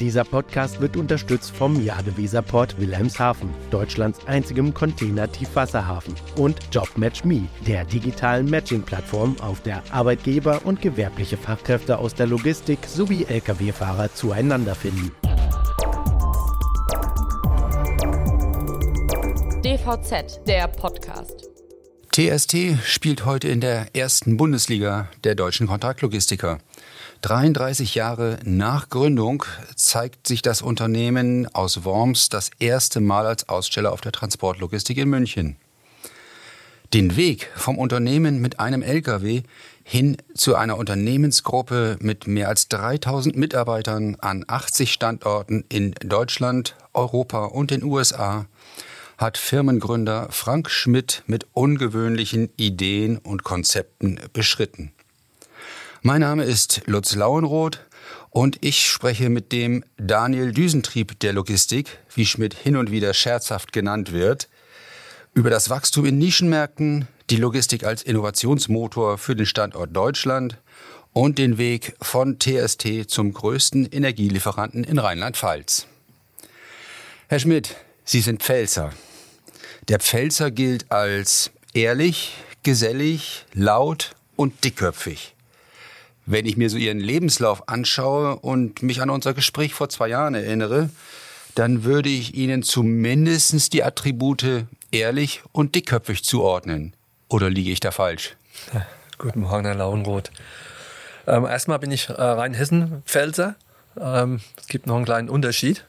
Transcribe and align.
Dieser 0.00 0.24
Podcast 0.24 0.82
wird 0.82 0.94
unterstützt 0.98 1.56
vom 1.56 1.82
Jadeweserport 1.82 2.78
Wilhelmshaven, 2.78 3.48
Deutschlands 3.70 4.26
einzigem 4.26 4.74
Container-Tiefwasserhafen, 4.74 6.14
und 6.36 6.58
JobMatchMe, 6.70 7.48
der 7.66 7.86
digitalen 7.86 8.50
Matching-Plattform, 8.50 9.36
auf 9.40 9.62
der 9.62 9.82
Arbeitgeber 9.90 10.60
und 10.64 10.82
gewerbliche 10.82 11.38
Fachkräfte 11.38 11.96
aus 11.96 12.14
der 12.14 12.26
Logistik 12.26 12.80
sowie 12.86 13.24
Lkw-Fahrer 13.24 14.12
zueinander 14.12 14.74
finden. 14.74 15.12
DVZ, 19.64 20.46
der 20.46 20.68
Podcast. 20.68 21.48
TST 22.12 22.78
spielt 22.84 23.24
heute 23.24 23.48
in 23.48 23.60
der 23.60 23.94
ersten 23.94 24.36
Bundesliga 24.36 25.10
der 25.24 25.34
deutschen 25.34 25.66
Kontraktlogistiker. 25.66 26.58
33 27.26 27.96
Jahre 27.96 28.38
nach 28.44 28.88
Gründung 28.88 29.42
zeigt 29.74 30.28
sich 30.28 30.42
das 30.42 30.62
Unternehmen 30.62 31.52
aus 31.56 31.84
Worms 31.84 32.28
das 32.28 32.52
erste 32.60 33.00
Mal 33.00 33.26
als 33.26 33.48
Aussteller 33.48 33.90
auf 33.90 34.00
der 34.00 34.12
Transportlogistik 34.12 34.96
in 34.96 35.08
München. 35.08 35.56
Den 36.94 37.16
Weg 37.16 37.50
vom 37.56 37.78
Unternehmen 37.78 38.40
mit 38.40 38.60
einem 38.60 38.80
Lkw 38.80 39.42
hin 39.82 40.18
zu 40.34 40.54
einer 40.54 40.76
Unternehmensgruppe 40.78 41.96
mit 41.98 42.28
mehr 42.28 42.48
als 42.48 42.68
3000 42.68 43.34
Mitarbeitern 43.34 44.14
an 44.20 44.44
80 44.46 44.92
Standorten 44.92 45.64
in 45.68 45.96
Deutschland, 46.04 46.76
Europa 46.94 47.46
und 47.46 47.72
den 47.72 47.82
USA 47.82 48.46
hat 49.18 49.36
Firmengründer 49.36 50.28
Frank 50.30 50.70
Schmidt 50.70 51.24
mit 51.26 51.48
ungewöhnlichen 51.54 52.50
Ideen 52.56 53.18
und 53.18 53.42
Konzepten 53.42 54.20
beschritten. 54.32 54.92
Mein 56.06 56.20
Name 56.20 56.44
ist 56.44 56.82
Lutz 56.86 57.16
Lauenroth 57.16 57.80
und 58.30 58.64
ich 58.64 58.88
spreche 58.88 59.28
mit 59.28 59.50
dem 59.50 59.82
Daniel 59.96 60.52
Düsentrieb 60.52 61.18
der 61.18 61.32
Logistik, 61.32 61.98
wie 62.14 62.24
Schmidt 62.24 62.54
hin 62.54 62.76
und 62.76 62.92
wieder 62.92 63.12
scherzhaft 63.12 63.72
genannt 63.72 64.12
wird, 64.12 64.48
über 65.34 65.50
das 65.50 65.68
Wachstum 65.68 66.04
in 66.04 66.16
Nischenmärkten, 66.16 67.08
die 67.28 67.38
Logistik 67.38 67.82
als 67.82 68.04
Innovationsmotor 68.04 69.18
für 69.18 69.34
den 69.34 69.46
Standort 69.46 69.96
Deutschland 69.96 70.58
und 71.12 71.38
den 71.38 71.58
Weg 71.58 71.96
von 72.00 72.38
TST 72.38 73.10
zum 73.10 73.32
größten 73.32 73.86
Energielieferanten 73.86 74.84
in 74.84 75.00
Rheinland-Pfalz. 75.00 75.88
Herr 77.26 77.40
Schmidt, 77.40 77.74
Sie 78.04 78.20
sind 78.20 78.44
Pfälzer. 78.44 78.92
Der 79.88 79.98
Pfälzer 79.98 80.52
gilt 80.52 80.92
als 80.92 81.50
ehrlich, 81.74 82.34
gesellig, 82.62 83.44
laut 83.54 84.14
und 84.36 84.62
dickköpfig. 84.62 85.32
Wenn 86.26 86.44
ich 86.44 86.56
mir 86.56 86.68
so 86.68 86.76
Ihren 86.76 86.98
Lebenslauf 86.98 87.68
anschaue 87.68 88.36
und 88.36 88.82
mich 88.82 89.00
an 89.00 89.10
unser 89.10 89.32
Gespräch 89.32 89.74
vor 89.74 89.88
zwei 89.88 90.08
Jahren 90.08 90.34
erinnere, 90.34 90.90
dann 91.54 91.84
würde 91.84 92.08
ich 92.08 92.34
Ihnen 92.34 92.64
zumindest 92.64 93.72
die 93.72 93.84
Attribute 93.84 94.66
ehrlich 94.90 95.42
und 95.52 95.76
dickköpfig 95.76 96.24
zuordnen. 96.24 96.94
Oder 97.28 97.48
liege 97.48 97.70
ich 97.70 97.78
da 97.78 97.92
falsch? 97.92 98.36
Ja, 98.74 98.86
guten 99.18 99.40
Morgen, 99.40 99.64
Herr 99.64 99.76
Lauenroth. 99.76 100.32
Ähm, 101.28 101.44
erstmal 101.44 101.78
bin 101.78 101.92
ich 101.92 102.08
äh, 102.08 102.12
Rheinhessen-Pfälzer. 102.12 103.54
Ähm, 103.98 104.40
es 104.60 104.66
gibt 104.66 104.86
noch 104.86 104.96
einen 104.96 105.04
kleinen 105.04 105.28
Unterschied. 105.28 105.84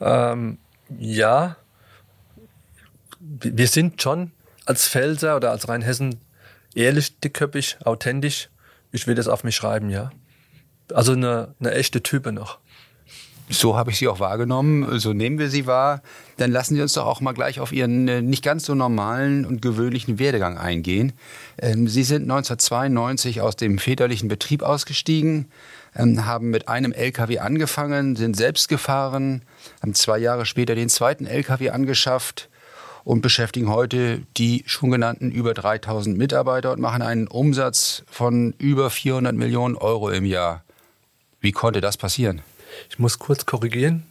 Ähm, 0.00 0.58
ja, 0.98 1.56
wir 3.18 3.68
sind 3.68 4.00
schon 4.00 4.32
als 4.66 4.88
Pfälzer 4.88 5.36
oder 5.36 5.50
als 5.50 5.68
Rheinhessen 5.68 6.20
ehrlich, 6.74 7.18
dickköpfig, 7.20 7.78
authentisch 7.84 8.48
ich 8.92 9.06
will 9.06 9.14
das 9.14 9.28
auf 9.28 9.44
mich 9.44 9.56
schreiben, 9.56 9.90
ja. 9.90 10.10
Also 10.92 11.12
eine, 11.12 11.54
eine 11.60 11.72
echte 11.72 12.02
Type 12.02 12.32
noch. 12.32 12.58
So 13.52 13.76
habe 13.76 13.90
ich 13.90 13.98
Sie 13.98 14.06
auch 14.06 14.20
wahrgenommen, 14.20 15.00
so 15.00 15.12
nehmen 15.12 15.40
wir 15.40 15.50
Sie 15.50 15.66
wahr. 15.66 16.02
Dann 16.36 16.52
lassen 16.52 16.76
Sie 16.76 16.82
uns 16.82 16.92
doch 16.92 17.04
auch 17.04 17.20
mal 17.20 17.32
gleich 17.32 17.58
auf 17.58 17.72
Ihren 17.72 18.06
äh, 18.06 18.22
nicht 18.22 18.44
ganz 18.44 18.64
so 18.64 18.76
normalen 18.76 19.44
und 19.44 19.60
gewöhnlichen 19.60 20.20
Werdegang 20.20 20.56
eingehen. 20.56 21.12
Ähm, 21.58 21.88
Sie 21.88 22.04
sind 22.04 22.22
1992 22.22 23.40
aus 23.40 23.56
dem 23.56 23.78
väterlichen 23.78 24.28
Betrieb 24.28 24.62
ausgestiegen, 24.62 25.50
ähm, 25.96 26.26
haben 26.26 26.50
mit 26.50 26.68
einem 26.68 26.92
LKW 26.92 27.40
angefangen, 27.40 28.14
sind 28.14 28.36
selbst 28.36 28.68
gefahren, 28.68 29.42
haben 29.82 29.94
zwei 29.94 30.18
Jahre 30.18 30.46
später 30.46 30.76
den 30.76 30.88
zweiten 30.88 31.26
LKW 31.26 31.70
angeschafft, 31.70 32.49
und 33.04 33.22
beschäftigen 33.22 33.70
heute 33.70 34.22
die 34.36 34.64
schon 34.66 34.90
genannten 34.90 35.30
über 35.30 35.54
3000 35.54 36.16
Mitarbeiter 36.16 36.72
und 36.72 36.80
machen 36.80 37.02
einen 37.02 37.26
Umsatz 37.26 38.02
von 38.10 38.54
über 38.58 38.90
400 38.90 39.34
Millionen 39.34 39.76
Euro 39.76 40.10
im 40.10 40.24
Jahr. 40.24 40.62
Wie 41.40 41.52
konnte 41.52 41.80
das 41.80 41.96
passieren? 41.96 42.42
Ich 42.88 42.98
muss 42.98 43.18
kurz 43.18 43.46
korrigieren. 43.46 44.06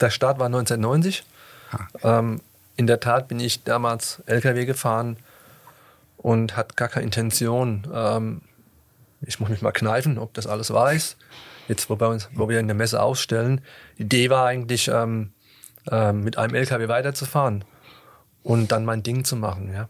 Der 0.00 0.10
Start 0.10 0.38
war 0.38 0.46
1990. 0.46 1.24
Ah. 1.70 2.18
Ähm, 2.18 2.40
in 2.76 2.86
der 2.86 3.00
Tat 3.00 3.28
bin 3.28 3.40
ich 3.40 3.62
damals 3.64 4.22
LKW 4.26 4.66
gefahren 4.66 5.16
und 6.18 6.56
hatte 6.56 6.74
gar 6.74 6.88
keine 6.88 7.04
Intention. 7.04 7.86
Ähm, 7.92 8.42
ich 9.22 9.40
muss 9.40 9.48
mich 9.48 9.62
mal 9.62 9.72
kneifen, 9.72 10.18
ob 10.18 10.34
das 10.34 10.46
alles 10.46 10.70
ist. 10.70 11.16
Jetzt, 11.68 11.88
wo 11.90 11.98
wir, 11.98 12.08
uns, 12.08 12.28
wo 12.34 12.48
wir 12.48 12.60
in 12.60 12.68
der 12.68 12.76
Messe 12.76 13.02
ausstellen. 13.02 13.60
Die 13.98 14.02
Idee 14.02 14.30
war 14.30 14.46
eigentlich, 14.46 14.88
ähm, 14.88 15.32
äh, 15.90 16.12
mit 16.12 16.38
einem 16.38 16.54
LKW 16.54 16.88
weiterzufahren 16.88 17.64
und 18.46 18.70
dann 18.70 18.84
mein 18.84 19.02
Ding 19.02 19.24
zu 19.24 19.34
machen. 19.34 19.72
Ja. 19.72 19.88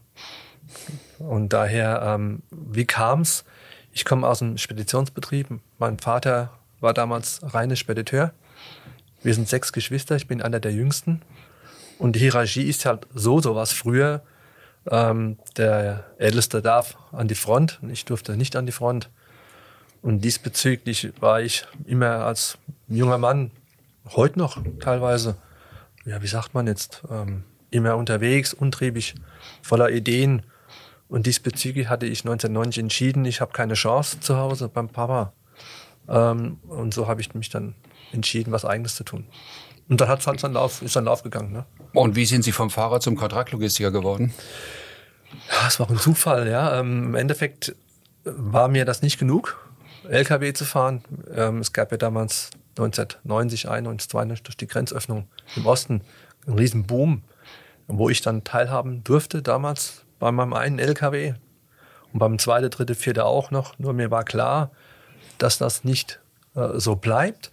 Und 1.19 1.53
daher, 1.53 2.03
ähm, 2.03 2.43
wie 2.51 2.87
kam's? 2.87 3.45
Ich 3.93 4.05
komme 4.05 4.27
aus 4.27 4.41
einem 4.41 4.57
Speditionsbetrieb. 4.57 5.49
Mein 5.79 5.99
Vater 5.99 6.51
war 6.81 6.95
damals 6.95 7.41
reine 7.43 7.77
Spediteur. 7.77 8.33
Wir 9.23 9.35
sind 9.35 9.49
sechs 9.49 9.73
Geschwister, 9.73 10.17
ich 10.17 10.27
bin 10.27 10.41
einer 10.41 10.59
der 10.59 10.73
jüngsten. 10.73 11.21
Und 11.99 12.17
die 12.17 12.21
Hierarchie 12.21 12.63
ist 12.63 12.87
halt 12.87 13.07
so, 13.15 13.41
so 13.41 13.55
was 13.55 13.73
früher. 13.73 14.23
Ähm, 14.91 15.39
der 15.59 16.05
Älteste 16.19 16.63
darf 16.63 16.97
an 17.13 17.29
die 17.29 17.35
Front 17.35 17.79
und 17.83 17.91
ich 17.91 18.07
durfte 18.07 18.37
nicht 18.39 18.57
an 18.57 18.65
die 18.65 18.73
Front. 18.73 19.11
Und 20.01 20.21
diesbezüglich 20.21 21.13
war 21.21 21.43
ich 21.43 21.67
immer 21.85 22.25
als 22.25 22.57
junger 22.89 23.19
Mann, 23.19 23.51
heute 24.15 24.39
noch 24.39 24.63
teilweise, 24.81 25.37
ja, 26.05 26.23
wie 26.23 26.29
sagt 26.29 26.55
man 26.55 26.67
jetzt, 26.67 27.03
ähm, 27.11 27.45
immer 27.71 27.97
unterwegs, 27.97 28.55
untriebig, 28.55 29.15
voller 29.63 29.91
Ideen. 29.91 30.43
Und 31.09 31.27
diesbezüglich 31.27 31.89
hatte 31.89 32.07
ich 32.07 32.21
1990 32.21 32.83
entschieden, 32.83 33.25
ich 33.25 33.41
habe 33.41 33.53
keine 33.53 33.75
Chance 33.75 34.21
zu 34.21 34.37
Hause 34.37 34.69
beim 34.69 34.89
Papa. 34.89 35.33
Ähm, 36.09 36.59
und 36.67 36.95
so 36.95 37.07
habe 37.07 37.21
ich 37.21 37.35
mich 37.35 37.49
dann 37.49 37.75
entschieden, 38.13 38.53
was 38.53 38.65
Eigenes 38.65 38.95
zu 38.97 39.05
tun. 39.05 39.27
Und 39.89 40.01
dann 40.01 40.09
hat 40.09 40.21
es 40.21 40.27
halt 40.27 40.41
seinen 40.41 40.55
Lauf, 40.55 40.83
ist 40.83 40.95
sein 40.95 41.05
Lauf 41.05 41.23
gegangen. 41.23 41.53
Ne? 41.53 41.65
Und 41.93 42.17
wie 42.17 42.27
sind 42.27 42.43
Sie 42.43 42.53
vom 42.53 42.71
Fahrer 42.71 43.01
zum 43.01 43.17
Kontraktlogistiker 43.17 43.93
geworden? 43.93 44.35
Ja, 45.51 45.69
es 45.69 45.79
war 45.79 45.89
ein 45.89 45.99
Zufall, 45.99 46.49
ja. 46.49 46.81
Ähm, 46.81 47.05
Im 47.05 47.15
Endeffekt 47.15 47.75
war 48.25 48.69
mir 48.69 48.85
das 48.85 49.03
nicht 49.03 49.19
genug, 49.19 49.57
LKW 50.09 50.53
zu 50.53 50.65
fahren. 50.65 51.05
Ähm, 51.33 51.59
es 51.59 51.73
gab 51.73 51.93
ja 51.93 51.99
damals 51.99 52.51
1990, 52.71 53.69
91, 53.69 54.11
92 54.11 54.43
durch 54.43 54.57
die 54.57 54.67
Grenzöffnung 54.67 55.29
im 55.55 55.67
Osten 55.67 56.03
einen 56.47 56.59
riesen 56.59 56.87
Boom 56.87 57.23
wo 57.89 58.09
ich 58.09 58.21
dann 58.21 58.45
teilhaben 58.45 59.05
durfte 59.05 59.43
damals 59.43 60.05
bei 60.19 60.33
meinem 60.33 60.53
einen 60.53 60.79
LKW 60.79 61.35
und 62.13 62.19
beim 62.19 62.39
zweiten, 62.39 62.71
dritten, 62.71 62.95
vierten 62.95 63.21
auch 63.21 63.51
noch. 63.51 63.79
Nur 63.79 63.93
mir 63.93 64.11
war 64.11 64.25
klar, 64.25 64.71
dass 65.39 65.59
das 65.59 65.85
nicht 65.85 66.21
äh, 66.55 66.79
so 66.79 66.97
bleibt. 66.97 67.53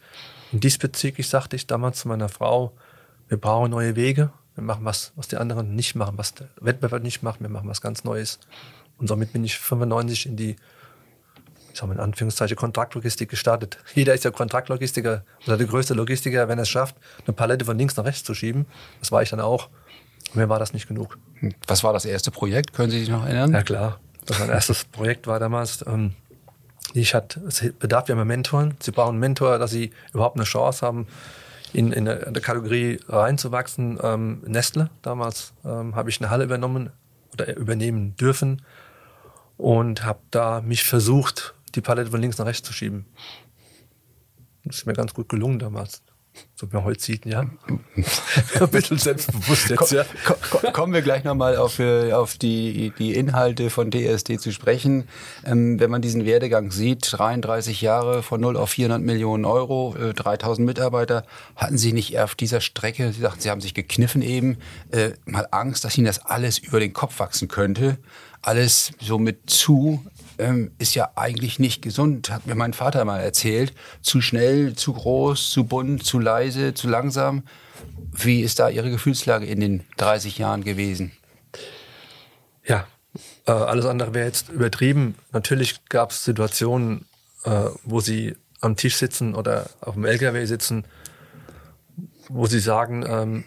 Und 0.52 0.64
diesbezüglich 0.64 1.28
sagte 1.28 1.56
ich 1.56 1.68
damals 1.68 2.00
zu 2.00 2.08
meiner 2.08 2.30
Frau, 2.30 2.74
wir 3.28 3.38
brauchen 3.38 3.72
neue 3.72 3.96
Wege. 3.96 4.32
Wir 4.56 4.64
machen 4.64 4.86
was, 4.86 5.12
was 5.16 5.28
die 5.28 5.38
anderen 5.38 5.76
nicht 5.76 5.96
machen, 5.96 6.18
was 6.18 6.36
der 6.36 6.48
Wettbewerb 6.62 7.04
nicht 7.04 7.24
macht. 7.24 7.42
Wir 7.42 7.50
machen 7.50 7.68
was 7.68 7.82
ganz 7.82 8.04
Neues. 8.04 8.40
Und 8.98 9.08
somit 9.08 9.34
bin 9.34 9.44
ich 9.44 9.58
95 9.58 10.28
in 10.28 10.38
die, 10.38 10.56
ich 11.72 11.80
sag 11.80 11.88
mal 11.88 11.96
in 11.96 12.00
Anführungszeichen, 12.00 12.56
Kontraktlogistik 12.56 13.30
gestartet. 13.30 13.80
Jeder 13.96 14.14
ist 14.14 14.24
ja 14.24 14.32
Kontraktlogistiker 14.32 15.26
oder 15.48 15.58
der 15.58 15.68
größte 15.68 15.96
Logistiker, 15.96 16.48
wenn 16.48 16.60
er 16.60 16.64
es 16.64 16.70
schafft, 16.70 16.96
eine 17.26 17.34
Palette 17.34 17.66
von 17.66 17.78
links 17.78 17.98
nach 17.98 18.06
rechts 18.06 18.24
zu 18.24 18.36
schieben. 18.36 18.68
Das 19.00 19.12
war 19.12 19.24
ich 19.24 19.32
dann 19.32 19.40
auch. 19.40 19.70
Mir 20.34 20.50
war 20.50 20.60
das 20.60 20.74
nicht 20.74 20.88
genug. 20.88 21.18
Was 21.68 21.84
war 21.84 21.94
das 21.94 22.06
erste 22.06 22.32
Projekt? 22.32 22.74
Können 22.74 22.90
Sie 22.90 23.00
sich 23.00 23.10
noch 23.10 23.24
erinnern? 23.26 23.54
Ja 23.54 23.64
klar. 23.64 24.00
Das 24.26 24.40
mein 24.40 24.50
erstes 24.50 24.84
Projekt 24.92 25.28
war 25.28 25.40
damals, 25.40 25.84
ähm, 25.86 26.14
ich 26.94 27.14
hatte, 27.16 27.42
es 27.42 27.64
bedarf 27.80 28.08
ja 28.08 28.14
immer 28.14 28.26
Mentoren. 28.26 28.76
Sie 28.80 28.92
brauchen 28.92 29.12
einen 29.12 29.20
Mentor, 29.20 29.58
dass 29.58 29.72
sie 29.72 29.92
überhaupt 30.14 30.38
eine 30.38 30.46
Chance 30.46 30.86
haben, 30.86 31.08
in, 31.74 31.92
in, 31.92 32.06
in 32.06 32.34
Kategorie 32.34 33.00
reinzuwachsen. 33.08 34.00
Ähm, 34.02 34.42
Nestle, 34.46 34.90
damals 35.02 35.54
ähm, 35.66 35.96
habe 35.96 36.10
ich 36.10 36.22
eine 36.22 36.30
Halle 36.30 36.44
übernommen 36.44 36.92
oder 37.34 37.56
übernehmen 37.58 38.16
dürfen 38.16 38.62
und 39.58 40.06
habe 40.06 40.20
da 40.30 40.62
mich 40.62 40.84
versucht, 40.84 41.56
die 41.76 41.82
Palette 41.82 42.12
von 42.12 42.22
links 42.22 42.38
nach 42.38 42.46
rechts 42.46 42.68
zu 42.68 42.74
schieben. 42.74 43.06
Das 44.66 44.78
ist 44.78 44.86
mir 44.86 44.94
ganz 44.94 45.14
gut 45.14 45.30
gelungen 45.30 45.60
damals. 45.60 46.04
So 46.56 46.72
wie 46.72 46.76
man 46.76 46.86
heute 46.86 47.02
sieht, 47.02 47.26
ja. 47.26 47.42
Ein 48.60 48.70
bisschen 48.70 48.98
selbstbewusst 48.98 49.70
jetzt, 49.70 49.92
ja. 49.92 50.06
Kommen 50.72 50.94
wir 50.94 51.02
gleich 51.02 51.24
nochmal 51.24 51.58
auf, 51.58 51.80
äh, 51.80 52.14
auf 52.14 52.38
die, 52.38 52.94
die 52.98 53.14
Inhalte 53.14 53.70
von 53.70 53.92
DSD 53.92 54.38
zu 54.38 54.52
sprechen. 54.52 55.08
Ähm, 55.46 55.80
wenn 55.80 55.92
man 55.92 56.02
diesen 56.02 56.26
Werdegang 56.26 56.72
sieht, 56.72 57.08
33 57.12 57.82
Jahre 57.82 58.24
von 58.24 58.40
0 58.42 58.58
auf 58.58 58.72
400 58.72 59.02
Millionen 59.02 59.46
Euro, 59.46 59.96
äh, 59.96 60.14
3000 60.14 60.66
Mitarbeiter, 60.66 61.26
hatten 61.56 61.78
Sie 61.78 61.94
nicht 61.94 62.18
auf 62.20 62.36
dieser 62.36 62.62
Strecke, 62.62 63.12
Sie 63.14 63.22
sagten, 63.22 63.42
Sie 63.42 63.50
haben 63.50 63.62
sich 63.62 63.74
gekniffen 63.74 64.22
eben, 64.22 64.58
äh, 64.92 65.12
mal 65.26 65.48
Angst, 65.52 65.84
dass 65.84 65.98
Ihnen 65.98 66.08
das 66.08 66.26
alles 66.26 66.60
über 66.60 66.80
den 66.80 66.94
Kopf 66.94 67.20
wachsen 67.20 67.48
könnte? 67.48 67.98
Alles 68.42 68.92
so 69.00 69.20
mit 69.20 69.50
zu 69.50 70.04
ähm, 70.38 70.72
ist 70.80 70.96
ja 70.96 71.12
eigentlich 71.16 71.60
nicht 71.60 71.82
gesund, 71.82 72.30
hat 72.30 72.48
mir 72.48 72.56
mein 72.56 72.74
Vater 72.74 73.06
mal 73.06 73.20
erzählt. 73.20 73.74
Zu 74.02 74.22
schnell, 74.22 74.74
zu 74.74 74.94
groß, 74.94 75.52
zu 75.52 75.66
bunt, 75.66 76.04
zu 76.04 76.20
leise, 76.20 76.74
zu 76.74 76.88
langsam. 76.88 77.44
Wie 78.12 78.42
ist 78.42 78.60
da 78.60 78.70
Ihre 78.70 78.90
Gefühlslage 78.90 79.46
in 79.46 79.60
den 79.60 79.84
30 79.98 80.38
Jahren 80.38 80.64
gewesen? 80.64 81.12
Ja, 82.66 82.88
äh, 83.46 83.52
alles 83.52 83.86
andere 83.86 84.14
wäre 84.14 84.26
jetzt 84.26 84.50
übertrieben. 84.50 85.16
Natürlich 85.32 85.86
gab 85.86 86.12
es 86.12 86.24
Situationen, 86.24 87.06
äh, 87.44 87.66
wo 87.84 88.00
Sie 88.00 88.36
am 88.62 88.76
Tisch 88.76 88.96
sitzen 88.96 89.36
oder 89.36 89.70
auf 89.82 89.96
dem 89.96 90.06
LKW 90.06 90.46
sitzen, 90.46 90.86
wo 92.30 92.46
Sie 92.46 92.60
sagen, 92.60 93.06
ähm, 93.08 93.44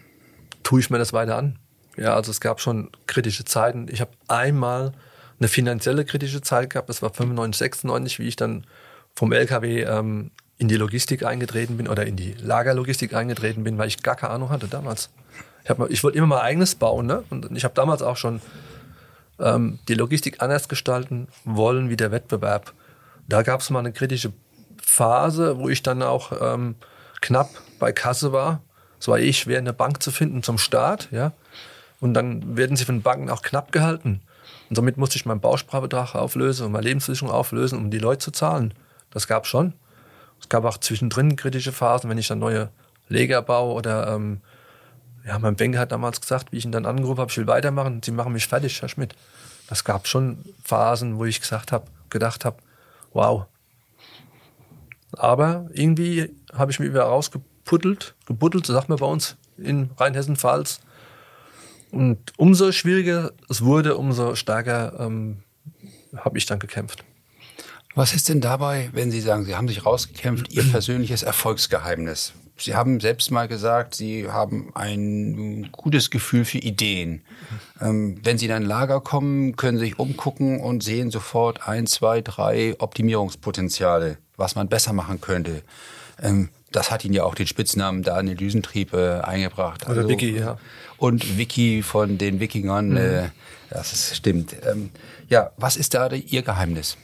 tue 0.63 0.79
ich 0.79 0.89
mir 0.89 0.99
das 0.99 1.13
weiter 1.13 1.35
an? 1.35 1.57
Ja, 1.95 2.13
also 2.13 2.29
es 2.29 2.39
gab 2.39 2.61
schon 2.61 2.91
kritische 3.07 3.43
Zeiten. 3.43 3.87
Ich 3.89 4.01
habe 4.01 4.11
einmal 4.27 4.93
eine 5.39 5.47
finanzielle 5.47 6.05
kritische 6.05 6.41
Zeit 6.41 6.71
gehabt. 6.71 6.89
Das 6.89 7.01
war 7.01 7.13
95, 7.13 7.57
96, 7.59 8.19
wie 8.19 8.27
ich 8.27 8.35
dann 8.35 8.65
vom 9.15 9.31
LKW 9.31 9.83
ähm, 9.83 10.31
in 10.57 10.67
die 10.67 10.75
Logistik 10.75 11.23
eingetreten 11.23 11.77
bin 11.77 11.87
oder 11.87 12.05
in 12.05 12.15
die 12.15 12.33
Lagerlogistik 12.33 13.13
eingetreten 13.13 13.63
bin, 13.63 13.77
weil 13.77 13.87
ich 13.87 14.01
gar 14.01 14.15
keine 14.15 14.33
Ahnung 14.33 14.49
hatte 14.49 14.67
damals. 14.67 15.09
Ich, 15.63 15.69
hab, 15.69 15.89
ich 15.89 16.03
wollte 16.03 16.17
immer 16.17 16.27
mal 16.27 16.41
eigenes 16.41 16.75
bauen 16.75 17.05
ne? 17.05 17.23
und 17.29 17.55
ich 17.55 17.63
habe 17.63 17.73
damals 17.75 18.01
auch 18.01 18.17
schon 18.17 18.41
ähm, 19.39 19.79
die 19.87 19.93
Logistik 19.93 20.41
anders 20.41 20.67
gestalten 20.67 21.27
wollen 21.45 21.89
wie 21.89 21.97
der 21.97 22.11
Wettbewerb. 22.11 22.73
Da 23.27 23.43
gab 23.43 23.61
es 23.61 23.69
mal 23.69 23.79
eine 23.79 23.91
kritische 23.91 24.33
Phase, 24.81 25.59
wo 25.59 25.69
ich 25.69 25.83
dann 25.83 26.01
auch 26.01 26.31
ähm, 26.41 26.75
knapp 27.21 27.49
bei 27.79 27.91
Kasse 27.91 28.31
war. 28.31 28.61
Es 28.99 29.07
war 29.07 29.19
eh 29.19 29.33
schwer, 29.33 29.59
eine 29.59 29.73
Bank 29.73 30.01
zu 30.01 30.11
finden 30.11 30.41
zum 30.41 30.57
Start, 30.57 31.09
ja. 31.11 31.33
Und 31.99 32.13
dann 32.13 32.57
werden 32.57 32.77
sie 32.77 32.85
von 32.85 33.01
Banken 33.01 33.29
auch 33.29 33.41
knapp 33.41 33.71
gehalten. 33.71 34.21
Und 34.69 34.75
somit 34.75 34.97
musste 34.97 35.17
ich 35.17 35.25
meinen 35.25 35.39
Bausparbetrag 35.39 36.15
auflösen 36.15 36.65
und 36.65 36.71
meine 36.71 36.87
Lebensversicherung 36.87 37.31
auflösen, 37.31 37.77
um 37.77 37.89
die 37.89 37.99
Leute 37.99 38.19
zu 38.19 38.31
zahlen. 38.31 38.73
Das 39.11 39.27
gab 39.27 39.47
schon. 39.47 39.73
Es 40.39 40.49
gab 40.49 40.65
auch 40.65 40.77
zwischendrin 40.77 41.35
kritische 41.35 41.71
Phasen, 41.71 42.09
wenn 42.09 42.17
ich 42.17 42.27
dann 42.27 42.39
neue 42.39 42.69
Leger 43.09 43.41
baue 43.41 43.73
oder 43.73 44.13
ähm, 44.13 44.41
ja, 45.25 45.39
mein 45.39 45.55
Banker 45.55 45.79
hat 45.79 45.91
damals 45.91 46.21
gesagt, 46.21 46.51
wie 46.51 46.57
ich 46.57 46.65
ihn 46.65 46.71
dann 46.71 46.85
angerufen 46.85 47.19
habe, 47.19 47.31
ich 47.31 47.37
will 47.37 47.47
weitermachen, 47.47 48.01
sie 48.03 48.11
machen 48.11 48.33
mich 48.33 48.47
fertig, 48.47 48.81
Herr 48.81 48.89
Schmidt. 48.89 49.15
Das 49.67 49.83
gab 49.83 50.07
schon 50.07 50.43
Phasen, 50.63 51.17
wo 51.17 51.25
ich 51.25 51.41
gesagt 51.41 51.71
habe, 51.71 51.85
gedacht 52.09 52.45
habe, 52.45 52.57
wow. 53.11 53.45
Aber 55.13 55.67
irgendwie 55.73 56.33
habe 56.53 56.71
ich 56.71 56.79
mich 56.79 56.89
wieder 56.89 57.03
rausgepuddelt, 57.03 58.15
gebuddelt, 58.25 58.65
so 58.65 58.73
sagt 58.73 58.89
man 58.89 58.97
bei 58.97 59.05
uns 59.05 59.35
in 59.57 59.89
Rheinhessen-Pfalz. 59.97 60.79
Und 61.91 62.17
umso 62.37 62.71
schwieriger 62.71 63.31
es 63.49 63.61
wurde, 63.61 63.97
umso 63.97 64.35
stärker 64.35 64.99
ähm, 64.99 65.37
habe 66.15 66.37
ich 66.37 66.45
dann 66.45 66.59
gekämpft. 66.59 67.03
Was 67.95 68.13
ist 68.13 68.29
denn 68.29 68.41
dabei, 68.41 68.89
wenn 68.93 69.09
Sie 69.09 69.21
sagen, 69.21 69.45
Sie 69.45 69.55
haben 69.55 69.67
sich 69.67 69.85
rausgekämpft, 69.85 70.51
Ihr 70.51 70.63
persönliches 70.71 71.23
Erfolgsgeheimnis? 71.23 72.33
Sie 72.59 72.75
haben 72.75 72.99
selbst 72.99 73.29
mal 73.31 73.47
gesagt, 73.47 73.95
Sie 73.95 74.29
haben 74.29 74.71
ein 74.73 75.69
gutes 75.71 76.09
Gefühl 76.09 76.43
für 76.43 76.57
Ideen. 76.57 77.21
Ähm, 77.79 78.19
wenn 78.23 78.37
Sie 78.37 78.47
in 78.47 78.51
ein 78.51 78.63
Lager 78.63 78.99
kommen, 78.99 79.55
können 79.55 79.77
Sie 79.77 79.85
sich 79.85 79.99
umgucken 79.99 80.59
und 80.59 80.83
sehen 80.83 81.11
sofort 81.11 81.67
ein, 81.67 81.85
zwei, 81.85 82.21
drei 82.21 82.75
Optimierungspotenziale, 82.79 84.17
was 84.37 84.55
man 84.55 84.69
besser 84.69 84.93
machen 84.93 85.21
könnte. 85.21 85.61
Ähm, 86.21 86.49
das 86.71 86.91
hat 86.91 87.05
Ihnen 87.05 87.13
ja 87.13 87.23
auch 87.23 87.35
den 87.35 87.47
Spitznamen 87.47 88.03
Daniel 88.03 88.35
Düsentrieb 88.35 88.93
äh, 88.93 89.19
eingebracht. 89.19 89.87
Also, 89.87 90.01
Oder 90.01 90.09
Vicky, 90.09 90.37
ja 90.37 90.57
und 90.97 91.37
Vicky 91.37 91.83
von 91.83 92.17
den 92.17 92.39
Wikingern. 92.39 92.89
Mhm. 92.89 92.97
Äh, 92.97 93.29
das 93.69 93.93
ist, 93.93 94.15
stimmt. 94.15 94.55
Ähm, 94.63 94.91
ja, 95.29 95.51
was 95.57 95.77
ist 95.77 95.93
da 95.93 96.09
Ihr 96.09 96.41
Geheimnis? 96.41 96.97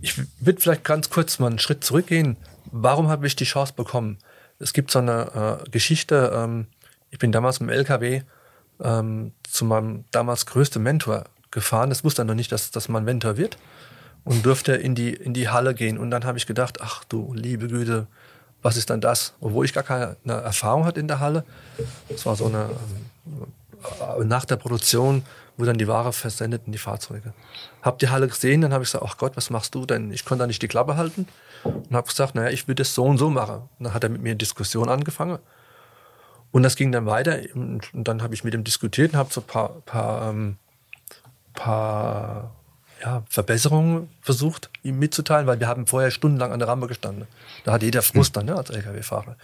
Ich 0.00 0.18
würde 0.40 0.60
vielleicht 0.60 0.84
ganz 0.84 1.10
kurz 1.10 1.38
mal 1.38 1.48
einen 1.48 1.58
Schritt 1.58 1.84
zurückgehen. 1.84 2.36
Warum 2.70 3.08
habe 3.08 3.26
ich 3.26 3.36
die 3.36 3.44
Chance 3.44 3.74
bekommen? 3.76 4.18
Es 4.58 4.72
gibt 4.72 4.90
so 4.90 4.98
eine 4.98 5.60
äh, 5.64 5.70
Geschichte. 5.70 6.32
Ähm, 6.34 6.66
ich 7.10 7.18
bin 7.18 7.30
damals 7.30 7.60
mit 7.60 7.70
dem 7.70 7.74
LKW 7.74 8.22
ähm, 8.82 9.32
zu 9.44 9.64
meinem 9.64 10.04
damals 10.10 10.46
größten 10.46 10.82
Mentor 10.82 11.24
gefahren. 11.50 11.90
Das 11.90 12.04
wusste 12.04 12.22
er 12.22 12.24
noch 12.24 12.34
nicht, 12.34 12.50
dass 12.50 12.70
das 12.70 12.88
mein 12.88 13.04
Mentor 13.04 13.36
wird. 13.36 13.58
Und 14.24 14.46
durfte 14.46 14.74
in 14.74 14.94
die, 14.94 15.12
in 15.12 15.34
die 15.34 15.48
Halle 15.48 15.74
gehen. 15.74 15.98
Und 15.98 16.10
dann 16.10 16.24
habe 16.24 16.38
ich 16.38 16.46
gedacht, 16.46 16.80
ach 16.80 17.04
du 17.04 17.32
liebe 17.34 17.66
Güte, 17.66 18.06
was 18.62 18.76
ist 18.76 18.90
dann 18.90 19.00
das? 19.00 19.34
Obwohl 19.40 19.64
ich 19.64 19.72
gar 19.72 19.82
keine 19.82 20.16
Erfahrung 20.24 20.84
hatte 20.84 21.00
in 21.00 21.08
der 21.08 21.18
Halle. 21.18 21.44
Es 22.08 22.24
war 22.24 22.36
so 22.36 22.46
eine, 22.46 22.70
äh, 24.20 24.24
nach 24.24 24.44
der 24.44 24.56
Produktion 24.56 25.24
wo 25.56 25.64
dann 25.64 25.78
die 25.78 25.88
Ware 25.88 26.12
versendet 26.12 26.62
in 26.66 26.72
die 26.72 26.78
Fahrzeuge. 26.78 27.34
Hab 27.82 27.98
die 27.98 28.08
Halle 28.08 28.28
gesehen, 28.28 28.62
dann 28.62 28.72
habe 28.72 28.84
ich 28.84 28.90
gesagt, 28.90 29.04
ach 29.06 29.16
Gott, 29.18 29.36
was 29.36 29.50
machst 29.50 29.74
du 29.74 29.86
denn? 29.86 30.10
Ich 30.12 30.24
konnte 30.24 30.42
da 30.42 30.46
nicht 30.46 30.62
die 30.62 30.68
Klappe 30.68 30.96
halten 30.96 31.26
und 31.64 31.94
habe 31.94 32.08
gesagt, 32.08 32.34
naja, 32.34 32.50
ich 32.50 32.66
würde 32.66 32.82
das 32.82 32.94
so 32.94 33.04
und 33.04 33.18
so 33.18 33.30
machen. 33.30 33.68
Und 33.78 33.84
dann 33.84 33.94
hat 33.94 34.02
er 34.02 34.10
mit 34.10 34.22
mir 34.22 34.30
eine 34.30 34.36
Diskussion 34.36 34.88
angefangen. 34.88 35.38
Und 36.50 36.62
das 36.62 36.76
ging 36.76 36.92
dann 36.92 37.06
weiter 37.06 37.38
und, 37.54 37.88
dann 37.92 38.22
habe 38.22 38.34
ich 38.34 38.44
mit 38.44 38.54
ihm 38.54 38.64
diskutiert 38.64 39.12
und 39.12 39.18
habe 39.18 39.32
so 39.32 39.40
ein 39.40 39.46
paar, 39.46 39.68
paar, 39.86 40.30
ähm, 40.30 40.56
paar 41.54 42.54
Verbesserungen 43.32 44.10
versucht, 44.20 44.68
ihm 44.82 44.98
mitzuteilen, 44.98 45.46
weil 45.46 45.58
wir 45.58 45.66
haben 45.66 45.86
vorher 45.86 46.10
stundenlang 46.10 46.52
an 46.52 46.58
der 46.58 46.68
Rampe 46.68 46.86
gestanden. 46.86 47.26
Da 47.64 47.72
hat 47.72 47.82
jeder 47.82 48.02
Frust 48.02 48.36
dann 48.36 48.44
ne, 48.44 48.54
als 48.54 48.68
LKW-Fahrer. 48.68 49.36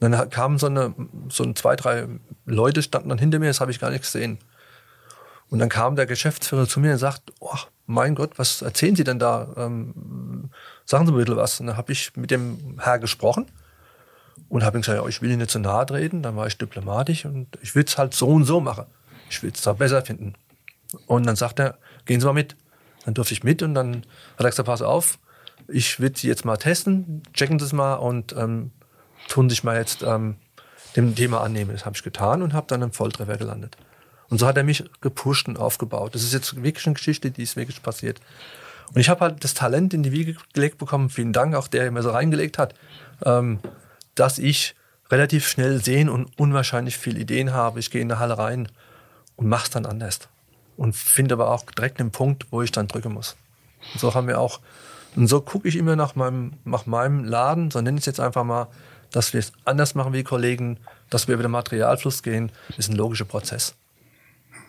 Und 0.00 0.10
dann 0.10 0.28
kamen 0.28 0.58
so, 0.58 0.66
eine, 0.66 0.92
so 1.28 1.44
ein, 1.44 1.54
zwei, 1.54 1.76
drei 1.76 2.08
Leute 2.46 2.82
standen 2.82 3.10
dann 3.10 3.18
hinter 3.18 3.38
mir, 3.38 3.46
das 3.46 3.60
habe 3.60 3.70
ich 3.70 3.78
gar 3.78 3.90
nicht 3.90 4.02
gesehen. 4.02 4.38
Und 5.50 5.60
dann 5.60 5.68
kam 5.68 5.94
der 5.94 6.06
Geschäftsführer 6.06 6.66
zu 6.66 6.80
mir 6.80 6.90
und 6.90 6.98
sagt, 6.98 7.32
oh, 7.38 7.54
mein 7.86 8.16
Gott, 8.16 8.40
was 8.40 8.60
erzählen 8.60 8.96
Sie 8.96 9.04
denn 9.04 9.20
da? 9.20 9.54
Ähm, 9.56 10.50
sagen 10.84 11.06
Sie 11.06 11.12
mir 11.12 11.18
bitte 11.18 11.36
was. 11.36 11.60
Und 11.60 11.68
dann 11.68 11.76
habe 11.76 11.92
ich 11.92 12.16
mit 12.16 12.32
dem 12.32 12.80
Herr 12.80 12.98
gesprochen 12.98 13.46
und 14.48 14.64
habe 14.64 14.78
ihm 14.78 14.80
gesagt, 14.80 15.00
ja, 15.00 15.06
ich 15.06 15.22
will 15.22 15.30
Ihnen 15.30 15.38
nicht 15.38 15.52
zu 15.52 15.60
nahe 15.60 15.86
treten. 15.86 16.24
Dann 16.24 16.34
war 16.34 16.48
ich 16.48 16.58
diplomatisch 16.58 17.24
und 17.24 17.56
ich 17.62 17.76
will 17.76 17.84
es 17.84 17.96
halt 17.98 18.14
so 18.14 18.26
und 18.26 18.46
so 18.46 18.58
machen. 18.58 18.86
Ich 19.30 19.44
will 19.44 19.52
es 19.54 19.62
da 19.62 19.74
besser 19.74 20.02
finden. 20.04 20.34
Und 21.06 21.24
dann 21.24 21.36
sagt 21.36 21.60
er, 21.60 21.78
gehen 22.04 22.18
Sie 22.18 22.26
mal 22.26 22.32
mit. 22.32 22.56
Dann 23.08 23.14
durfte 23.14 23.32
ich 23.32 23.42
mit 23.42 23.62
und 23.62 23.72
dann 23.72 24.02
hat 24.36 24.44
er 24.44 24.50
gesagt, 24.50 24.66
pass 24.66 24.82
auf, 24.82 25.18
ich 25.66 25.98
will 25.98 26.14
Sie 26.14 26.28
jetzt 26.28 26.44
mal 26.44 26.58
testen, 26.58 27.22
checken 27.32 27.58
Sie 27.58 27.64
es 27.64 27.72
mal 27.72 27.94
und 27.94 28.34
ähm, 28.36 28.70
tun 29.28 29.48
sich 29.48 29.64
mal 29.64 29.78
jetzt 29.78 30.02
ähm, 30.02 30.36
dem 30.94 31.14
Thema 31.14 31.40
annehmen. 31.40 31.70
Das 31.72 31.86
habe 31.86 31.96
ich 31.96 32.02
getan 32.02 32.42
und 32.42 32.52
habe 32.52 32.66
dann 32.66 32.82
im 32.82 32.92
Volltreffer 32.92 33.38
gelandet. 33.38 33.78
Und 34.28 34.36
so 34.36 34.46
hat 34.46 34.58
er 34.58 34.62
mich 34.62 34.84
gepusht 35.00 35.48
und 35.48 35.58
aufgebaut. 35.58 36.14
Das 36.14 36.22
ist 36.22 36.34
jetzt 36.34 36.62
wirklich 36.62 36.84
eine 36.84 36.96
Geschichte, 36.96 37.30
die 37.30 37.44
ist 37.44 37.56
wirklich 37.56 37.82
passiert. 37.82 38.20
Und 38.92 39.00
ich 39.00 39.08
habe 39.08 39.20
halt 39.20 39.42
das 39.42 39.54
Talent 39.54 39.94
in 39.94 40.02
die 40.02 40.12
Wiege 40.12 40.36
gelegt 40.52 40.76
bekommen, 40.76 41.08
vielen 41.08 41.32
Dank 41.32 41.54
auch 41.54 41.68
der, 41.68 41.84
der 41.84 41.92
mir 41.92 42.02
so 42.02 42.10
reingelegt 42.10 42.58
hat, 42.58 42.74
ähm, 43.24 43.60
dass 44.16 44.38
ich 44.38 44.74
relativ 45.10 45.48
schnell 45.48 45.82
sehen 45.82 46.10
und 46.10 46.38
unwahrscheinlich 46.38 46.98
viele 46.98 47.20
Ideen 47.20 47.54
habe. 47.54 47.80
Ich 47.80 47.90
gehe 47.90 48.02
in 48.02 48.08
der 48.08 48.18
Halle 48.18 48.36
rein 48.36 48.68
und 49.36 49.48
mache 49.48 49.64
es 49.64 49.70
dann 49.70 49.86
anders 49.86 50.28
und 50.78 50.96
finde 50.96 51.34
aber 51.34 51.50
auch 51.50 51.64
direkt 51.64 52.00
den 52.00 52.10
Punkt, 52.10 52.46
wo 52.50 52.62
ich 52.62 52.72
dann 52.72 52.88
drücken 52.88 53.12
muss. 53.12 53.36
Und 53.92 54.00
so 54.00 54.14
haben 54.14 54.28
wir 54.28 54.40
auch, 54.40 54.60
und 55.16 55.26
so 55.26 55.40
gucke 55.40 55.68
ich 55.68 55.76
immer 55.76 55.96
nach 55.96 56.14
meinem, 56.14 56.54
nach 56.64 56.86
meinem 56.86 57.24
Laden, 57.24 57.70
so 57.70 57.80
nenne 57.80 57.98
ich 57.98 58.02
es 58.02 58.06
jetzt 58.06 58.20
einfach 58.20 58.44
mal, 58.44 58.68
dass 59.10 59.32
wir 59.32 59.40
es 59.40 59.52
anders 59.64 59.94
machen 59.94 60.12
wie 60.12 60.22
Kollegen, 60.22 60.78
dass 61.10 61.26
wir 61.26 61.34
über 61.34 61.42
den 61.42 61.50
Materialfluss 61.50 62.22
gehen, 62.22 62.52
ist 62.76 62.90
ein 62.90 62.96
logischer 62.96 63.24
Prozess. 63.24 63.74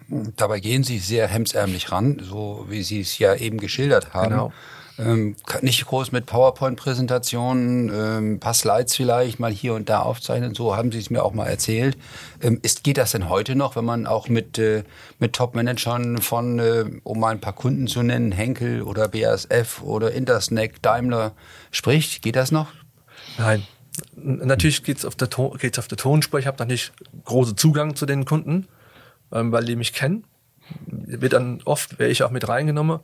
Dabei 0.08 0.60
gehen 0.60 0.84
Sie 0.84 0.98
sehr 0.98 1.28
hemsärmlich 1.28 1.92
ran, 1.92 2.20
so 2.24 2.66
wie 2.68 2.82
Sie 2.82 3.02
es 3.02 3.20
ja 3.20 3.36
eben 3.36 3.60
geschildert 3.60 4.14
haben. 4.14 4.32
Genau. 4.32 4.54
Ähm, 5.00 5.38
nicht 5.62 5.86
groß 5.86 6.12
mit 6.12 6.26
PowerPoint-Präsentationen, 6.26 7.90
ähm, 7.90 8.40
paar 8.42 8.54
Slides 8.54 8.98
vielleicht 8.98 9.40
mal 9.40 9.52
hier 9.52 9.74
und 9.74 9.88
da 9.88 10.02
aufzeichnen. 10.02 10.54
So 10.54 10.76
haben 10.76 10.92
Sie 10.92 10.98
es 10.98 11.10
mir 11.10 11.24
auch 11.24 11.34
mal 11.34 11.46
erzählt. 11.46 11.98
Ähm, 12.42 12.60
ist, 12.64 12.84
geht 12.84 12.98
das 12.98 13.14
denn 13.14 13.30
heute 13.30 13.56
noch, 13.56 13.78
wenn 13.78 13.86
man 13.86 14.08
auch 14.08 14.28
mit, 14.28 14.58
äh, 14.58 14.84
mit 15.18 15.34
Top-Managern 15.34 16.18
von, 16.18 16.60
äh, 16.60 16.86
um 17.04 17.20
mal 17.20 17.30
ein 17.30 17.40
paar 17.40 17.54
Kunden 17.54 17.88
zu 17.88 18.04
nennen, 18.04 18.34
Henkel 18.34 18.82
oder 18.82 19.08
BASF 19.08 19.82
oder 19.84 20.12
Intersnack, 20.12 20.82
Daimler 20.82 21.32
spricht? 21.72 22.22
Geht 22.22 22.36
das 22.36 22.52
noch? 22.52 22.68
Nein. 23.38 23.64
Natürlich 24.16 24.84
geht 24.84 24.98
es 24.98 25.06
auf, 25.06 25.16
der 25.16 25.30
auf 25.40 25.88
der 25.88 25.98
Tonspur. 25.98 26.40
Ich 26.42 26.48
habe 26.48 26.66
nicht 26.66 26.92
großen 27.24 27.56
Zugang 27.56 27.96
zu 27.96 28.06
den 28.06 28.26
Kunden, 28.26 28.68
ähm, 29.32 29.54
weil 29.54 29.64
die 29.64 29.78
mich 29.78 29.94
kennen. 29.94 30.26
Wird 30.86 31.34
dann 31.34 31.62
oft, 31.64 32.00
wäre 32.00 32.10
ich 32.10 32.24
auch 32.24 32.32
mit 32.32 32.50
reingenommen 32.50 33.00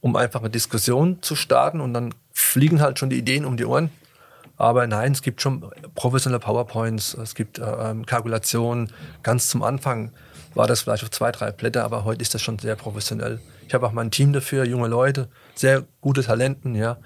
um 0.00 0.16
einfach 0.16 0.40
eine 0.40 0.50
Diskussion 0.50 1.22
zu 1.22 1.36
starten 1.36 1.80
und 1.80 1.94
dann 1.94 2.14
fliegen 2.32 2.80
halt 2.80 2.98
schon 2.98 3.10
die 3.10 3.18
Ideen 3.18 3.44
um 3.44 3.56
die 3.56 3.64
Ohren. 3.64 3.90
Aber 4.56 4.86
nein, 4.86 5.12
es 5.12 5.22
gibt 5.22 5.40
schon 5.40 5.70
professionelle 5.94 6.40
PowerPoints, 6.40 7.14
es 7.14 7.34
gibt 7.34 7.58
äh, 7.58 7.62
ähm, 7.62 8.04
Kalkulationen. 8.04 8.92
Ganz 9.22 9.48
zum 9.48 9.62
Anfang 9.62 10.12
war 10.54 10.66
das 10.66 10.82
vielleicht 10.82 11.02
auf 11.02 11.10
zwei, 11.10 11.32
drei 11.32 11.50
Blätter, 11.50 11.84
aber 11.84 12.04
heute 12.04 12.20
ist 12.20 12.34
das 12.34 12.42
schon 12.42 12.58
sehr 12.58 12.76
professionell. 12.76 13.40
Ich 13.66 13.72
habe 13.74 13.86
auch 13.86 13.92
mein 13.92 14.10
Team 14.10 14.32
dafür, 14.32 14.64
junge 14.66 14.88
Leute, 14.88 15.28
sehr 15.54 15.84
gute 16.00 16.22
Talenten, 16.22 16.74
ja. 16.74 16.98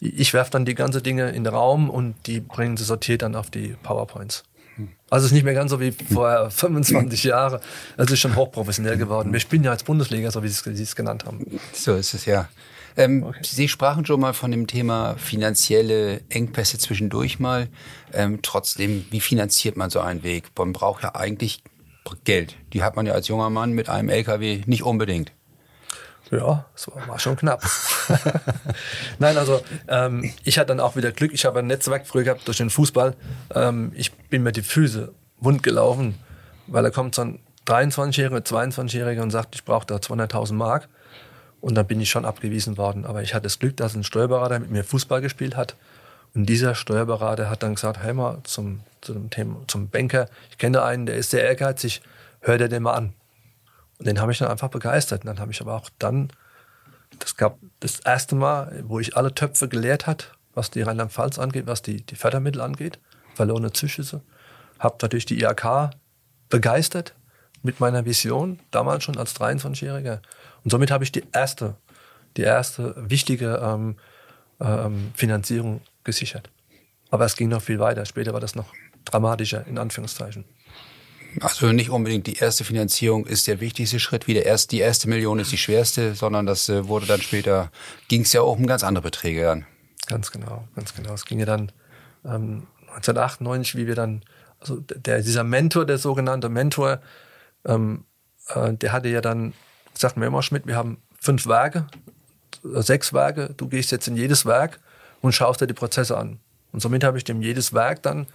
Ich 0.00 0.32
werfe 0.32 0.52
dann 0.52 0.64
die 0.64 0.76
ganzen 0.76 1.02
Dinge 1.02 1.30
in 1.30 1.44
den 1.44 1.52
Raum 1.52 1.90
und 1.90 2.14
die 2.26 2.40
bringen 2.40 2.76
sie 2.76 2.84
sortiert 2.84 3.22
dann 3.22 3.34
auf 3.34 3.50
die 3.50 3.76
PowerPoints. 3.82 4.44
Also 5.10 5.24
es 5.24 5.30
ist 5.30 5.34
nicht 5.34 5.44
mehr 5.44 5.54
ganz 5.54 5.70
so 5.70 5.80
wie 5.80 5.92
vor 5.92 6.50
25 6.50 7.24
Jahren. 7.24 7.60
Es 7.96 8.10
ist 8.10 8.20
schon 8.20 8.36
hochprofessionell 8.36 8.96
geworden. 8.96 9.32
Wir 9.32 9.40
spielen 9.40 9.64
ja 9.64 9.70
als 9.70 9.82
Bundesliga, 9.82 10.30
so 10.30 10.42
wie 10.42 10.48
Sie 10.48 10.82
es 10.82 10.96
genannt 10.96 11.24
haben. 11.24 11.58
So 11.72 11.94
ist 11.94 12.14
es 12.14 12.24
ja. 12.26 12.48
Ähm, 12.96 13.22
okay. 13.22 13.40
Sie 13.42 13.68
sprachen 13.68 14.04
schon 14.04 14.20
mal 14.20 14.34
von 14.34 14.50
dem 14.50 14.66
Thema 14.66 15.14
finanzielle 15.16 16.20
Engpässe 16.28 16.78
zwischendurch 16.78 17.38
mal. 17.38 17.68
Ähm, 18.12 18.40
trotzdem, 18.42 19.06
wie 19.10 19.20
finanziert 19.20 19.76
man 19.76 19.88
so 19.88 20.00
einen 20.00 20.22
Weg? 20.22 20.50
Man 20.56 20.72
braucht 20.72 21.04
ja 21.04 21.14
eigentlich 21.14 21.62
Geld. 22.24 22.56
Die 22.72 22.82
hat 22.82 22.96
man 22.96 23.06
ja 23.06 23.12
als 23.12 23.28
junger 23.28 23.50
Mann 23.50 23.72
mit 23.72 23.88
einem 23.88 24.08
LKW 24.08 24.62
nicht 24.66 24.82
unbedingt. 24.82 25.32
Ja, 26.30 26.66
das 26.74 26.90
war 27.06 27.18
schon 27.18 27.36
knapp. 27.36 27.62
Nein, 29.18 29.36
also 29.38 29.62
ähm, 29.88 30.30
ich 30.44 30.58
hatte 30.58 30.68
dann 30.68 30.80
auch 30.80 30.94
wieder 30.94 31.10
Glück. 31.12 31.32
Ich 31.32 31.44
habe 31.46 31.60
ein 31.60 31.66
Netzwerk 31.66 32.06
früher 32.06 32.24
gehabt 32.24 32.46
durch 32.46 32.58
den 32.58 32.70
Fußball. 32.70 33.14
Ähm, 33.54 33.92
ich 33.94 34.12
bin 34.12 34.42
mir 34.42 34.52
die 34.52 34.62
Füße 34.62 35.12
wund 35.40 35.62
gelaufen, 35.62 36.18
weil 36.66 36.82
da 36.82 36.90
kommt 36.90 37.14
so 37.14 37.22
ein 37.22 37.38
23-Jähriger, 37.66 38.44
22-Jähriger 38.46 39.22
und 39.22 39.30
sagt, 39.30 39.54
ich 39.54 39.64
brauche 39.64 39.86
da 39.86 39.96
200.000 39.96 40.54
Mark. 40.54 40.88
Und 41.60 41.74
dann 41.74 41.86
bin 41.86 42.00
ich 42.00 42.10
schon 42.10 42.24
abgewiesen 42.24 42.76
worden. 42.76 43.04
Aber 43.04 43.22
ich 43.22 43.34
hatte 43.34 43.44
das 43.44 43.58
Glück, 43.58 43.76
dass 43.76 43.94
ein 43.94 44.04
Steuerberater 44.04 44.58
mit 44.58 44.70
mir 44.70 44.84
Fußball 44.84 45.20
gespielt 45.20 45.56
hat. 45.56 45.76
Und 46.34 46.46
dieser 46.46 46.74
Steuerberater 46.74 47.50
hat 47.50 47.62
dann 47.62 47.74
gesagt, 47.74 48.02
hey 48.02 48.12
mal 48.12 48.38
zum, 48.44 48.80
zum, 49.00 49.30
Thema, 49.30 49.56
zum 49.66 49.88
Banker, 49.88 50.28
ich 50.50 50.58
kenne 50.58 50.82
einen, 50.82 51.06
der 51.06 51.16
ist 51.16 51.30
sehr 51.30 51.44
ehrgeizig, 51.44 52.02
hör 52.40 52.58
dir 52.58 52.68
den 52.68 52.82
mal 52.82 52.92
an. 52.92 53.12
Und 53.98 54.06
den 54.06 54.20
habe 54.20 54.32
ich 54.32 54.38
dann 54.38 54.48
einfach 54.48 54.68
begeistert. 54.68 55.22
Und 55.22 55.26
dann 55.26 55.40
habe 55.40 55.50
ich 55.50 55.60
aber 55.60 55.74
auch 55.74 55.90
dann, 55.98 56.30
das 57.18 57.36
gab 57.36 57.58
das 57.80 58.00
erste 58.00 58.34
Mal, 58.34 58.84
wo 58.86 59.00
ich 59.00 59.16
alle 59.16 59.34
Töpfe 59.34 59.68
gelehrt 59.68 60.06
hat, 60.06 60.32
was 60.54 60.70
die 60.70 60.82
Rheinland-Pfalz 60.82 61.38
angeht, 61.38 61.66
was 61.66 61.82
die, 61.82 62.02
die 62.02 62.16
Fördermittel 62.16 62.60
angeht, 62.60 62.98
verlorene 63.34 63.72
Zuschüsse. 63.72 64.22
Habe 64.78 64.98
natürlich 65.02 65.26
die 65.26 65.40
IAK 65.40 65.90
begeistert 66.48 67.14
mit 67.62 67.80
meiner 67.80 68.04
Vision, 68.04 68.60
damals 68.70 69.04
schon 69.04 69.18
als 69.18 69.34
23-Jähriger. 69.36 70.20
Und 70.64 70.70
somit 70.70 70.90
habe 70.90 71.04
ich 71.04 71.12
die 71.12 71.24
erste, 71.32 71.74
die 72.36 72.42
erste 72.42 72.94
wichtige 72.96 73.60
ähm, 73.62 73.96
ähm, 74.60 75.12
Finanzierung 75.14 75.80
gesichert. 76.04 76.50
Aber 77.10 77.24
es 77.24 77.36
ging 77.36 77.48
noch 77.48 77.62
viel 77.62 77.78
weiter. 77.78 78.04
Später 78.04 78.32
war 78.32 78.40
das 78.40 78.54
noch 78.54 78.72
dramatischer, 79.04 79.66
in 79.66 79.78
Anführungszeichen. 79.78 80.44
Also 81.40 81.72
nicht 81.72 81.90
unbedingt 81.90 82.26
die 82.26 82.36
erste 82.36 82.64
Finanzierung 82.64 83.26
ist 83.26 83.46
der 83.46 83.60
wichtigste 83.60 84.00
Schritt, 84.00 84.26
wie 84.26 84.34
der 84.34 84.46
erste, 84.46 84.68
die 84.68 84.80
erste 84.80 85.08
Million 85.08 85.38
ist 85.38 85.52
die 85.52 85.58
schwerste, 85.58 86.14
sondern 86.14 86.46
das 86.46 86.68
äh, 86.68 86.88
wurde 86.88 87.06
dann 87.06 87.20
später, 87.20 87.70
ging 88.08 88.22
es 88.22 88.32
ja 88.32 88.40
auch 88.40 88.56
um 88.56 88.66
ganz 88.66 88.82
andere 88.82 89.02
Beträge 89.02 89.42
dann. 89.42 89.66
Ganz 90.06 90.30
genau, 90.30 90.66
ganz 90.74 90.94
genau. 90.94 91.12
Es 91.12 91.26
ging 91.26 91.38
ja 91.38 91.46
dann 91.46 91.70
ähm, 92.24 92.66
1998, 92.88 93.76
wie 93.76 93.86
wir 93.86 93.94
dann, 93.94 94.22
also 94.60 94.76
der, 94.80 95.22
dieser 95.22 95.44
Mentor, 95.44 95.84
der 95.84 95.98
sogenannte 95.98 96.48
Mentor, 96.48 97.00
ähm, 97.66 98.04
äh, 98.48 98.72
der 98.72 98.92
hatte 98.92 99.08
ja 99.08 99.20
dann 99.20 99.52
gesagt, 99.92 100.16
mir 100.16 100.26
immer 100.26 100.42
Schmidt, 100.42 100.66
wir 100.66 100.76
haben 100.76 100.98
fünf 101.20 101.46
Werke, 101.46 101.86
äh, 102.64 102.82
sechs 102.82 103.12
Werke, 103.12 103.54
du 103.56 103.68
gehst 103.68 103.90
jetzt 103.92 104.08
in 104.08 104.16
jedes 104.16 104.46
Werk 104.46 104.80
und 105.20 105.32
schaust 105.32 105.60
dir 105.60 105.66
die 105.66 105.74
Prozesse 105.74 106.16
an. 106.16 106.40
Und 106.72 106.80
somit 106.80 107.04
habe 107.04 107.18
ich 107.18 107.24
dem 107.24 107.42
jedes 107.42 107.72
Werk 107.72 108.02
dann, 108.02 108.26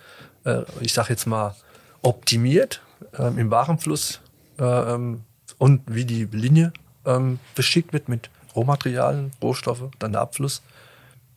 äh, 0.46 0.62
ich 0.80 0.94
sage 0.94 1.10
jetzt 1.10 1.26
mal, 1.26 1.56
optimiert 2.04 2.82
ähm, 3.18 3.38
im 3.38 3.52
Warenfluss 3.52 4.22
äh, 4.60 4.64
ähm, 4.64 5.22
und 5.58 5.82
wie 5.88 6.06
die 6.06 6.26
Linie 6.26 6.74
ähm, 7.06 7.40
beschickt 7.56 7.94
wird 7.94 8.10
mit 8.10 8.30
Rohmaterialien, 8.56 9.32
Rohstoffe, 9.42 9.90
dann 10.00 10.12
der 10.12 10.22
Abfluss. 10.22 10.62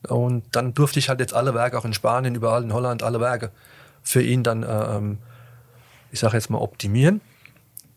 Und 0.08 0.44
dann 0.52 0.74
durfte 0.74 0.98
ich 0.98 1.08
halt 1.08 1.20
jetzt 1.20 1.34
alle 1.34 1.54
Werke, 1.54 1.78
auch 1.78 1.84
in 1.84 1.94
Spanien, 1.94 2.34
überall 2.34 2.62
in 2.62 2.72
Holland, 2.72 3.02
alle 3.02 3.20
Werke 3.20 3.50
für 4.02 4.22
ihn 4.22 4.42
dann, 4.42 4.62
äh, 4.62 4.96
ähm, 4.96 5.18
ich 6.12 6.20
sage 6.20 6.36
jetzt 6.36 6.50
mal, 6.50 6.58
optimieren. 6.58 7.20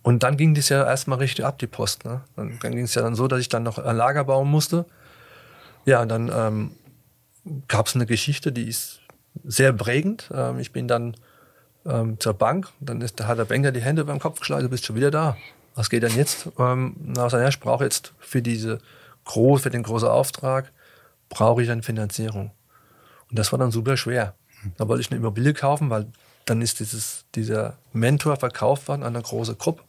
Und 0.02 0.24
dann 0.24 0.38
ging 0.38 0.56
das 0.56 0.70
ja 0.70 0.86
erstmal 0.86 1.20
richtig 1.20 1.46
ab, 1.46 1.60
die 1.60 1.68
Post. 1.68 2.06
Ne? 2.06 2.22
Dann, 2.36 2.58
dann 2.62 2.72
ging 2.72 2.86
es 2.86 2.96
ja 2.96 3.02
dann 3.02 3.16
so, 3.16 3.28
dass 3.28 3.40
ich 3.40 3.50
dann 3.50 3.64
noch 3.64 3.78
ein 3.78 3.96
Lager 3.96 4.24
bauen 4.24 4.50
musste. 4.50 4.86
Ja, 5.86 6.02
und 6.02 6.10
dann 6.10 6.32
ähm, 6.34 6.72
gab 7.68 7.88
es 7.88 7.96
eine 7.96 8.06
Geschichte, 8.06 8.52
die 8.52 8.68
ist 8.68 9.02
sehr 9.44 9.74
prägend. 9.74 10.30
Ähm, 10.34 10.60
ich 10.60 10.72
bin 10.72 10.88
dann 10.88 11.16
ähm, 11.90 12.20
zur 12.20 12.34
Bank. 12.34 12.70
Dann 12.80 13.02
ist, 13.02 13.20
da 13.20 13.28
hat 13.28 13.38
der 13.38 13.46
Banker 13.46 13.72
die 13.72 13.82
Hände 13.82 14.06
beim 14.06 14.20
Kopf 14.20 14.40
geschlagen, 14.40 14.64
du 14.64 14.70
bist 14.70 14.86
schon 14.86 14.96
wieder 14.96 15.12
da. 15.12 15.38
Was 15.76 15.90
geht 15.90 16.04
denn 16.04 16.16
jetzt? 16.16 16.50
Ähm, 16.58 16.96
na, 17.00 17.28
ja, 17.28 17.48
ich 17.48 17.60
brauche 17.60 17.84
jetzt 17.84 18.14
für 18.20 18.42
diese 18.42 18.80
groß, 19.26 19.62
für 19.62 19.70
den 19.70 19.84
großen 19.84 20.08
Auftrag, 20.08 20.72
brauche 21.30 21.64
ich 21.64 21.70
eine 21.70 21.84
Finanzierung. 21.84 22.52
Und 23.30 23.40
das 23.40 23.52
war 23.52 23.60
dann 23.60 23.72
super 23.72 23.98
schwer. 23.98 24.34
Da 24.78 24.88
wollte 24.88 25.02
ich 25.02 25.12
eine 25.12 25.20
Immobilie 25.20 25.54
kaufen, 25.54 25.90
weil 25.90 26.08
dann 26.46 26.62
ist 26.62 26.80
dieses, 26.80 27.26
dieser 27.36 27.78
Mentor 27.94 28.38
verkauft 28.38 28.88
worden 28.88 29.04
an 29.04 29.16
eine 29.16 29.24
große 29.24 29.56
Gruppe. 29.56 29.84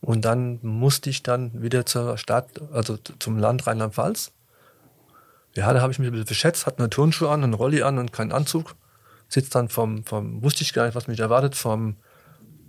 Und 0.00 0.24
dann 0.24 0.58
musste 0.62 1.10
ich 1.10 1.22
dann 1.22 1.62
wieder 1.62 1.86
zur 1.86 2.18
Stadt, 2.18 2.48
also 2.72 2.96
zum 2.96 3.38
Land 3.38 3.66
Rheinland-Pfalz. 3.66 4.32
Ja, 5.54 5.72
da 5.72 5.80
habe 5.80 5.92
ich 5.92 5.98
mich 5.98 6.08
ein 6.08 6.12
bisschen 6.12 6.26
verschätzt, 6.26 6.66
hatte 6.66 6.78
eine 6.78 6.90
Turnschuhe 6.90 7.30
an, 7.30 7.42
einen 7.42 7.54
Rolli 7.54 7.82
an 7.82 7.98
und 7.98 8.12
keinen 8.12 8.32
Anzug 8.32 8.74
sitzt 9.28 9.54
dann 9.54 9.68
vom, 9.68 10.04
vom, 10.04 10.42
wusste 10.42 10.62
ich 10.62 10.72
gar 10.72 10.86
nicht, 10.86 10.94
was 10.94 11.06
mich 11.06 11.20
erwartet, 11.20 11.54
vom 11.54 11.96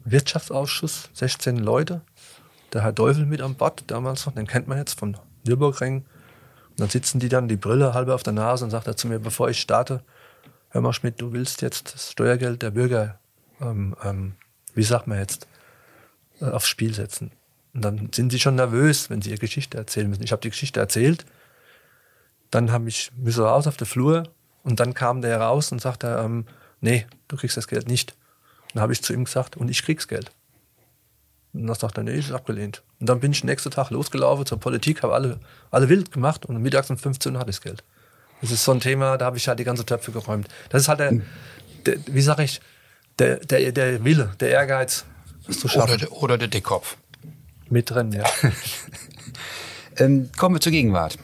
Wirtschaftsausschuss, 0.03 1.09
16 1.13 1.57
Leute. 1.57 2.01
Der 2.73 2.83
Herr 2.83 2.93
Teufel 2.93 3.25
mit 3.25 3.41
am 3.41 3.55
Bord 3.55 3.83
damals 3.87 4.25
noch, 4.25 4.33
den 4.33 4.47
kennt 4.47 4.67
man 4.67 4.77
jetzt 4.77 4.99
vom 4.99 5.15
Nürburgring. 5.45 5.97
Und 6.69 6.79
dann 6.79 6.89
sitzen 6.89 7.19
die 7.19 7.29
dann, 7.29 7.47
die 7.47 7.57
Brille 7.57 7.93
halb 7.93 8.09
auf 8.09 8.23
der 8.23 8.33
Nase 8.33 8.65
und 8.65 8.71
sagt 8.71 8.87
er 8.87 8.95
zu 8.95 9.07
mir, 9.07 9.19
bevor 9.19 9.49
ich 9.49 9.59
starte, 9.59 10.03
hör 10.69 10.81
mal 10.81 10.93
Schmidt, 10.93 11.19
du 11.19 11.31
willst 11.31 11.61
jetzt 11.61 11.93
das 11.93 12.11
Steuergeld 12.11 12.61
der 12.61 12.71
Bürger, 12.71 13.19
ähm, 13.59 13.95
ähm, 14.03 14.33
wie 14.75 14.83
sagt 14.83 15.07
man 15.07 15.17
jetzt, 15.17 15.47
äh, 16.41 16.45
aufs 16.45 16.67
Spiel 16.67 16.93
setzen. 16.93 17.31
Und 17.73 17.83
dann 17.83 18.09
sind 18.13 18.31
sie 18.31 18.39
schon 18.39 18.55
nervös, 18.55 19.09
wenn 19.09 19.21
sie 19.21 19.29
ihre 19.29 19.39
Geschichte 19.39 19.77
erzählen 19.77 20.09
müssen. 20.09 20.23
Ich 20.23 20.31
habe 20.31 20.41
die 20.41 20.49
Geschichte 20.49 20.79
erzählt, 20.79 21.25
dann 22.51 22.71
habe 22.71 22.89
ich 22.89 23.11
müssen 23.15 23.43
raus 23.43 23.67
auf 23.67 23.77
der 23.77 23.87
Flur 23.87 24.23
und 24.63 24.79
dann 24.79 24.93
kam 24.93 25.21
der 25.21 25.39
raus 25.39 25.71
und 25.71 25.81
sagte, 25.81 26.19
ähm, 26.23 26.45
nee, 26.81 27.05
du 27.27 27.37
kriegst 27.37 27.57
das 27.57 27.67
Geld 27.67 27.87
nicht. 27.87 28.11
Und 28.63 28.75
dann 28.75 28.83
habe 28.83 28.93
ich 28.93 29.01
zu 29.01 29.13
ihm 29.13 29.25
gesagt, 29.25 29.57
und 29.57 29.69
ich 29.69 29.83
krieg's 29.83 30.07
Geld. 30.07 30.31
Und 31.53 31.67
dann 31.67 31.75
sagt 31.75 31.97
er, 31.97 32.03
nee, 32.03 32.17
ist 32.17 32.31
abgelehnt. 32.31 32.83
Und 32.99 33.09
dann 33.09 33.19
bin 33.19 33.31
ich 33.31 33.43
nächsten 33.43 33.71
Tag 33.71 33.89
losgelaufen 33.89 34.45
zur 34.45 34.59
Politik, 34.59 35.01
habe 35.03 35.13
alle, 35.13 35.39
alle 35.71 35.89
wild 35.89 36.11
gemacht 36.11 36.45
und 36.45 36.61
mittags 36.61 36.89
um 36.89 36.97
15 36.97 37.33
Uhr 37.33 37.39
hatte 37.39 37.49
ich 37.49 37.57
das 37.57 37.63
Geld. 37.63 37.83
Das 38.41 38.51
ist 38.51 38.63
so 38.63 38.71
ein 38.71 38.79
Thema, 38.79 39.17
da 39.17 39.25
habe 39.25 39.37
ich 39.37 39.47
halt 39.47 39.59
die 39.59 39.63
ganze 39.63 39.85
Töpfe 39.85 40.11
geräumt. 40.11 40.47
Das 40.69 40.83
ist 40.83 40.87
halt 40.87 40.99
der, 40.99 41.11
der 41.85 41.97
wie 42.07 42.21
sage 42.21 42.43
ich, 42.43 42.61
der, 43.17 43.37
der, 43.37 43.71
der 43.71 44.03
Wille, 44.03 44.31
der 44.39 44.49
Ehrgeiz, 44.51 45.05
das 45.45 45.59
zu 45.59 45.67
schaffen. 45.67 45.95
Oder, 45.95 46.11
oder 46.11 46.37
der 46.37 46.47
Dickkopf. 46.47 46.97
Mit 47.69 47.89
drin, 47.89 48.11
ja. 48.13 48.23
ähm, 49.97 50.29
kommen 50.37 50.55
wir 50.55 50.61
zur 50.61 50.71
Gegenwart. 50.71 51.17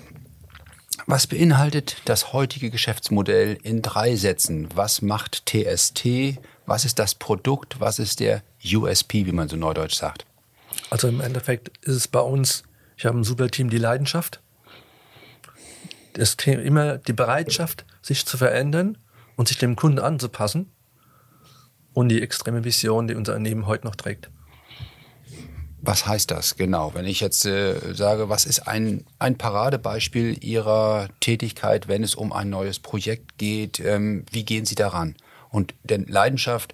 Was 1.07 1.27
beinhaltet 1.27 1.97
das 2.05 2.33
heutige 2.33 2.71
Geschäftsmodell 2.71 3.59
in 3.61 3.83
drei 3.83 4.15
Sätzen? 4.15 4.69
Was 4.73 5.03
macht 5.03 5.45
TST? 5.45 6.39
Was 6.65 6.83
ist 6.83 6.97
das 6.97 7.13
Produkt? 7.13 7.79
Was 7.79 7.99
ist 7.99 8.19
der 8.19 8.41
USP, 8.65 9.27
wie 9.27 9.31
man 9.31 9.47
so 9.47 9.55
neudeutsch 9.55 9.93
sagt? 9.93 10.25
Also 10.89 11.07
im 11.07 11.21
Endeffekt 11.21 11.77
ist 11.83 11.95
es 11.95 12.07
bei 12.07 12.21
uns, 12.21 12.63
ich 12.97 13.05
habe 13.05 13.19
ein 13.19 13.23
super 13.23 13.49
Team, 13.49 13.69
die 13.69 13.77
Leidenschaft. 13.77 14.39
Das 16.13 16.37
Thema, 16.37 16.63
immer 16.63 16.97
die 16.97 17.13
Bereitschaft, 17.13 17.85
sich 18.01 18.25
zu 18.25 18.37
verändern 18.37 18.97
und 19.35 19.47
sich 19.47 19.59
dem 19.59 19.75
Kunden 19.75 19.99
anzupassen 19.99 20.71
und 21.93 22.09
die 22.09 22.23
extreme 22.23 22.63
Vision, 22.63 23.07
die 23.07 23.13
unser 23.13 23.33
Unternehmen 23.33 23.67
heute 23.67 23.85
noch 23.85 23.95
trägt. 23.95 24.29
Was 25.85 26.07
heißt 26.07 26.31
das 26.31 26.55
genau? 26.55 26.95
Wenn 26.95 27.05
ich 27.05 27.19
jetzt 27.19 27.45
äh, 27.45 27.93
sage, 27.93 28.27
was 28.27 28.45
ist 28.45 28.67
ein, 28.67 29.05
ein 29.19 29.37
Paradebeispiel 29.37 30.43
Ihrer 30.43 31.09
Tätigkeit, 31.19 31.87
wenn 31.87 32.03
es 32.03 32.15
um 32.15 32.33
ein 32.33 32.49
neues 32.49 32.79
Projekt 32.79 33.37
geht? 33.37 33.79
Ähm, 33.79 34.25
wie 34.31 34.43
gehen 34.43 34.65
Sie 34.65 34.73
daran? 34.73 35.15
Und 35.51 35.75
denn 35.83 36.07
Leidenschaft 36.07 36.73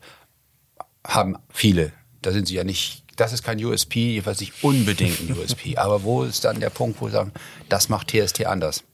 haben 1.06 1.36
viele. 1.50 1.92
Da 2.22 2.32
sind 2.32 2.48
Sie 2.48 2.56
ja 2.56 2.64
nicht, 2.64 3.04
das 3.18 3.34
ist 3.34 3.44
kein 3.44 3.62
USP, 3.64 4.14
jedenfalls 4.14 4.40
nicht 4.40 4.64
unbedingt 4.64 5.20
ein 5.20 5.38
USP. 5.38 5.76
Aber 5.78 6.04
wo 6.04 6.24
ist 6.24 6.46
dann 6.46 6.62
der 6.62 6.70
Punkt, 6.70 7.02
wo 7.02 7.08
Sie 7.08 7.14
sagen, 7.14 7.34
das 7.68 7.90
macht 7.90 8.12
TST 8.12 8.46
anders? 8.46 8.86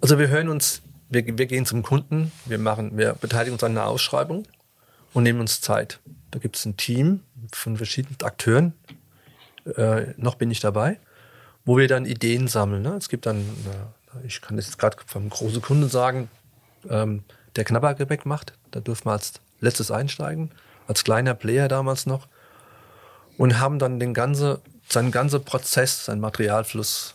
Also 0.00 0.20
wir 0.20 0.28
hören 0.28 0.48
uns, 0.48 0.82
wir, 1.08 1.26
wir 1.26 1.46
gehen 1.46 1.66
zum 1.66 1.82
Kunden, 1.82 2.30
wir 2.44 2.58
machen, 2.58 2.96
wir 2.96 3.14
beteiligen 3.14 3.54
uns 3.54 3.64
an 3.64 3.72
einer 3.72 3.88
Ausschreibung 3.88 4.46
und 5.12 5.24
nehmen 5.24 5.40
uns 5.40 5.60
Zeit. 5.60 5.98
Da 6.30 6.38
gibt 6.38 6.54
es 6.54 6.64
ein 6.64 6.76
Team 6.76 7.24
von 7.52 7.76
verschiedenen 7.76 8.16
Akteuren, 8.22 8.74
äh, 9.76 10.14
noch 10.16 10.36
bin 10.36 10.50
ich 10.50 10.60
dabei, 10.60 10.98
wo 11.64 11.76
wir 11.76 11.88
dann 11.88 12.06
Ideen 12.06 12.48
sammeln. 12.48 12.82
Ne? 12.82 12.94
Es 12.96 13.08
gibt 13.08 13.26
dann, 13.26 13.40
äh, 13.40 14.26
ich 14.26 14.40
kann 14.40 14.56
das 14.56 14.66
jetzt 14.66 14.78
gerade 14.78 14.96
vom 15.06 15.28
großen 15.28 15.62
Kunden 15.62 15.88
sagen, 15.88 16.28
ähm, 16.88 17.24
der 17.56 17.64
Knabbergebäck 17.64 18.26
macht. 18.26 18.54
Da 18.70 18.80
durften 18.80 19.08
wir 19.08 19.12
als 19.12 19.34
letztes 19.60 19.90
einsteigen, 19.90 20.50
als 20.86 21.04
kleiner 21.04 21.34
Player 21.34 21.68
damals 21.68 22.06
noch. 22.06 22.28
Und 23.36 23.60
haben 23.60 23.78
dann 23.78 24.00
den 24.00 24.14
ganze, 24.14 24.60
seinen 24.88 25.10
ganzen 25.10 25.44
Prozess, 25.44 26.06
seinen 26.06 26.20
Materialfluss, 26.20 27.14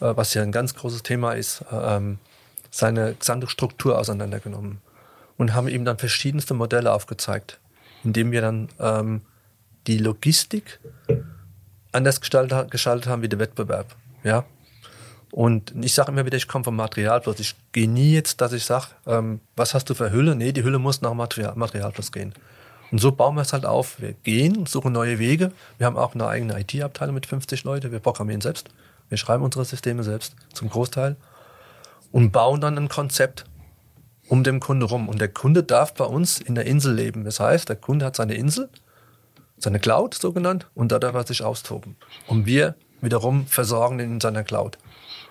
äh, 0.00 0.12
was 0.16 0.34
ja 0.34 0.42
ein 0.42 0.52
ganz 0.52 0.74
großes 0.74 1.02
Thema 1.02 1.32
ist, 1.32 1.64
äh, 1.72 1.96
ähm, 1.96 2.18
seine 2.70 3.14
gesamte 3.14 3.48
Struktur 3.48 3.98
auseinandergenommen. 3.98 4.80
Und 5.36 5.54
haben 5.54 5.68
ihm 5.68 5.84
dann 5.84 5.98
verschiedenste 5.98 6.54
Modelle 6.54 6.92
aufgezeigt, 6.92 7.60
indem 8.02 8.32
wir 8.32 8.40
dann 8.40 8.68
ähm, 8.80 9.22
die 9.86 9.98
Logistik 9.98 10.80
anders 11.98 12.20
gestaltet, 12.20 12.70
gestaltet 12.70 13.08
haben 13.08 13.22
wie 13.22 13.28
der 13.28 13.38
Wettbewerb. 13.38 13.94
Ja, 14.24 14.44
und 15.30 15.74
ich 15.84 15.94
sage 15.94 16.10
immer 16.10 16.24
wieder, 16.24 16.36
ich 16.36 16.48
komme 16.48 16.64
vom 16.64 16.76
Materialfluss. 16.76 17.38
Ich 17.38 17.54
gehe 17.72 17.88
nie 17.88 18.12
jetzt, 18.12 18.40
dass 18.40 18.52
ich 18.52 18.64
sage, 18.64 18.86
ähm, 19.06 19.40
was 19.56 19.74
hast 19.74 19.90
du 19.90 19.94
für 19.94 20.10
Hülle? 20.10 20.34
Nee, 20.34 20.52
die 20.52 20.64
Hülle 20.64 20.78
muss 20.78 21.02
nach 21.02 21.14
Material, 21.14 21.54
Materialfluss 21.54 22.12
gehen. 22.12 22.32
Und 22.90 22.98
so 22.98 23.12
bauen 23.12 23.34
wir 23.34 23.42
es 23.42 23.52
halt 23.52 23.66
auf. 23.66 24.00
Wir 24.00 24.14
gehen, 24.14 24.64
suchen 24.64 24.92
neue 24.92 25.18
Wege. 25.18 25.52
Wir 25.76 25.86
haben 25.86 25.98
auch 25.98 26.14
eine 26.14 26.26
eigene 26.26 26.58
IT-Abteilung 26.58 27.14
mit 27.14 27.26
50 27.26 27.64
Leuten. 27.64 27.92
Wir 27.92 27.98
programmieren 27.98 28.40
selbst. 28.40 28.70
Wir 29.10 29.18
schreiben 29.18 29.44
unsere 29.44 29.64
Systeme 29.64 30.02
selbst 30.02 30.34
zum 30.54 30.70
Großteil 30.70 31.16
und 32.10 32.30
bauen 32.30 32.60
dann 32.60 32.78
ein 32.78 32.88
Konzept 32.88 33.44
um 34.28 34.44
den 34.44 34.60
Kunde 34.60 34.86
rum. 34.86 35.08
Und 35.08 35.20
der 35.20 35.28
Kunde 35.28 35.62
darf 35.62 35.92
bei 35.94 36.04
uns 36.04 36.40
in 36.40 36.54
der 36.54 36.66
Insel 36.66 36.94
leben. 36.94 37.24
Das 37.24 37.40
heißt, 37.40 37.68
der 37.68 37.76
Kunde 37.76 38.06
hat 38.06 38.16
seine 38.16 38.34
Insel, 38.34 38.70
seine 39.60 39.78
Cloud 39.78 40.14
so 40.14 40.32
genannt, 40.32 40.66
und 40.74 40.92
da 40.92 40.98
darf 40.98 41.14
er 41.14 41.26
sich 41.26 41.42
austoben. 41.42 41.96
Und 42.26 42.46
wir 42.46 42.74
wiederum 43.00 43.46
versorgen 43.46 43.98
ihn 44.00 44.12
in 44.12 44.20
seiner 44.20 44.44
Cloud. 44.44 44.78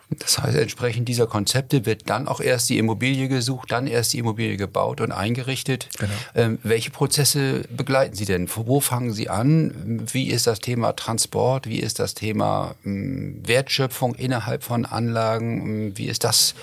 Das 0.09 0.39
heißt, 0.39 0.55
entsprechend 0.55 1.09
dieser 1.09 1.27
Konzepte 1.27 1.85
wird 1.85 2.09
dann 2.09 2.29
auch 2.29 2.39
erst 2.39 2.69
die 2.69 2.77
Immobilie 2.77 3.27
gesucht, 3.27 3.71
dann 3.73 3.87
erst 3.87 4.13
die 4.13 4.19
Immobilie 4.19 4.55
gebaut 4.55 5.01
und 5.01 5.11
eingerichtet. 5.11 5.89
Genau. 5.99 6.13
Ähm, 6.33 6.59
welche 6.63 6.91
Prozesse 6.91 7.63
begleiten 7.69 8.15
Sie 8.15 8.23
denn? 8.23 8.47
Wo 8.49 8.79
fangen 8.79 9.11
Sie 9.11 9.29
an? 9.29 10.05
Wie 10.09 10.29
ist 10.29 10.47
das 10.47 10.59
Thema 10.59 10.93
Transport? 10.93 11.67
Wie 11.67 11.79
ist 11.79 11.99
das 11.99 12.13
Thema 12.13 12.75
ähm, 12.85 13.41
Wertschöpfung 13.45 14.15
innerhalb 14.15 14.63
von 14.63 14.85
Anlagen? 14.85 15.61
Ähm, 15.61 15.97
wie 15.97 16.05
ist 16.05 16.23
das? 16.23 16.55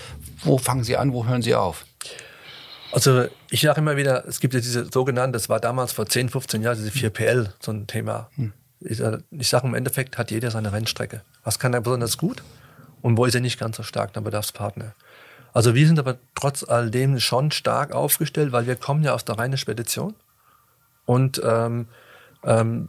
Wo 0.42 0.56
fangen 0.56 0.84
Sie 0.84 0.96
an? 0.96 1.12
Wo 1.12 1.26
hören 1.26 1.42
Sie 1.42 1.54
auf? 1.54 1.84
Also 2.94 3.26
ich 3.50 3.60
sage 3.60 3.80
immer 3.80 3.96
wieder, 3.96 4.26
es 4.26 4.40
gibt 4.40 4.54
ja 4.54 4.60
diese 4.60 4.86
sogenannte, 4.90 5.32
das 5.32 5.48
war 5.48 5.60
damals 5.60 5.92
vor 5.92 6.06
10, 6.06 6.28
15 6.28 6.62
Jahren, 6.62 6.76
diese 6.76 6.90
4PL, 6.90 7.50
so 7.60 7.72
ein 7.72 7.86
Thema. 7.86 8.30
Hm. 8.36 8.52
Ich, 8.80 9.02
ich 9.30 9.48
sage 9.48 9.66
im 9.66 9.74
Endeffekt 9.74 10.18
hat 10.18 10.30
jeder 10.30 10.50
seine 10.50 10.72
Rennstrecke. 10.72 11.22
Was 11.42 11.58
kann 11.58 11.74
er 11.74 11.80
besonders 11.80 12.18
gut? 12.18 12.42
und 13.04 13.18
wo 13.18 13.26
ist 13.26 13.34
er 13.34 13.42
nicht 13.42 13.60
ganz 13.60 13.76
so 13.76 13.82
stark, 13.82 14.14
der 14.14 14.22
Bedarfspartner. 14.22 14.94
Also 15.52 15.74
wir 15.74 15.86
sind 15.86 15.98
aber 15.98 16.16
trotz 16.34 16.64
alledem 16.64 17.20
schon 17.20 17.50
stark 17.50 17.92
aufgestellt, 17.92 18.50
weil 18.50 18.66
wir 18.66 18.76
kommen 18.76 19.04
ja 19.04 19.12
aus 19.12 19.26
der 19.26 19.38
reinen 19.38 19.58
Spedition 19.58 20.14
und 21.04 21.40
ähm, 21.44 21.86
ähm, 22.44 22.88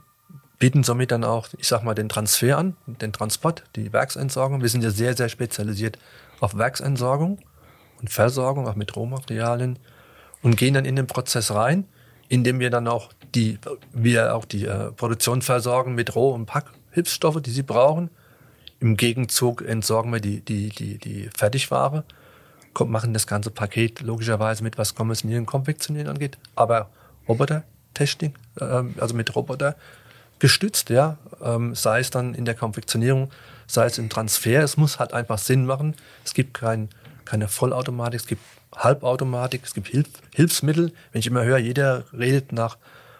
bieten 0.58 0.86
somit 0.86 1.12
dann 1.12 1.26
auch, 1.26 1.50
ich 1.58 1.68
sag 1.68 1.84
mal, 1.84 1.96
den 1.96 2.08
Transfer 2.08 2.58
an, 2.58 2.78
den 2.88 3.12
Transport, 3.12 3.66
die 3.76 3.92
Werksentsorgung. 3.92 4.62
Wir 4.62 4.70
sind 4.70 4.86
ja 4.86 4.90
sehr, 4.90 5.18
sehr 5.18 5.28
spezialisiert 5.28 6.00
auf 6.40 6.58
Werksentsorgung 6.58 7.40
und 8.00 8.10
Versorgung, 8.10 8.70
auch 8.70 8.76
mit 8.76 8.96
Rohmaterialien 8.96 9.80
und 10.42 10.58
gehen 10.58 10.74
dann 10.74 10.86
in 10.86 10.96
den 10.96 11.08
Prozess 11.08 11.52
rein, 11.52 11.86
indem 12.30 12.60
wir 12.60 12.70
dann 12.70 12.88
auch 12.88 13.12
die, 13.34 13.58
wir 13.94 14.36
auch 14.36 14.46
die 14.46 14.66
äh, 14.66 14.92
Produktion 14.92 15.42
versorgen 15.42 15.96
mit 15.96 16.16
Roh- 16.16 16.34
und 16.34 16.46
Packhilfsstoffe, 16.46 17.42
die 17.42 17.52
sie 17.52 17.64
brauchen 17.64 18.10
im 18.80 18.98
Gegenzug 18.98 19.62
entsorgen 19.62 20.12
wir 20.12 20.20
die, 20.20 20.42
die, 20.42 20.70
die, 20.70 20.98
die 20.98 21.30
Fertigware, 21.36 22.04
machen 22.86 23.14
das 23.14 23.26
ganze 23.26 23.52
Paket 23.52 24.02
logischerweise 24.02 24.64
mit, 24.64 24.78
was 24.78 24.96
Kommissionieren, 24.96 25.46
Konfektionieren 25.46 26.10
angeht, 26.10 26.38
aber 26.56 26.90
Roboter-Testing, 27.28 28.34
ähm, 28.60 28.96
also 29.00 29.16
mit 29.16 29.34
Roboter 29.36 29.76
gestützt, 30.40 30.90
ja, 30.90 31.18
ähm, 31.42 31.74
sei 31.74 32.00
es 32.02 32.10
dann 32.10 32.34
in 32.34 32.44
der 32.44 32.56
Konfektionierung, 32.56 33.32
sei 33.66 33.86
es 33.86 33.98
im 33.98 34.10
Transfer. 34.10 34.62
Es 34.62 34.76
muss 34.76 35.00
halt 35.00 35.14
einfach 35.14 35.38
Sinn 35.38 35.66
machen. 35.66 35.96
Es 36.26 36.34
gibt 36.34 36.54
kein, 36.54 36.90
keine 37.24 37.48
Vollautomatik, 37.48 38.20
es 38.20 38.28
gibt 38.28 38.42
Halbautomatik, 38.78 39.62
es 39.64 39.74
gibt 39.74 39.88
Hilf 39.88 40.08
Hilfsmittel. 40.34 40.92
Wenn 41.12 41.20
ich 41.20 41.28
immer 41.28 41.44
höre, 41.44 41.58
jeder 41.58 42.06
redet 42.14 42.52
nach 42.52 42.78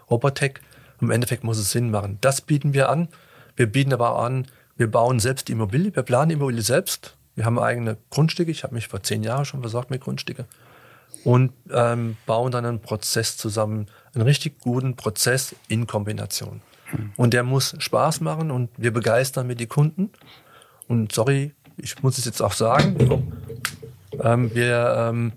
Robotech, 0.10 0.56
im 1.02 1.12
Endeffekt 1.12 1.44
muss 1.44 1.58
es 1.58 1.72
Sinn 1.72 1.92
machen. 1.92 2.18
Das 2.22 2.42
bieten 2.42 2.74
wir 2.74 2.90
an. 2.90 3.10
Wir 3.56 3.68
bieten 3.68 3.94
aber 3.94 4.20
an, 4.20 4.48
wir 4.78 4.92
bauen 4.92 5.20
selbst 5.20 5.48
die 5.48 5.54
Immobilie, 5.54 5.96
wir 5.96 6.04
planen 6.04 6.30
die 6.30 6.36
Immobilie 6.36 6.62
selbst. 6.62 7.16
Wir 7.36 7.46
haben 7.46 7.60
eigene 7.60 7.98
Grundstücke. 8.12 8.52
Ich 8.52 8.64
habe 8.64 8.74
mich 8.74 8.88
vor 8.88 9.04
zehn 9.04 9.24
Jahren 9.24 9.46
schon 9.46 9.62
versorgt 9.62 9.90
mit 9.90 10.02
Grundstücke. 10.02 10.46
Und 11.24 11.52
ähm, 11.72 12.18
bauen 12.26 12.52
dann 12.52 12.66
einen 12.66 12.82
Prozess 12.82 13.36
zusammen, 13.36 13.88
einen 14.14 14.24
richtig 14.24 14.60
guten 14.60 14.96
Prozess 14.96 15.56
in 15.68 15.88
Kombination. 15.88 16.62
Und 17.18 17.34
der 17.34 17.44
muss 17.44 17.76
Spaß 17.78 18.22
machen 18.22 18.52
und 18.52 18.70
wir 18.78 18.94
begeistern 18.94 19.48
mit 19.48 19.60
die 19.60 19.68
Kunden. 19.68 20.12
Und 20.88 21.12
sorry, 21.12 21.54
ich 21.78 22.02
muss 22.04 22.18
es 22.18 22.26
jetzt 22.26 22.42
auch 22.42 22.54
sagen, 22.54 23.32
ähm, 24.22 24.54
wir, 24.54 24.96
ähm, 24.98 25.34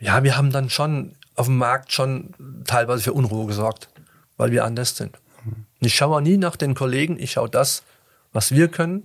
ja, 0.00 0.22
wir 0.22 0.36
haben 0.36 0.50
dann 0.50 0.70
schon 0.70 1.14
auf 1.34 1.46
dem 1.46 1.58
Markt 1.58 1.92
schon 1.92 2.34
teilweise 2.64 3.02
für 3.02 3.12
Unruhe 3.12 3.46
gesorgt, 3.46 3.88
weil 4.36 4.50
wir 4.50 4.64
anders 4.64 4.96
sind. 4.96 5.18
Ich 5.80 5.94
schaue 5.94 6.22
nie 6.22 6.36
nach 6.36 6.56
den 6.56 6.74
Kollegen, 6.74 7.18
ich 7.18 7.32
schaue 7.32 7.50
das, 7.50 7.82
was 8.32 8.52
wir 8.52 8.68
können. 8.68 9.04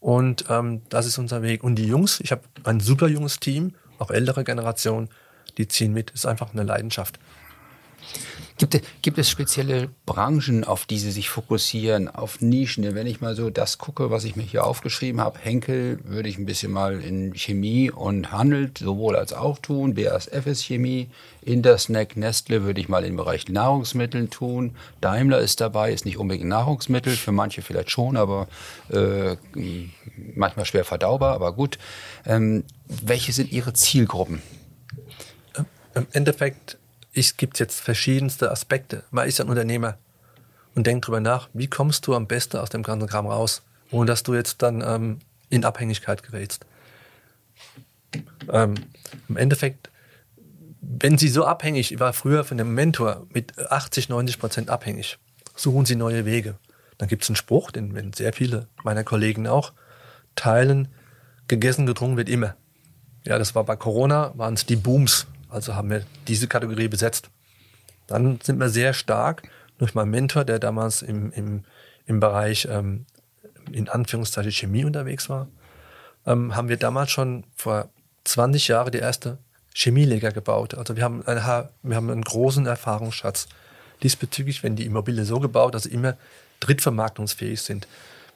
Und 0.00 0.44
ähm, 0.48 0.82
das 0.88 1.06
ist 1.06 1.18
unser 1.18 1.42
Weg. 1.42 1.64
Und 1.64 1.76
die 1.76 1.86
Jungs, 1.86 2.20
ich 2.20 2.30
habe 2.30 2.42
ein 2.64 2.80
super 2.80 3.08
junges 3.08 3.40
Team, 3.40 3.74
auch 3.98 4.10
ältere 4.10 4.44
Generation, 4.44 5.08
die 5.56 5.68
ziehen 5.68 5.92
mit. 5.92 6.10
Ist 6.10 6.26
einfach 6.26 6.52
eine 6.52 6.62
Leidenschaft. 6.62 7.18
Gibt, 8.58 8.82
gibt 9.02 9.18
es 9.18 9.30
spezielle 9.30 9.88
Branchen, 10.04 10.64
auf 10.64 10.84
die 10.84 10.98
Sie 10.98 11.12
sich 11.12 11.28
fokussieren, 11.28 12.08
auf 12.08 12.40
Nischen? 12.40 12.92
Wenn 12.96 13.06
ich 13.06 13.20
mal 13.20 13.36
so 13.36 13.50
das 13.50 13.78
gucke, 13.78 14.10
was 14.10 14.24
ich 14.24 14.34
mir 14.34 14.42
hier 14.42 14.66
aufgeschrieben 14.66 15.20
habe, 15.20 15.38
Henkel 15.38 16.00
würde 16.02 16.28
ich 16.28 16.38
ein 16.38 16.44
bisschen 16.44 16.72
mal 16.72 17.00
in 17.00 17.34
Chemie 17.34 17.88
und 17.92 18.32
Handel 18.32 18.72
sowohl 18.76 19.14
als 19.14 19.32
auch 19.32 19.58
tun, 19.58 19.94
BASF 19.94 20.46
ist 20.46 20.64
Chemie, 20.64 21.08
Intersnack, 21.42 22.16
Nestle 22.16 22.64
würde 22.64 22.80
ich 22.80 22.88
mal 22.88 23.04
im 23.04 23.14
Bereich 23.14 23.48
Nahrungsmittel 23.48 24.26
tun, 24.26 24.74
Daimler 25.00 25.38
ist 25.38 25.60
dabei, 25.60 25.92
ist 25.92 26.04
nicht 26.04 26.18
unbedingt 26.18 26.48
Nahrungsmittel, 26.48 27.12
für 27.12 27.32
manche 27.32 27.62
vielleicht 27.62 27.92
schon, 27.92 28.16
aber 28.16 28.48
äh, 28.90 29.36
manchmal 30.34 30.66
schwer 30.66 30.84
verdaubar, 30.84 31.32
aber 31.34 31.52
gut. 31.52 31.78
Ähm, 32.26 32.64
welche 32.88 33.32
sind 33.32 33.52
Ihre 33.52 33.72
Zielgruppen? 33.72 34.42
Im 35.94 36.06
Endeffekt 36.12 36.77
es 37.18 37.36
gibt 37.36 37.58
jetzt 37.58 37.80
verschiedenste 37.80 38.50
Aspekte. 38.50 39.04
Man 39.10 39.26
ist 39.26 39.40
ein 39.40 39.48
Unternehmer 39.48 39.98
und 40.74 40.86
denkt 40.86 41.06
drüber 41.06 41.20
nach, 41.20 41.48
wie 41.52 41.66
kommst 41.66 42.06
du 42.06 42.14
am 42.14 42.26
besten 42.26 42.58
aus 42.58 42.70
dem 42.70 42.82
ganzen 42.82 43.08
Kram 43.08 43.26
raus, 43.26 43.62
ohne 43.90 44.06
dass 44.06 44.22
du 44.22 44.34
jetzt 44.34 44.62
dann 44.62 44.82
ähm, 44.82 45.18
in 45.50 45.64
Abhängigkeit 45.64 46.22
gerätst. 46.22 46.66
Ähm, 48.50 48.74
Im 49.28 49.36
Endeffekt, 49.36 49.90
wenn 50.80 51.18
sie 51.18 51.28
so 51.28 51.44
abhängig, 51.44 51.92
ich 51.92 52.00
war 52.00 52.12
früher 52.12 52.44
von 52.44 52.58
dem 52.58 52.74
Mentor 52.74 53.26
mit 53.30 53.58
80, 53.58 54.08
90 54.08 54.38
Prozent 54.38 54.70
abhängig, 54.70 55.18
suchen 55.56 55.84
sie 55.84 55.96
neue 55.96 56.24
Wege. 56.24 56.56
Dann 56.98 57.08
gibt 57.08 57.22
es 57.22 57.28
einen 57.28 57.36
Spruch, 57.36 57.70
den 57.70 58.12
sehr 58.12 58.32
viele 58.32 58.68
meiner 58.82 59.04
Kollegen 59.04 59.46
auch 59.46 59.72
teilen, 60.34 60.88
gegessen, 61.48 61.86
getrunken 61.86 62.16
wird 62.16 62.28
immer. 62.28 62.54
Ja, 63.24 63.38
das 63.38 63.54
war 63.54 63.64
bei 63.64 63.76
Corona, 63.76 64.32
waren 64.36 64.54
es 64.54 64.66
die 64.66 64.76
Booms, 64.76 65.26
also 65.48 65.74
haben 65.74 65.90
wir 65.90 66.04
diese 66.26 66.48
Kategorie 66.48 66.88
besetzt. 66.88 67.30
Dann 68.06 68.40
sind 68.42 68.58
wir 68.58 68.68
sehr 68.68 68.94
stark 68.94 69.42
durch 69.78 69.94
meinen 69.94 70.10
Mentor, 70.10 70.44
der 70.44 70.58
damals 70.58 71.02
im, 71.02 71.30
im, 71.32 71.64
im 72.06 72.20
Bereich 72.20 72.66
ähm, 72.70 73.06
in 73.72 73.88
Anführungszeichen 73.88 74.52
Chemie 74.52 74.84
unterwegs 74.84 75.28
war, 75.28 75.48
ähm, 76.26 76.56
haben 76.56 76.68
wir 76.68 76.76
damals 76.76 77.10
schon 77.10 77.44
vor 77.54 77.88
20 78.24 78.68
Jahren 78.68 78.92
die 78.92 78.98
erste 78.98 79.38
Chemieleger 79.74 80.32
gebaut. 80.32 80.74
Also 80.74 80.96
wir 80.96 81.04
haben, 81.04 81.24
eine, 81.26 81.70
wir 81.82 81.96
haben 81.96 82.10
einen 82.10 82.22
großen 82.22 82.66
Erfahrungsschatz 82.66 83.46
diesbezüglich, 84.02 84.62
wenn 84.62 84.76
die 84.76 84.86
Immobilie 84.86 85.24
so 85.24 85.40
gebaut, 85.40 85.74
dass 85.74 85.84
sie 85.84 85.92
immer 85.92 86.16
drittvermarktungsfähig 86.60 87.60
sind. 87.62 87.86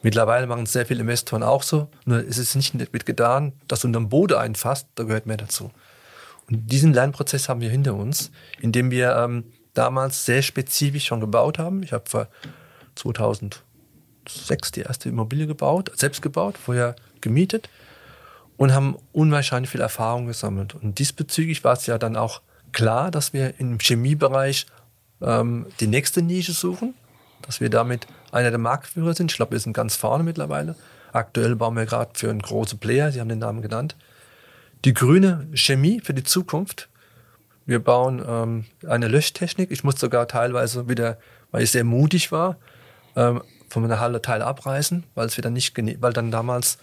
Mittlerweile 0.03 0.46
machen 0.46 0.64
es 0.64 0.72
sehr 0.72 0.87
viele 0.87 1.01
Investoren 1.01 1.42
auch 1.42 1.62
so, 1.62 1.88
nur 2.05 2.22
ist 2.22 2.38
es 2.38 2.55
nicht 2.55 2.75
mit 2.75 3.07
getan, 3.07 3.53
dass 3.68 3.81
du 3.81 3.88
einen 3.88 4.09
Boden 4.09 4.37
einfasst, 4.37 4.88
da 4.96 5.05
gehört 5.05 5.27
mehr 5.27 5.37
dazu. 5.37 5.70
Und 6.48 6.70
diesen 6.70 6.92
Lernprozess 6.92 7.48
haben 7.48 7.61
wir 7.61 7.70
hinter 7.70 7.94
uns, 7.94 8.31
indem 8.61 8.90
wir 8.90 9.16
ähm, 9.16 9.44
damals 9.74 10.24
sehr 10.24 10.42
spezifisch 10.42 11.07
schon 11.07 11.20
gebaut 11.20 11.59
haben. 11.59 11.83
Ich 11.83 11.92
habe 11.92 12.09
vor 12.09 12.28
2006 12.96 13.62
die 14.72 14.81
erste 14.81 15.09
Immobilie 15.09 15.46
gebaut, 15.46 15.90
selbst 15.94 16.22
gebaut, 16.22 16.59
vorher 16.59 16.96
gemietet 17.20 17.68
und 18.57 18.72
haben 18.74 18.96
unwahrscheinlich 19.12 19.70
viel 19.70 19.81
Erfahrung 19.81 20.26
gesammelt. 20.26 20.74
Und 20.74 20.98
diesbezüglich 20.98 21.64
war 21.64 21.72
es 21.74 21.87
ja 21.87 21.98
dann 21.98 22.16
auch 22.16 22.42
klar, 22.72 23.11
dass 23.11 23.33
wir 23.33 23.59
im 23.59 23.78
Chemiebereich 23.78 24.66
ähm, 25.20 25.66
die 25.81 25.87
nächste 25.87 26.22
Nische 26.22 26.52
suchen, 26.52 26.94
dass 27.42 27.61
wir 27.61 27.70
damit 27.70 28.07
einer 28.31 28.50
der 28.50 28.59
Marktführer 28.59 29.14
sind. 29.14 29.31
Ich 29.31 29.37
glaube, 29.37 29.52
wir 29.52 29.61
sind 29.61 29.72
ganz 29.72 29.96
vorne 29.96 30.24
mittlerweile. 30.24 30.76
Aktuell 31.12 31.57
bauen 31.57 31.76
wir 31.76 31.87
gerade 31.87 32.11
für 32.14 32.31
einen 32.31 32.40
großen 32.40 32.78
Player, 32.78 33.12
Sie 33.12 33.20
haben 33.20 33.28
den 33.28 33.38
Namen 33.38 33.62
genannt, 33.62 33.96
die 34.85 34.95
grüne 34.95 35.49
Chemie 35.55 36.01
für 36.01 36.14
die 36.14 36.25
Zukunft. 36.25 36.88
Wir 37.66 37.79
bauen 37.79 38.23
ähm, 38.27 38.64
eine 38.88 39.09
Löschtechnik. 39.09 39.71
Ich 39.71 39.85
musste 39.85 40.01
sogar 40.01 40.27
teilweise 40.27 40.88
wieder, 40.88 41.18
weil 41.51 41.62
ich 41.62 41.71
sehr 41.71 41.85
mutig 41.85 42.33
war, 42.33 42.57
ähm, 43.14 43.42
von 43.68 43.83
meiner 43.83 44.01
Halle 44.01 44.21
Teile 44.21 44.45
abreißen, 44.45 45.05
weil 45.14 45.27
es 45.27 45.37
wieder 45.37 45.51
nicht, 45.51 45.75
weil 46.03 46.12
dann 46.12 46.31
damals, 46.31 46.79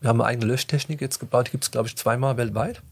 wir 0.00 0.08
haben 0.08 0.20
eine 0.20 0.28
eigene 0.28 0.46
Löschtechnik 0.46 1.00
jetzt 1.00 1.20
gebaut, 1.20 1.48
die 1.48 1.50
gibt 1.52 1.64
es 1.64 1.70
glaube 1.70 1.88
ich 1.88 1.96
zweimal 1.96 2.36
weltweit. 2.36 2.82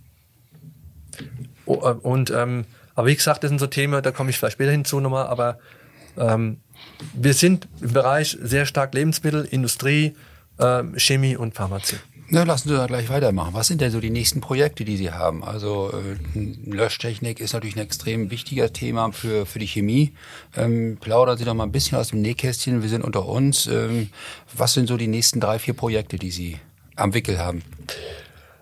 Äh, 1.67 1.73
und 1.73 2.31
ähm, 2.31 2.67
aber 2.95 3.07
wie 3.07 3.17
gesagt, 3.17 3.43
das 3.43 3.49
sind 3.49 3.59
so 3.59 3.67
Themen, 3.67 4.03
da 4.03 4.11
komme 4.11 4.31
ich 4.31 4.39
vielleicht 4.39 4.55
später 4.55 4.71
hinzu 4.71 5.01
nochmal, 5.01 5.27
aber 5.27 5.59
ähm, 6.19 6.61
wir 7.15 7.33
sind 7.33 7.69
im 7.81 7.93
Bereich 7.93 8.37
sehr 8.43 8.67
stark 8.67 8.93
Lebensmittel, 8.95 9.45
Industrie, 9.45 10.15
äh, 10.59 10.83
Chemie 10.97 11.37
und 11.37 11.55
Pharmazie. 11.55 11.97
Na, 12.35 12.45
lassen 12.45 12.71
Sie 12.71 12.75
da 12.75 12.87
gleich 12.87 13.11
weitermachen. 13.11 13.53
Was 13.53 13.67
sind 13.67 13.83
denn 13.83 13.91
so 13.91 14.01
die 14.01 14.09
nächsten 14.09 14.41
Projekte, 14.41 14.87
die 14.87 14.97
Sie 14.97 15.13
haben? 15.13 15.45
Also 15.45 15.93
äh, 15.93 16.41
Löschtechnik 16.65 17.41
ist 17.41 17.53
natürlich 17.53 17.77
ein 17.77 17.83
extrem 17.83 18.31
wichtiger 18.31 18.73
Thema 18.73 19.13
für, 19.13 19.45
für 19.45 19.59
die 19.59 19.67
Chemie. 19.67 20.15
Ähm, 20.57 20.97
plaudern 20.99 21.37
Sie 21.37 21.45
doch 21.45 21.53
mal 21.53 21.65
ein 21.65 21.73
bisschen 21.73 21.99
aus 21.99 22.09
dem 22.09 22.23
Nähkästchen. 22.23 22.81
Wir 22.81 22.89
sind 22.89 23.05
unter 23.05 23.27
uns. 23.27 23.67
Ähm, 23.67 24.09
was 24.55 24.73
sind 24.73 24.87
so 24.87 24.97
die 24.97 25.09
nächsten 25.09 25.41
drei, 25.41 25.59
vier 25.59 25.75
Projekte, 25.75 26.17
die 26.17 26.31
Sie 26.31 26.57
am 26.97 27.13
Wickel 27.13 27.39
haben? 27.39 27.63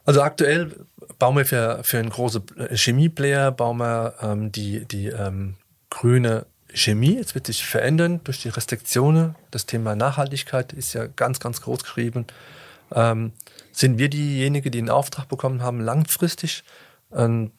Also 0.04 0.20
aktuell 0.20 0.74
bauen 1.20 1.36
wir 1.36 1.44
für, 1.44 1.84
für 1.84 1.98
einen 1.98 2.10
großen 2.10 2.42
Chemieplayer 2.72 3.52
bauen 3.52 3.76
wir 3.76 4.14
ähm, 4.20 4.50
die, 4.50 4.84
die 4.84 5.06
ähm, 5.10 5.54
grüne 5.90 6.44
Chemie. 6.74 7.18
Es 7.18 7.36
wird 7.36 7.46
sich 7.46 7.64
verändern 7.64 8.18
durch 8.24 8.42
die 8.42 8.48
Restriktionen. 8.48 9.36
Das 9.52 9.64
Thema 9.64 9.94
Nachhaltigkeit 9.94 10.72
ist 10.72 10.92
ja 10.92 11.06
ganz, 11.06 11.38
ganz 11.38 11.60
groß 11.60 11.84
geschrieben. 11.84 12.26
Ähm, 12.92 13.30
sind 13.72 13.98
wir 13.98 14.08
diejenigen, 14.08 14.70
die 14.70 14.78
einen 14.78 14.90
Auftrag 14.90 15.28
bekommen 15.28 15.62
haben, 15.62 15.80
langfristig? 15.80 16.64
Ähm, 17.12 17.52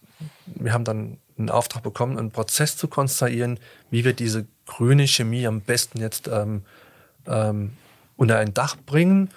wir 0.45 0.73
haben 0.73 0.83
dann 0.83 1.17
einen 1.37 1.49
Auftrag 1.49 1.83
bekommen, 1.83 2.17
einen 2.17 2.31
Prozess 2.31 2.77
zu 2.77 2.87
konstruieren, 2.87 3.59
wie 3.89 4.05
wir 4.05 4.13
diese 4.13 4.45
grüne 4.65 5.07
Chemie 5.07 5.47
am 5.47 5.61
besten 5.61 5.99
jetzt 5.99 6.27
ähm, 6.27 6.63
ähm 7.27 7.73
unter 8.17 8.37
ein 8.37 8.53
Dach 8.53 8.75
bringen. 8.85 9.31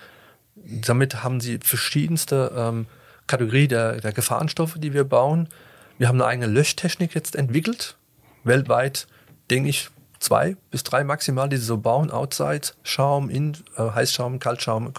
Damit 0.57 1.23
haben 1.23 1.41
sie 1.41 1.59
verschiedenste 1.63 2.53
ähm, 2.55 2.87
Kategorie 3.27 3.67
der, 3.67 3.99
der 3.99 4.13
Gefahrenstoffe, 4.13 4.75
die 4.77 4.93
wir 4.93 5.05
bauen. 5.05 5.49
Wir 5.97 6.09
haben 6.09 6.21
eine 6.21 6.27
eigene 6.27 6.49
Löschtechnik 6.49 7.15
jetzt 7.15 7.35
entwickelt, 7.35 7.97
weltweit 8.43 9.07
denke 9.51 9.71
ich, 9.71 9.89
zwei 10.19 10.57
bis 10.71 10.85
drei 10.85 11.03
maximal, 11.03 11.49
die 11.49 11.57
sie 11.57 11.65
so 11.65 11.79
bauen, 11.79 12.11
Outside, 12.11 12.69
Schaum, 12.83 13.31
äh, 13.31 13.53
Heißschaum, 13.79 14.39
Kaltschaum, 14.39 14.93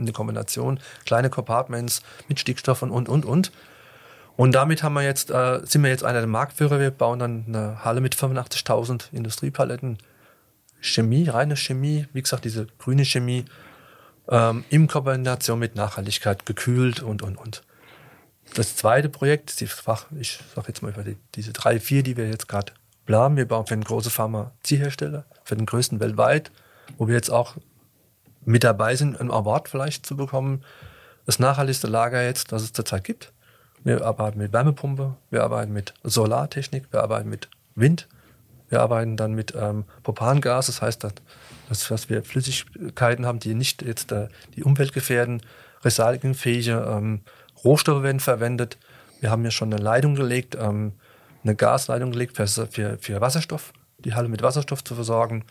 eine 0.00 0.12
Kombination, 0.12 0.80
kleine 1.04 1.30
Compartments 1.30 2.02
mit 2.28 2.40
Stickstoff 2.40 2.82
und, 2.82 2.90
und, 2.90 3.08
und, 3.08 3.24
und. 3.24 3.52
Und 4.36 4.52
damit 4.52 4.82
haben 4.82 4.94
wir 4.94 5.02
jetzt, 5.02 5.30
äh, 5.30 5.60
sind 5.64 5.82
wir 5.82 5.90
jetzt 5.90 6.04
einer 6.04 6.20
der 6.20 6.28
Marktführer. 6.28 6.80
Wir 6.80 6.90
bauen 6.90 7.18
dann 7.18 7.44
eine 7.46 7.84
Halle 7.84 8.00
mit 8.00 8.14
85.000 8.16 9.12
Industriepaletten. 9.12 9.98
Chemie, 10.80 11.28
reine 11.28 11.56
Chemie, 11.56 12.06
wie 12.12 12.22
gesagt, 12.22 12.46
diese 12.46 12.66
grüne 12.78 13.04
Chemie, 13.04 13.44
ähm, 14.28 14.64
in 14.70 14.86
Kombination 14.86 15.58
mit 15.58 15.76
Nachhaltigkeit, 15.76 16.46
gekühlt 16.46 17.02
und, 17.02 17.22
und, 17.22 17.36
und. 17.36 17.62
Das 18.54 18.76
zweite 18.76 19.08
Projekt, 19.08 19.60
die 19.60 19.66
Fach, 19.66 20.06
ich 20.18 20.40
sage 20.54 20.68
jetzt 20.68 20.82
mal 20.82 20.90
über 20.90 21.04
die, 21.04 21.16
diese 21.34 21.52
drei, 21.52 21.78
vier, 21.78 22.02
die 22.02 22.16
wir 22.16 22.28
jetzt 22.28 22.48
gerade 22.48 22.72
Plan. 23.10 23.36
Wir 23.36 23.46
bauen 23.46 23.66
für 23.66 23.74
einen 23.74 23.84
großen 23.84 24.10
Pharmaziehersteller, 24.10 25.24
für 25.42 25.56
den 25.56 25.66
größten 25.66 25.98
weltweit, 25.98 26.52
wo 26.96 27.08
wir 27.08 27.14
jetzt 27.14 27.30
auch 27.30 27.56
mit 28.44 28.64
dabei 28.64 28.96
sind, 28.96 29.20
einen 29.20 29.30
Award 29.30 29.68
vielleicht 29.68 30.06
zu 30.06 30.16
bekommen. 30.16 30.62
Das 31.26 31.38
nachhaltigste 31.38 31.86
Lager 31.86 32.22
jetzt, 32.22 32.52
das 32.52 32.62
es 32.62 32.72
zurzeit 32.72 33.04
gibt. 33.04 33.32
Wir 33.84 34.04
arbeiten 34.04 34.38
mit 34.38 34.52
Wärmepumpe, 34.52 35.16
wir 35.30 35.42
arbeiten 35.42 35.72
mit 35.72 35.94
Solartechnik, 36.02 36.92
wir 36.92 37.02
arbeiten 37.02 37.30
mit 37.30 37.48
Wind, 37.74 38.08
wir 38.68 38.80
arbeiten 38.82 39.16
dann 39.16 39.32
mit 39.34 39.54
ähm, 39.56 39.84
Propangas, 40.02 40.66
das 40.66 40.82
heißt, 40.82 41.04
dass, 41.04 41.88
dass 41.88 42.08
wir 42.10 42.22
Flüssigkeiten 42.22 43.26
haben, 43.26 43.38
die 43.38 43.54
nicht 43.54 43.82
jetzt 43.82 44.12
äh, 44.12 44.28
die 44.54 44.64
Umwelt 44.64 44.92
gefährden, 44.92 45.40
recyclingfähige 45.82 46.86
ähm, 46.88 47.22
Rohstoffe 47.64 48.02
werden 48.02 48.20
verwendet. 48.20 48.78
Wir 49.20 49.30
haben 49.30 49.44
ja 49.44 49.50
schon 49.50 49.72
eine 49.72 49.82
Leitung 49.82 50.14
gelegt, 50.14 50.56
ähm, 50.60 50.92
eine 51.42 51.54
Gasleitung 51.54 52.12
gelegt 52.12 52.36
für, 52.36 52.46
für, 52.46 52.98
für 52.98 53.20
Wasserstoff, 53.20 53.72
die 53.98 54.14
Halle 54.14 54.28
mit 54.28 54.42
Wasserstoff 54.42 54.84
zu 54.84 54.94
versorgen. 54.94 55.44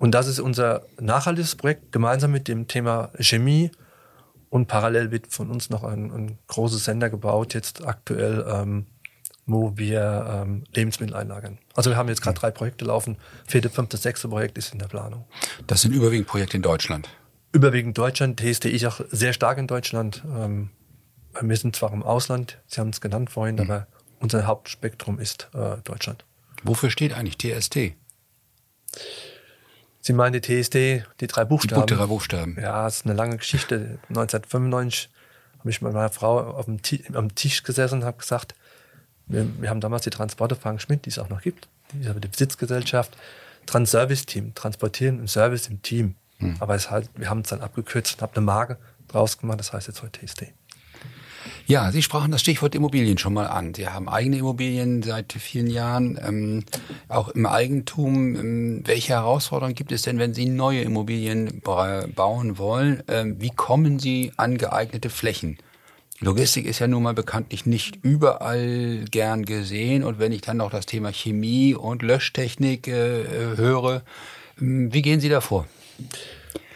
Und 0.00 0.12
das 0.12 0.26
ist 0.26 0.40
unser 0.40 0.86
nachhaltiges 0.98 1.54
Projekt, 1.56 1.92
gemeinsam 1.92 2.32
mit 2.32 2.48
dem 2.48 2.66
Thema 2.66 3.10
Chemie. 3.20 3.70
Und 4.48 4.66
parallel 4.66 5.10
wird 5.10 5.26
von 5.28 5.50
uns 5.50 5.68
noch 5.68 5.84
ein, 5.84 6.10
ein 6.10 6.38
großes 6.48 6.86
Sender 6.86 7.10
gebaut, 7.10 7.52
jetzt 7.52 7.86
aktuell, 7.86 8.44
ähm, 8.48 8.86
wo 9.44 9.76
wir 9.76 10.42
ähm, 10.42 10.64
Lebensmittel 10.74 11.14
einlagern. 11.14 11.58
Also 11.74 11.90
wir 11.90 11.98
haben 11.98 12.08
jetzt 12.08 12.22
gerade 12.22 12.40
drei 12.40 12.50
Projekte 12.50 12.86
laufen. 12.86 13.18
Vierte, 13.46 13.68
fünfte, 13.68 13.98
sechste 13.98 14.28
Projekt 14.28 14.56
ist 14.56 14.72
in 14.72 14.78
der 14.78 14.88
Planung. 14.88 15.26
Das 15.66 15.82
sind 15.82 15.92
überwiegend 15.92 16.26
Projekte 16.26 16.56
in 16.56 16.62
Deutschland. 16.62 17.10
Überwiegend 17.52 17.98
Deutschland. 17.98 18.40
TSD 18.40 18.70
ist 18.70 18.86
auch 18.86 19.02
sehr 19.10 19.34
stark 19.34 19.58
in 19.58 19.66
Deutschland. 19.66 20.24
Ähm, 20.34 20.70
wir 21.38 21.56
sind 21.58 21.76
zwar 21.76 21.92
im 21.92 22.02
Ausland, 22.02 22.58
Sie 22.66 22.80
haben 22.80 22.88
es 22.88 23.02
genannt 23.02 23.28
vorhin, 23.28 23.56
mhm. 23.56 23.62
aber 23.62 23.86
unser 24.18 24.46
Hauptspektrum 24.46 25.18
ist 25.18 25.50
äh, 25.52 25.76
Deutschland. 25.84 26.24
Wofür 26.62 26.90
steht 26.90 27.12
eigentlich 27.12 27.36
TST? 27.36 27.92
Sie 30.00 30.12
meinen 30.12 30.40
die 30.40 30.40
TST, 30.40 30.74
die 30.74 31.26
drei 31.26 31.44
Buchstaben? 31.44 31.86
Die 31.86 31.94
drei 31.94 32.06
Buchstaben. 32.06 32.56
Ja, 32.60 32.86
es 32.86 32.96
ist 32.96 33.06
eine 33.06 33.14
lange 33.14 33.36
Geschichte. 33.36 33.98
1995 34.08 35.10
habe 35.58 35.70
ich 35.70 35.82
mit 35.82 35.92
meiner 35.92 36.08
Frau 36.08 36.40
auf 36.40 36.64
dem 36.64 36.80
am 37.14 37.34
Tisch 37.34 37.62
gesessen 37.62 38.00
und 38.00 38.04
habe 38.04 38.18
gesagt, 38.18 38.54
wir, 39.26 39.46
wir, 39.60 39.68
haben 39.68 39.80
damals 39.80 40.02
die 40.02 40.10
Transporte 40.10 40.56
Frank 40.56 40.80
Schmidt, 40.80 41.04
die 41.04 41.10
es 41.10 41.18
auch 41.18 41.28
noch 41.28 41.42
gibt, 41.42 41.68
die 41.92 42.00
ist 42.00 42.08
aber 42.08 42.20
die 42.20 42.28
Besitzgesellschaft, 42.28 43.16
Trans-Service-Team, 43.66 44.54
transportieren 44.54 45.20
und 45.20 45.28
Service 45.28 45.68
im 45.68 45.82
Team. 45.82 46.14
Hm. 46.38 46.56
Aber 46.60 46.74
es 46.74 46.90
halt, 46.90 47.10
wir 47.14 47.28
haben 47.28 47.40
es 47.40 47.50
dann 47.50 47.60
abgekürzt 47.60 48.14
und 48.14 48.22
haben 48.22 48.32
eine 48.34 48.44
Marke 48.44 48.78
draus 49.06 49.38
gemacht, 49.38 49.60
das 49.60 49.72
heißt 49.72 49.88
jetzt 49.88 50.02
heute 50.02 50.26
TST. 50.26 50.46
Ja, 51.66 51.92
Sie 51.92 52.02
sprachen 52.02 52.32
das 52.32 52.40
Stichwort 52.40 52.74
Immobilien 52.74 53.18
schon 53.18 53.34
mal 53.34 53.46
an. 53.46 53.74
Sie 53.74 53.88
haben 53.88 54.08
eigene 54.08 54.38
Immobilien 54.38 55.02
seit 55.02 55.32
vielen 55.32 55.68
Jahren, 55.68 56.18
ähm, 56.22 56.64
auch 57.08 57.28
im 57.28 57.46
Eigentum. 57.46 58.36
Ähm, 58.36 58.82
welche 58.84 59.12
Herausforderungen 59.12 59.74
gibt 59.74 59.92
es 59.92 60.02
denn, 60.02 60.18
wenn 60.18 60.34
Sie 60.34 60.46
neue 60.46 60.82
Immobilien 60.82 61.60
bauen 61.62 62.58
wollen? 62.58 63.02
Ähm, 63.08 63.36
wie 63.40 63.50
kommen 63.50 63.98
Sie 63.98 64.32
an 64.36 64.58
geeignete 64.58 65.10
Flächen? 65.10 65.58
Logistik 66.22 66.66
ist 66.66 66.80
ja 66.80 66.86
nun 66.86 67.02
mal 67.02 67.14
bekanntlich 67.14 67.64
nicht 67.64 67.96
überall 68.02 69.06
gern 69.10 69.46
gesehen. 69.46 70.04
Und 70.04 70.18
wenn 70.18 70.32
ich 70.32 70.42
dann 70.42 70.58
noch 70.58 70.70
das 70.70 70.84
Thema 70.84 71.12
Chemie 71.12 71.74
und 71.74 72.02
Löschtechnik 72.02 72.88
äh, 72.88 73.56
höre, 73.56 74.02
ähm, 74.60 74.92
wie 74.92 75.02
gehen 75.02 75.20
Sie 75.20 75.30
da 75.30 75.40
vor? 75.40 75.66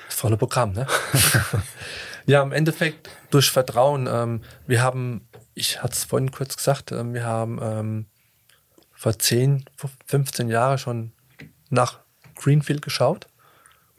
Das 0.07 0.15
volle 0.15 0.37
Programm, 0.37 0.73
ne? 0.73 0.87
Ja, 2.27 2.43
im 2.43 2.53
Endeffekt 2.53 3.11
durch 3.31 3.51
Vertrauen. 3.51 4.09
Ähm, 4.11 4.43
wir 4.67 4.83
haben, 4.83 5.29
ich 5.55 5.83
hatte 5.83 5.93
es 5.93 6.05
vorhin 6.05 6.31
kurz 6.31 6.57
gesagt, 6.57 6.93
äh, 6.93 7.13
wir 7.13 7.25
haben 7.25 7.59
ähm, 7.63 8.07
vor 8.93 9.19
10, 9.19 9.67
15 10.07 10.49
Jahren 10.49 10.79
schon 10.79 11.13
nach 11.69 12.01
Greenfield 12.37 12.81
geschaut 12.81 13.27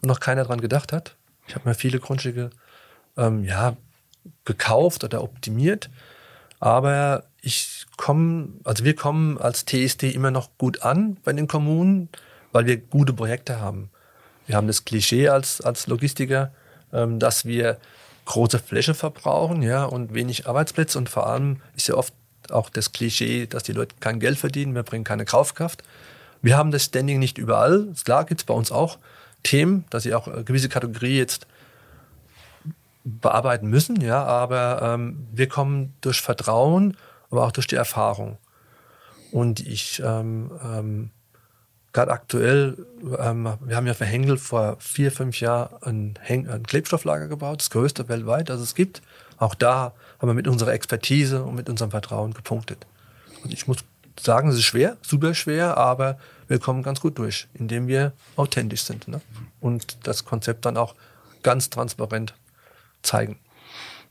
und 0.02 0.08
noch 0.08 0.20
keiner 0.20 0.44
dran 0.44 0.62
gedacht 0.62 0.92
hat. 0.92 1.16
Ich 1.48 1.56
habe 1.56 1.70
mir 1.70 1.76
viele 1.76 2.00
Grundstücke 2.00 2.50
ähm, 3.16 3.44
ja, 3.44 3.78
gekauft 4.46 5.04
oder 5.04 5.24
optimiert, 5.24 5.92
aber 6.60 7.26
ich 7.42 7.86
komme, 7.98 8.54
also 8.64 8.84
wir 8.84 8.96
kommen 8.96 9.38
als 9.38 9.66
TSD 9.66 10.10
immer 10.10 10.32
noch 10.32 10.58
gut 10.58 10.82
an 10.82 11.18
bei 11.24 11.34
den 11.34 11.48
Kommunen, 11.48 12.10
weil 12.52 12.66
wir 12.66 12.78
gute 12.78 13.14
Projekte 13.14 13.60
haben. 13.60 13.92
Wir 14.48 14.56
haben 14.56 14.68
das 14.68 14.86
Klischee 14.86 15.30
als, 15.30 15.62
als 15.62 15.86
Logistiker, 15.86 16.54
ähm, 16.92 17.20
dass 17.20 17.46
wir 17.46 17.78
große 18.26 18.60
Fläche 18.60 18.94
verbrauchen, 18.94 19.62
ja, 19.62 19.86
und 19.86 20.14
wenig 20.14 20.48
Arbeitsplätze 20.48 20.98
und 20.98 21.10
vor 21.10 21.28
allem 21.28 21.62
ist 21.76 21.88
ja 21.88 21.96
oft 21.96 22.14
auch 22.52 22.70
das 22.70 22.92
Klischee, 22.92 23.48
dass 23.48 23.64
die 23.64 23.72
Leute 23.72 23.96
kein 24.00 24.20
Geld 24.20 24.38
verdienen, 24.38 24.76
wir 24.76 24.84
bringen 24.84 25.04
keine 25.04 25.26
Kaufkraft. 25.26 25.84
Wir 26.42 26.58
haben 26.58 26.72
das 26.72 26.86
Standing 26.86 27.20
nicht 27.20 27.38
überall. 27.38 27.88
Klar 28.04 28.26
gibt 28.26 28.42
es 28.42 28.46
bei 28.46 28.54
uns 28.54 28.72
auch 28.72 29.00
Themen, 29.44 29.86
dass 29.90 30.04
sie 30.04 30.14
auch 30.14 30.28
eine 30.28 30.44
gewisse 30.44 30.70
Kategorie 30.70 31.18
jetzt 31.18 31.48
bearbeiten 33.04 33.68
müssen, 33.68 34.02
ja, 34.02 34.24
aber 34.24 34.82
ähm, 34.82 35.28
wir 35.32 35.48
kommen 35.48 35.94
durch 36.02 36.22
Vertrauen, 36.22 36.98
aber 37.30 37.46
auch 37.46 37.52
durch 37.52 37.68
die 37.68 37.76
Erfahrung. 37.76 38.38
Und 39.32 39.60
ich 39.60 40.02
ähm, 40.04 40.52
ähm, 40.64 41.12
gerade 41.96 42.12
aktuell, 42.12 42.86
ähm, 43.20 43.54
wir 43.62 43.76
haben 43.78 43.88
ja 43.88 43.94
für 43.94 44.06
Henkel 44.06 44.38
vor 44.38 44.76
vier, 44.80 45.14
fünf 45.14 45.40
Jahren 45.40 46.18
ein, 46.28 46.50
ein, 46.50 46.64
Klebstofflager 46.64 47.30
gebaut, 47.30 47.62
das 47.62 47.70
größte 47.70 48.10
weltweit, 48.10 48.50
das 48.50 48.60
es 48.60 48.76
gibt. 48.76 49.02
Auch 49.38 49.56
da 49.56 49.94
haben 50.20 50.28
wir 50.28 50.34
mit 50.34 50.50
unserer 50.50 50.74
Expertise 50.74 51.44
und 51.44 51.56
mit 51.56 51.70
unserem 51.70 51.92
Vertrauen 51.92 52.34
gepunktet. 52.34 52.86
Und 53.44 53.54
ich 53.54 53.68
muss 53.68 53.78
sagen, 54.20 54.50
es 54.50 54.56
ist 54.56 54.66
schwer, 54.66 54.98
super 55.02 55.34
schwer, 55.34 55.78
aber 55.78 56.20
wir 56.50 56.60
kommen 56.60 56.84
ganz 56.84 57.00
gut 57.00 57.18
durch, 57.18 57.48
indem 57.54 57.88
wir 57.88 58.12
authentisch 58.36 58.84
sind 58.84 59.08
ne? 59.08 59.22
und 59.62 60.06
das 60.06 60.26
Konzept 60.26 60.66
dann 60.66 60.76
auch 60.76 60.96
ganz 61.44 61.70
transparent 61.70 62.34
zeigen. 63.04 63.40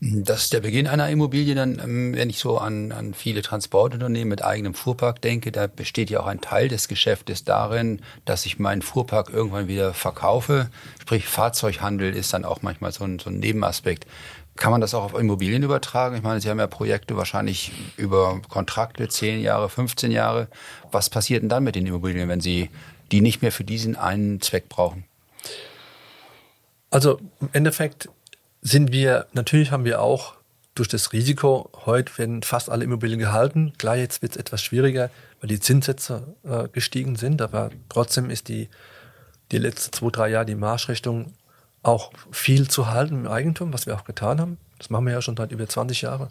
Das 0.00 0.44
ist 0.44 0.52
der 0.52 0.61
Beginn 0.61 0.87
einer 0.87 1.09
Immobilie. 1.09 1.54
Dann, 1.54 1.78
ähm, 1.78 2.14
wenn 2.14 2.30
ich 2.30 2.38
so 2.38 2.59
an, 2.59 2.92
an 2.92 3.14
viele 3.14 3.42
Transportunternehmen 3.42 4.28
mit 4.28 4.44
eigenem 4.44 4.74
Fuhrpark 4.74 5.20
denke, 5.22 5.52
da 5.52 5.66
besteht 5.66 6.11
ja 6.11 6.20
auch 6.20 6.26
ein 6.26 6.40
Teil 6.40 6.68
des 6.68 6.88
Geschäftes 6.88 7.44
darin, 7.44 8.00
dass 8.24 8.46
ich 8.46 8.59
meinen 8.59 8.83
Fuhrpark 8.83 9.30
irgendwann 9.30 9.68
wieder 9.68 9.94
verkaufe. 9.94 10.68
Sprich, 11.00 11.26
Fahrzeughandel 11.26 12.14
ist 12.14 12.33
dann 12.33 12.44
auch 12.44 12.62
manchmal 12.62 12.92
so 12.92 13.04
ein, 13.04 13.18
so 13.18 13.30
ein 13.30 13.38
Nebenaspekt. 13.38 14.07
Kann 14.57 14.70
man 14.70 14.80
das 14.80 14.94
auch 14.94 15.02
auf 15.02 15.18
Immobilien 15.18 15.62
übertragen? 15.62 16.16
Ich 16.16 16.22
meine, 16.22 16.40
Sie 16.40 16.48
haben 16.48 16.61
ja 16.61 16.68
Projekte 16.68 17.16
wahrscheinlich 17.16 17.72
über 17.96 18.40
Kontrakte, 18.48 19.09
10 19.09 19.40
Jahre, 19.40 19.68
15 19.68 20.12
Jahre. 20.12 20.48
Was 20.92 21.11
passiert 21.11 21.42
denn 21.42 21.48
dann 21.48 21.64
mit 21.64 21.74
den 21.74 21.87
Immobilien, 21.87 22.28
wenn 22.28 22.40
Sie 22.40 22.70
die 23.11 23.20
nicht 23.20 23.42
mehr 23.42 23.52
für 23.52 23.64
diesen 23.64 23.96
einen 23.96 24.40
Zweck 24.40 24.68
brauchen? 24.68 25.04
Also 26.90 27.18
im 27.40 27.48
Endeffekt 27.52 28.09
sind 28.64 28.92
wir, 28.92 29.27
natürlich 29.35 29.70
haben 29.70 29.85
wir 29.85 30.00
auch 30.00 30.35
durch 30.74 30.88
das 30.88 31.12
Risiko, 31.12 31.70
heute 31.85 32.18
werden 32.18 32.42
fast 32.42 32.68
alle 32.68 32.83
Immobilien 32.83 33.20
gehalten. 33.20 33.74
Klar, 33.79 33.96
jetzt 33.96 34.22
wird 34.22 34.33
es 34.33 34.38
etwas 34.38 34.62
schwieriger, 34.62 35.11
weil 35.40 35.48
die 35.48 35.61
Zinssätze 35.61 36.35
äh, 36.42 36.66
gestiegen 36.68 37.14
sind, 37.14 37.40
aber 37.42 37.70
trotzdem 37.88 38.31
ist 38.31 38.48
die, 38.48 38.68
die 39.53 39.59
letzten 39.59 39.92
zwei, 39.92 40.11
drei 40.11 40.29
Jahre 40.31 40.46
die 40.46 40.57
Marschrichtung 40.57 41.35
auch 41.83 42.11
viel 42.33 42.68
zu 42.68 42.90
halten 42.90 43.27
im 43.27 43.29
Eigentum, 43.29 43.72
was 43.72 43.87
wir 43.87 43.94
auch 43.94 44.05
getan 44.05 44.40
haben. 44.40 44.59
Das 44.79 44.90
machen 44.90 45.05
wir 45.05 45.12
ja 45.12 45.22
schon 45.22 45.37
seit 45.37 45.53
über 45.53 45.68
20 45.68 46.03
Jahren. 46.03 46.31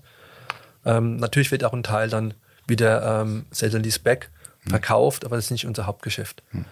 Ähm, 0.83 1.17
natürlich 1.17 1.51
wird 1.51 1.63
auch 1.63 1.73
ein 1.73 1.83
Teil 1.83 2.09
dann 2.09 2.33
wieder 2.67 3.21
ähm, 3.21 3.45
Sell 3.51 3.73
and 3.75 3.85
Lease 3.85 3.99
Back 3.99 4.31
verkauft, 4.67 5.23
aber 5.23 5.35
das 5.35 5.45
ist 5.45 5.51
nicht 5.51 5.67
unser 5.67 5.85
Hauptgeschäft. 5.85 6.41
Hm. 6.49 6.65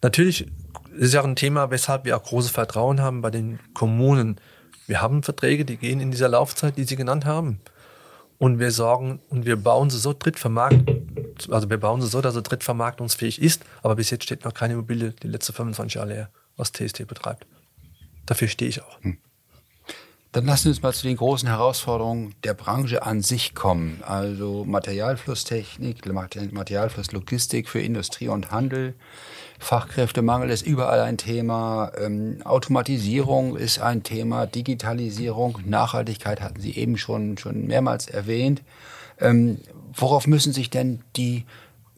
Natürlich 0.00 0.48
ist 0.96 1.14
ja 1.14 1.20
auch 1.20 1.26
ein 1.26 1.36
Thema, 1.36 1.70
weshalb 1.70 2.04
wir 2.04 2.16
auch 2.16 2.24
großes 2.24 2.50
Vertrauen 2.50 3.00
haben 3.00 3.20
bei 3.20 3.30
den 3.30 3.60
Kommunen, 3.74 4.40
wir 4.86 5.00
haben 5.00 5.22
Verträge, 5.22 5.64
die 5.64 5.76
gehen 5.76 6.00
in 6.00 6.10
dieser 6.10 6.28
Laufzeit, 6.28 6.76
die 6.76 6.84
Sie 6.84 6.96
genannt 6.96 7.24
haben. 7.24 7.60
Und 8.38 8.58
wir 8.58 8.72
sorgen 8.72 9.20
und 9.28 9.46
wir 9.46 9.56
bauen 9.56 9.88
sie 9.88 9.98
so 9.98 10.12
drittvermarkt, 10.18 10.90
also 11.48 11.70
wir 11.70 11.78
bauen 11.78 12.00
sie 12.02 12.08
so, 12.08 12.20
dass 12.20 12.34
sie 12.34 12.42
drittvermarktungsfähig 12.42 13.40
ist. 13.40 13.62
Aber 13.82 13.94
bis 13.94 14.10
jetzt 14.10 14.24
steht 14.24 14.44
noch 14.44 14.52
keine 14.52 14.74
Immobilie 14.74 15.14
die 15.22 15.28
letzten 15.28 15.52
25 15.52 15.94
Jahre 15.94 16.08
leer, 16.08 16.30
was 16.56 16.72
TST 16.72 17.06
betreibt. 17.06 17.46
Dafür 18.26 18.48
stehe 18.48 18.68
ich 18.68 18.82
auch. 18.82 19.00
Hm. 19.02 19.18
Dann 20.32 20.46
lassen 20.46 20.64
wir 20.64 20.70
uns 20.70 20.82
mal 20.82 20.94
zu 20.94 21.06
den 21.06 21.18
großen 21.18 21.46
Herausforderungen 21.46 22.34
der 22.42 22.54
Branche 22.54 23.02
an 23.02 23.20
sich 23.20 23.54
kommen. 23.54 24.02
Also 24.02 24.64
Materialflusstechnik, 24.64 26.04
Materialflusslogistik 26.06 27.68
für 27.68 27.80
Industrie 27.80 28.28
und 28.28 28.50
Handel. 28.50 28.94
Fachkräftemangel 29.62 30.50
ist 30.50 30.66
überall 30.66 31.00
ein 31.00 31.16
Thema. 31.16 31.92
Ähm, 31.96 32.38
Automatisierung 32.44 33.56
ist 33.56 33.78
ein 33.78 34.02
Thema. 34.02 34.46
Digitalisierung, 34.46 35.60
Nachhaltigkeit 35.64 36.40
hatten 36.40 36.60
Sie 36.60 36.76
eben 36.76 36.98
schon, 36.98 37.38
schon 37.38 37.68
mehrmals 37.68 38.08
erwähnt. 38.08 38.62
Ähm, 39.20 39.60
worauf 39.94 40.26
müssen 40.26 40.52
sich 40.52 40.68
denn 40.68 41.02
die 41.16 41.46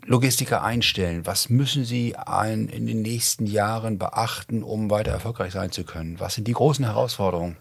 Logistiker 0.04 0.62
einstellen? 0.62 1.24
Was 1.24 1.48
müssen 1.48 1.86
sie 1.86 2.14
ein, 2.16 2.68
in 2.68 2.86
den 2.86 3.00
nächsten 3.00 3.46
Jahren 3.46 3.98
beachten, 3.98 4.62
um 4.62 4.90
weiter 4.90 5.12
erfolgreich 5.12 5.54
sein 5.54 5.72
zu 5.72 5.84
können? 5.84 6.20
Was 6.20 6.34
sind 6.34 6.46
die 6.46 6.52
großen 6.52 6.84
Herausforderungen? 6.84 7.56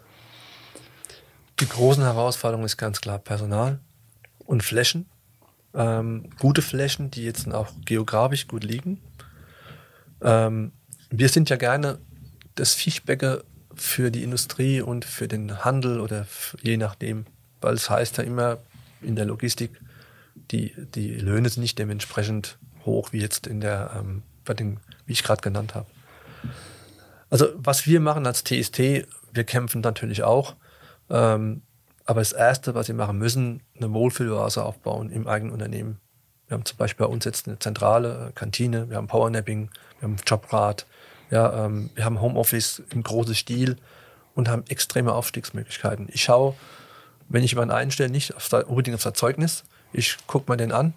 Die 1.61 1.69
großen 1.69 2.03
Herausforderungen 2.03 2.65
ist 2.65 2.75
ganz 2.75 2.99
klar 2.99 3.19
Personal 3.19 3.79
und 4.45 4.63
Flächen. 4.63 5.05
Ähm, 5.73 6.29
gute 6.39 6.61
Flächen, 6.61 7.09
die 7.09 7.23
jetzt 7.23 7.49
auch 7.51 7.69
geografisch 7.85 8.47
gut 8.47 8.65
liegen. 8.65 8.99
Ähm, 10.23 10.71
wir 11.09 11.29
sind 11.29 11.49
ja 11.49 11.57
gerne 11.57 11.99
das 12.55 12.73
Fischbäcker 12.73 13.43
für 13.75 14.11
die 14.11 14.23
Industrie 14.23 14.81
und 14.81 15.05
für 15.05 15.27
den 15.27 15.63
Handel 15.63 15.99
oder 15.99 16.27
je 16.61 16.77
nachdem, 16.77 17.25
weil 17.61 17.73
es 17.73 17.89
heißt 17.89 18.17
ja 18.17 18.23
immer 18.23 18.59
in 19.01 19.15
der 19.15 19.25
Logistik, 19.25 19.79
die, 20.51 20.73
die 20.95 21.15
Löhne 21.15 21.49
sind 21.49 21.61
nicht 21.61 21.79
dementsprechend 21.79 22.57
hoch 22.85 23.11
wie 23.11 23.19
jetzt 23.19 23.47
in 23.47 23.61
der, 23.61 23.91
ähm, 23.97 24.23
bei 24.45 24.53
den, 24.53 24.79
wie 25.05 25.13
ich 25.13 25.23
gerade 25.23 25.41
genannt 25.41 25.75
habe. 25.75 25.87
Also 27.29 27.47
was 27.55 27.87
wir 27.87 27.99
machen 27.99 28.27
als 28.27 28.43
TST, 28.43 28.79
wir 28.79 29.43
kämpfen 29.45 29.81
natürlich 29.81 30.23
auch, 30.23 30.55
ähm, 31.09 31.63
aber 32.05 32.21
das 32.21 32.33
Erste, 32.33 32.75
was 32.75 32.87
wir 32.87 32.95
machen 32.95 33.17
müssen, 33.17 33.61
eine 33.77 33.91
Wohlfühlvase 33.93 34.63
aufbauen 34.63 35.09
im 35.09 35.27
eigenen 35.27 35.53
Unternehmen. 35.53 35.99
Wir 36.53 36.57
haben 36.59 36.65
zum 36.65 36.77
Beispiel 36.77 37.07
bei 37.07 37.11
uns 37.11 37.25
jetzt 37.25 37.47
eine 37.47 37.57
zentrale 37.57 38.31
Kantine, 38.35 38.87
wir 38.87 38.97
haben 38.97 39.07
Powernapping, 39.07 39.69
wir 39.99 40.07
haben 40.07 40.17
Jobrat, 40.23 40.85
ja, 41.31 41.65
ähm, 41.65 41.89
wir 41.95 42.05
haben 42.05 42.21
Homeoffice 42.21 42.83
im 42.91 43.01
großen 43.01 43.33
Stil 43.33 43.77
und 44.35 44.49
haben 44.49 44.63
extreme 44.69 45.13
Aufstiegsmöglichkeiten. 45.13 46.09
Ich 46.11 46.21
schaue, 46.21 46.53
wenn 47.27 47.43
ich 47.43 47.53
jemanden 47.53 47.73
einstelle, 47.73 48.11
nicht 48.11 48.35
auf 48.35 48.49
der, 48.49 48.69
unbedingt 48.69 48.93
auf 48.93 49.01
das 49.01 49.13
Zeugnis, 49.13 49.63
ich 49.93 50.15
gucke 50.27 50.51
mir 50.51 50.55
den 50.55 50.71
an 50.71 50.93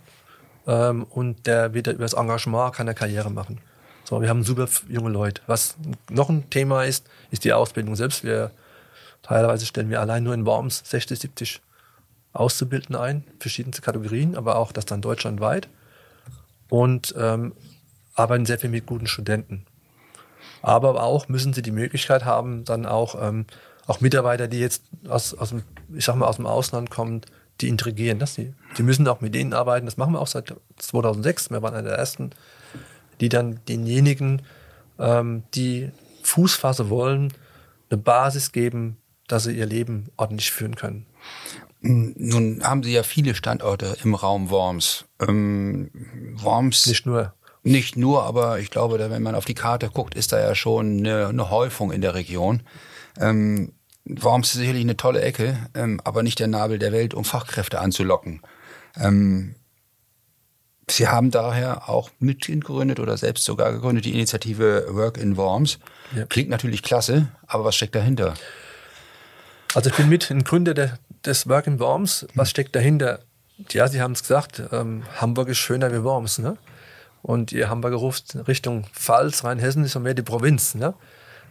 ähm, 0.66 1.04
und 1.04 1.46
der 1.46 1.72
wird 1.72 1.86
über 1.86 2.04
das 2.04 2.12
Engagement 2.12 2.74
kann 2.74 2.86
er 2.86 2.92
Karriere 2.92 3.30
machen. 3.30 3.58
So, 4.04 4.20
wir 4.20 4.28
haben 4.28 4.42
super 4.42 4.68
junge 4.90 5.08
Leute. 5.08 5.40
Was 5.46 5.78
noch 6.10 6.28
ein 6.28 6.50
Thema 6.50 6.84
ist, 6.84 7.08
ist 7.30 7.44
die 7.44 7.54
Ausbildung 7.54 7.96
selbst. 7.96 8.24
Wir 8.24 8.50
teilweise 9.22 9.64
stellen 9.64 9.88
wir 9.88 10.02
allein 10.02 10.22
nur 10.22 10.34
in 10.34 10.44
Worms 10.44 10.82
60, 10.84 11.18
70 11.18 11.62
Auszubildende 12.36 13.00
ein, 13.00 13.24
verschiedenste 13.38 13.82
Kategorien, 13.82 14.36
aber 14.36 14.56
auch 14.56 14.72
das 14.72 14.86
dann 14.86 15.00
deutschlandweit. 15.00 15.68
Und 16.68 17.14
ähm, 17.16 17.54
arbeiten 18.14 18.46
sehr 18.46 18.58
viel 18.58 18.70
mit 18.70 18.86
guten 18.86 19.06
Studenten. 19.06 19.66
Aber 20.62 21.02
auch 21.02 21.28
müssen 21.28 21.52
sie 21.52 21.62
die 21.62 21.70
Möglichkeit 21.70 22.24
haben, 22.24 22.64
dann 22.64 22.86
auch, 22.86 23.14
ähm, 23.20 23.46
auch 23.86 24.00
Mitarbeiter, 24.00 24.48
die 24.48 24.58
jetzt 24.58 24.82
aus, 25.08 25.34
aus 25.34 25.50
dem, 25.50 25.62
ich 25.94 26.04
sag 26.04 26.16
mal, 26.16 26.26
aus 26.26 26.36
dem 26.36 26.46
Ausland 26.46 26.90
kommen, 26.90 27.20
die 27.60 27.68
intrigieren. 27.68 28.18
Das 28.18 28.34
die, 28.34 28.52
die 28.76 28.82
müssen 28.82 29.06
auch 29.08 29.20
mit 29.20 29.34
denen 29.34 29.52
arbeiten. 29.52 29.86
Das 29.86 29.96
machen 29.96 30.12
wir 30.12 30.20
auch 30.20 30.26
seit 30.26 30.54
2006. 30.78 31.50
Wir 31.50 31.62
waren 31.62 31.74
einer 31.74 31.88
der 31.88 31.98
ersten, 31.98 32.30
die 33.20 33.28
dann 33.28 33.60
denjenigen, 33.68 34.42
ähm, 34.98 35.44
die 35.54 35.90
Fußfasse 36.22 36.90
wollen, 36.90 37.32
eine 37.90 37.98
Basis 37.98 38.52
geben, 38.52 38.96
dass 39.28 39.44
sie 39.44 39.56
ihr 39.56 39.66
Leben 39.66 40.10
ordentlich 40.16 40.50
führen 40.50 40.74
können. 40.74 41.06
Nun 41.80 42.62
haben 42.64 42.82
Sie 42.82 42.92
ja 42.92 43.02
viele 43.02 43.34
Standorte 43.34 43.96
im 44.02 44.14
Raum 44.14 44.50
Worms. 44.50 45.04
Ähm, 45.20 45.90
Worms. 46.34 46.86
Nicht 46.86 47.06
nur. 47.06 47.34
Nicht 47.62 47.96
nur, 47.96 48.22
aber 48.22 48.60
ich 48.60 48.70
glaube, 48.70 48.98
wenn 49.10 49.22
man 49.22 49.34
auf 49.34 49.44
die 49.44 49.54
Karte 49.54 49.90
guckt, 49.90 50.14
ist 50.14 50.32
da 50.32 50.38
ja 50.38 50.54
schon 50.54 50.98
eine, 50.98 51.26
eine 51.26 51.50
Häufung 51.50 51.90
in 51.90 52.00
der 52.00 52.14
Region. 52.14 52.62
Ähm, 53.18 53.72
Worms 54.04 54.54
ist 54.54 54.60
sicherlich 54.60 54.82
eine 54.82 54.96
tolle 54.96 55.20
Ecke, 55.20 55.58
ähm, 55.74 56.00
aber 56.04 56.22
nicht 56.22 56.38
der 56.38 56.46
Nabel 56.46 56.78
der 56.78 56.92
Welt, 56.92 57.12
um 57.12 57.24
Fachkräfte 57.24 57.80
anzulocken. 57.80 58.40
Ähm, 58.96 59.56
Sie 60.88 61.08
haben 61.08 61.32
daher 61.32 61.88
auch 61.88 62.10
mitgegründet 62.20 63.00
oder 63.00 63.16
selbst 63.16 63.44
sogar 63.44 63.72
gegründet 63.72 64.04
die 64.04 64.12
Initiative 64.14 64.86
Work 64.90 65.18
in 65.18 65.36
Worms. 65.36 65.80
Ja. 66.14 66.26
Klingt 66.26 66.48
natürlich 66.48 66.84
klasse, 66.84 67.28
aber 67.48 67.64
was 67.64 67.74
steckt 67.74 67.96
dahinter? 67.96 68.34
Also 69.74 69.90
ich 69.90 69.96
bin 69.96 70.08
mit 70.08 70.30
ein 70.30 70.44
Gründer 70.44 70.74
der, 70.74 70.98
des 71.24 71.48
Work 71.48 71.66
in 71.66 71.78
Worms. 71.78 72.26
Was 72.34 72.50
steckt 72.50 72.74
dahinter? 72.74 73.20
Ja, 73.70 73.88
Sie 73.88 74.00
haben 74.00 74.12
es 74.12 74.22
gesagt, 74.22 74.62
ähm, 74.72 75.04
Hamburg 75.20 75.48
ist 75.48 75.58
schöner 75.58 75.92
wie 75.92 76.02
Worms. 76.02 76.38
Ne? 76.38 76.56
Und 77.22 77.50
die 77.50 77.66
Hamburger 77.66 77.96
ruft 77.96 78.36
Richtung 78.46 78.84
Pfalz, 78.92 79.44
Rheinhessen 79.44 79.84
ist 79.84 79.98
mehr 79.98 80.14
die 80.14 80.22
Provinz. 80.22 80.74
Ne? 80.74 80.94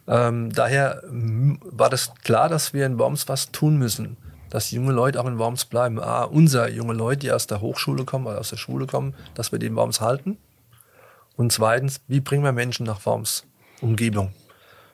Ähm, 0.07 0.51
daher 0.53 1.01
war 1.05 1.89
das 1.89 2.13
klar, 2.23 2.49
dass 2.49 2.73
wir 2.73 2.85
in 2.85 2.99
Worms 2.99 3.27
was 3.27 3.51
tun 3.51 3.77
müssen. 3.77 4.17
Dass 4.49 4.71
junge 4.71 4.93
Leute 4.93 5.19
auch 5.19 5.25
in 5.25 5.37
Worms 5.39 5.65
bleiben. 5.65 5.99
A, 5.99 6.23
unser 6.23 6.69
junge 6.69 6.93
Leute, 6.93 7.19
die 7.19 7.31
aus 7.31 7.47
der 7.47 7.61
Hochschule 7.61 8.05
kommen 8.05 8.27
oder 8.27 8.39
aus 8.39 8.49
der 8.49 8.57
Schule 8.57 8.85
kommen, 8.85 9.15
dass 9.33 9.51
wir 9.51 9.59
die 9.59 9.65
in 9.65 9.75
Worms 9.75 10.01
halten. 10.01 10.37
Und 11.35 11.51
zweitens, 11.51 11.99
wie 12.07 12.21
bringen 12.21 12.43
wir 12.43 12.53
Menschen 12.53 12.85
nach 12.85 13.05
Worms 13.05 13.43
Umgebung? 13.81 14.31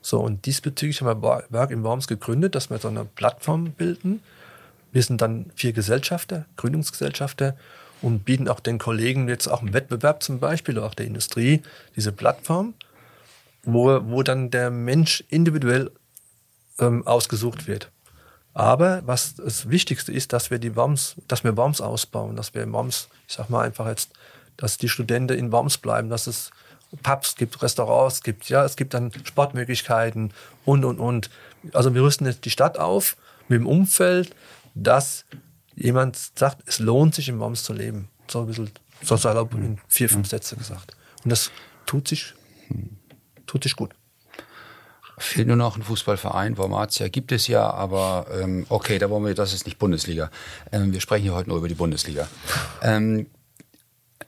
So, 0.02 0.20
und 0.20 0.46
diesbezüglich 0.46 1.02
haben 1.02 1.22
wir 1.22 1.46
Work 1.50 1.72
in 1.72 1.84
Worms 1.84 2.08
gegründet, 2.08 2.56
dass 2.56 2.70
wir 2.70 2.80
so 2.80 2.88
eine 2.88 3.06
Plattform 3.06 3.72
bilden. 3.72 4.22
Wir 4.92 5.04
sind 5.04 5.22
dann 5.22 5.52
vier 5.56 5.74
Gesellschafter, 5.74 6.46
Gründungsgesellschafter 6.58 7.56
und 8.02 8.26
bieten 8.26 8.48
auch 8.48 8.60
den 8.60 8.80
Kollegen 8.80 9.30
jetzt 9.30 9.48
auch 9.48 9.62
im 9.62 9.74
Wettbewerb 9.74 10.24
zum 10.24 10.40
Beispiel, 10.40 10.78
oder 10.78 10.88
auch 10.88 10.96
der 10.96 11.06
Industrie, 11.06 11.62
diese 11.96 12.12
Plattform, 12.12 12.74
wo, 13.64 14.02
wo 14.06 14.24
dann 14.24 14.50
der 14.50 14.72
Mensch 14.72 15.24
individuell 15.30 15.92
ähm, 16.80 17.06
ausgesucht 17.06 17.68
wird. 17.68 17.92
Aber 18.54 19.02
was 19.06 19.36
das 19.36 19.70
Wichtigste 19.70 20.12
ist, 20.12 20.34
dass 20.34 20.52
wir 20.52 20.60
die 20.60 20.76
Worms, 20.76 21.16
dass 21.28 21.44
wir 21.44 21.56
Worms 21.56 21.80
ausbauen, 21.80 22.36
dass 22.36 22.54
wir 22.54 22.70
Worms, 22.72 23.08
ich 23.28 23.36
sag 23.36 23.50
mal 23.50 23.66
einfach 23.66 23.88
jetzt, 23.88 24.12
dass 24.58 24.78
die 24.78 24.90
Studenten 24.90 25.38
in 25.38 25.52
Worms 25.52 25.78
bleiben, 25.78 26.10
dass 26.10 26.28
es 26.28 26.52
Pubs 27.04 27.36
gibt, 27.36 27.62
Restaurants 27.62 28.22
gibt, 28.22 28.50
ja, 28.50 28.66
es 28.66 28.76
gibt 28.76 28.94
dann 28.94 29.12
Sportmöglichkeiten 29.24 30.34
und 30.66 30.86
und 30.86 31.00
und. 31.00 31.30
Also 31.74 31.94
wir 31.94 32.04
rüsten 32.04 32.26
jetzt 32.28 32.46
die 32.46 32.50
Stadt 32.50 32.78
auf 32.78 33.16
mit 33.48 33.60
dem 33.60 33.68
Umfeld, 33.68 34.36
dass 34.76 35.26
jemand 35.76 36.18
sagt, 36.38 36.64
es 36.66 36.80
lohnt 36.80 37.16
sich 37.16 37.30
im 37.30 37.40
Worms 37.40 37.64
zu 37.64 37.74
leben. 37.74 38.10
So 38.28 38.42
ein 38.42 38.48
bisschen, 38.48 38.72
so 39.02 39.18
salopp 39.18 39.54
in 39.54 39.80
vier, 39.88 40.10
fünf 40.10 40.28
Sätze 40.28 40.56
gesagt. 40.56 40.96
Und 41.24 41.30
das 41.30 41.52
tut 41.86 42.08
sich, 42.08 42.34
tut 43.46 43.64
sich 43.64 43.76
gut. 43.76 43.92
Fehlt 45.18 45.48
nur 45.48 45.56
noch 45.56 45.78
ein 45.78 45.84
Fußballverein. 45.84 46.58
Wormatia 46.58 47.08
gibt 47.08 47.32
es 47.32 47.48
ja, 47.48 47.70
aber 47.70 48.26
ähm, 48.42 48.66
okay, 48.70 48.98
da 48.98 49.10
wollen 49.10 49.26
wir, 49.26 49.36
das 49.36 49.54
ist 49.54 49.66
nicht 49.66 49.78
Bundesliga. 49.78 50.32
Ähm, 50.72 50.94
wir 50.94 51.00
sprechen 51.00 51.24
hier 51.24 51.36
heute 51.36 51.50
nur 51.50 51.60
über 51.60 51.68
die 51.68 51.76
Bundesliga. 51.76 52.28
Ähm, 52.82 53.28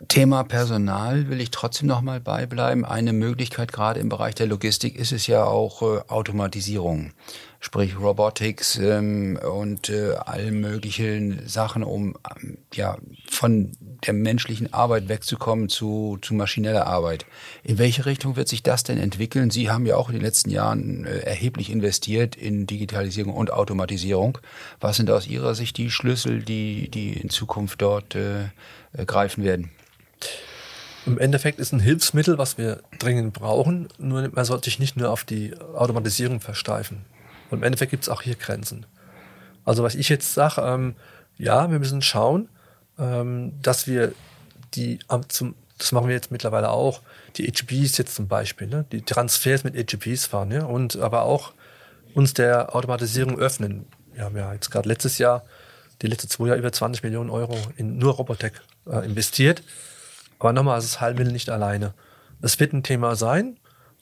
Thema 0.07 0.43
Personal 0.43 1.29
will 1.29 1.41
ich 1.41 1.51
trotzdem 1.51 1.87
noch 1.87 2.01
mal 2.01 2.19
beibleiben. 2.19 2.85
Eine 2.85 3.13
Möglichkeit 3.13 3.71
gerade 3.71 3.99
im 3.99 4.09
Bereich 4.09 4.35
der 4.35 4.47
Logistik 4.47 4.95
ist 4.95 5.11
es 5.11 5.27
ja 5.27 5.43
auch 5.43 5.81
äh, 5.81 6.01
Automatisierung, 6.07 7.11
sprich 7.59 7.99
Robotics 7.99 8.77
ähm, 8.77 9.37
und 9.37 9.89
äh, 9.89 10.15
all 10.25 10.51
möglichen 10.51 11.47
Sachen, 11.47 11.83
um 11.83 12.15
ähm, 12.35 12.57
ja 12.73 12.97
von 13.29 13.71
der 14.05 14.13
menschlichen 14.13 14.73
Arbeit 14.73 15.09
wegzukommen 15.09 15.69
zu, 15.69 16.17
zu 16.21 16.33
maschineller 16.33 16.87
Arbeit. 16.87 17.25
In 17.63 17.77
welche 17.77 18.05
Richtung 18.05 18.35
wird 18.35 18.47
sich 18.47 18.63
das 18.63 18.83
denn 18.83 18.97
entwickeln? 18.97 19.49
Sie 19.49 19.69
haben 19.69 19.85
ja 19.85 19.95
auch 19.95 20.09
in 20.09 20.15
den 20.15 20.23
letzten 20.23 20.49
Jahren 20.49 21.05
äh, 21.05 21.19
erheblich 21.19 21.71
investiert 21.71 22.35
in 22.35 22.67
Digitalisierung 22.67 23.33
und 23.33 23.51
Automatisierung. 23.51 24.39
Was 24.79 24.97
sind 24.97 25.09
aus 25.09 25.27
Ihrer 25.27 25.55
Sicht 25.55 25.77
die 25.77 25.91
Schlüssel, 25.91 26.41
die, 26.43 26.89
die 26.89 27.13
in 27.13 27.29
Zukunft 27.29 27.81
dort 27.81 28.15
äh, 28.15 28.45
äh 28.93 29.05
greifen 29.05 29.43
werden? 29.43 29.69
Im 31.05 31.19
Endeffekt 31.19 31.59
ist 31.59 31.73
ein 31.73 31.79
Hilfsmittel, 31.79 32.37
was 32.37 32.57
wir 32.57 32.81
dringend 32.97 33.33
brauchen, 33.33 33.89
nur 33.97 34.29
man 34.31 34.45
sollte 34.45 34.65
sich 34.65 34.79
nicht 34.79 34.95
nur 34.95 35.11
auf 35.11 35.25
die 35.25 35.53
Automatisierung 35.59 36.39
versteifen. 36.39 37.05
Und 37.49 37.59
im 37.59 37.63
Endeffekt 37.63 37.91
gibt 37.91 38.03
es 38.03 38.09
auch 38.09 38.21
hier 38.21 38.35
Grenzen. 38.35 38.85
Also 39.65 39.83
was 39.83 39.95
ich 39.95 40.09
jetzt 40.09 40.33
sage, 40.33 40.61
ähm, 40.61 40.95
ja, 41.37 41.69
wir 41.69 41.79
müssen 41.79 42.01
schauen, 42.01 42.47
ähm, 42.97 43.53
dass 43.61 43.87
wir 43.87 44.13
die, 44.75 44.99
zum, 45.27 45.55
das 45.77 45.91
machen 45.91 46.07
wir 46.07 46.15
jetzt 46.15 46.31
mittlerweile 46.31 46.69
auch, 46.69 47.01
die 47.35 47.47
HGPs 47.47 47.97
jetzt 47.97 48.15
zum 48.15 48.27
Beispiel, 48.27 48.67
ne, 48.67 48.85
die 48.91 49.01
Transfers 49.01 49.63
mit 49.63 49.75
HGPs 49.75 50.25
fahren, 50.25 50.51
ja, 50.51 50.65
und 50.65 50.95
aber 50.97 51.23
auch 51.23 51.53
uns 52.13 52.33
der 52.33 52.75
Automatisierung 52.75 53.39
öffnen. 53.39 53.85
Wir 54.13 54.23
haben 54.23 54.37
ja 54.37 54.53
jetzt 54.53 54.69
gerade 54.69 54.87
letztes 54.87 55.17
Jahr, 55.17 55.43
die 56.01 56.07
letzten 56.07 56.29
zwei 56.29 56.47
Jahre 56.47 56.59
über 56.59 56.71
20 56.71 57.03
Millionen 57.03 57.29
Euro 57.29 57.57
in 57.77 57.97
nur 57.97 58.13
Robotech 58.13 58.53
äh, 58.87 59.05
investiert. 59.05 59.63
Aber 60.43 60.51
nochmal, 60.51 60.77
es 60.77 60.83
ist 60.83 60.99
Heilmittel 60.99 61.31
nicht 61.31 61.49
alleine. 61.49 61.93
Es 62.41 62.59
wird 62.59 62.73
ein 62.73 62.83
Thema 62.83 63.15
sein 63.15 63.55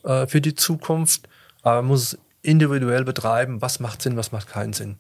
äh, 0.04 0.26
für 0.26 0.42
die 0.42 0.56
Zukunft, 0.56 1.30
aber 1.62 1.84
man 1.84 1.90
muss 1.90 2.14
es 2.14 2.20
individuell 2.42 3.04
betreiben, 3.04 3.62
was 3.62 3.80
macht 3.80 4.02
Sinn, 4.02 4.18
was 4.18 4.32
macht 4.32 4.50
keinen 4.50 4.74
Sinn. 4.74 4.98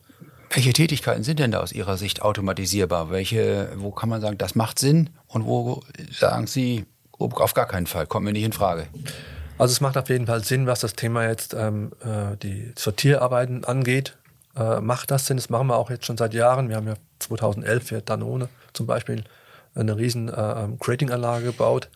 Welche 0.51 0.71
Tätigkeiten 0.71 1.23
sind 1.23 1.39
denn 1.39 1.49
da 1.49 1.59
aus 1.61 1.71
Ihrer 1.71 1.97
Sicht 1.97 2.21
automatisierbar? 2.21 3.09
Welche, 3.09 3.71
wo 3.77 3.89
kann 3.89 4.07
man 4.07 4.21
sagen, 4.21 4.37
das 4.37 4.53
macht 4.53 4.77
Sinn 4.77 5.09
und 5.25 5.47
wo 5.47 5.81
sagen 6.11 6.45
Sie, 6.45 6.85
auf 7.17 7.55
gar 7.55 7.65
keinen 7.65 7.87
Fall, 7.87 8.05
kommt 8.05 8.25
mir 8.25 8.33
nicht 8.33 8.43
in 8.43 8.53
Frage? 8.53 8.85
Also 9.57 9.71
es 9.71 9.81
macht 9.81 9.97
auf 9.97 10.09
jeden 10.09 10.27
Fall 10.27 10.43
Sinn, 10.43 10.67
was 10.67 10.81
das 10.81 10.93
Thema 10.93 11.27
jetzt 11.27 11.55
ähm, 11.55 11.91
äh, 12.01 12.37
die 12.37 12.71
Sortierarbeiten 12.77 13.65
angeht. 13.65 14.15
Äh, 14.55 14.79
macht 14.79 15.09
das 15.09 15.25
Sinn? 15.25 15.37
Das 15.37 15.49
machen 15.49 15.65
wir 15.65 15.77
auch 15.77 15.89
jetzt 15.89 16.05
schon 16.05 16.17
seit 16.17 16.35
Jahren. 16.35 16.69
Wir 16.69 16.75
haben 16.75 16.87
ja 16.87 16.97
2011 17.17 17.83
für 17.83 18.01
Danone 18.03 18.47
zum 18.73 18.85
Beispiel 18.85 19.23
eine 19.75 19.97
riesen 19.97 20.29
äh, 20.29 20.63
ähm, 20.63 20.79
Creating-Anlage 20.79 21.45
gebaut, 21.45 21.89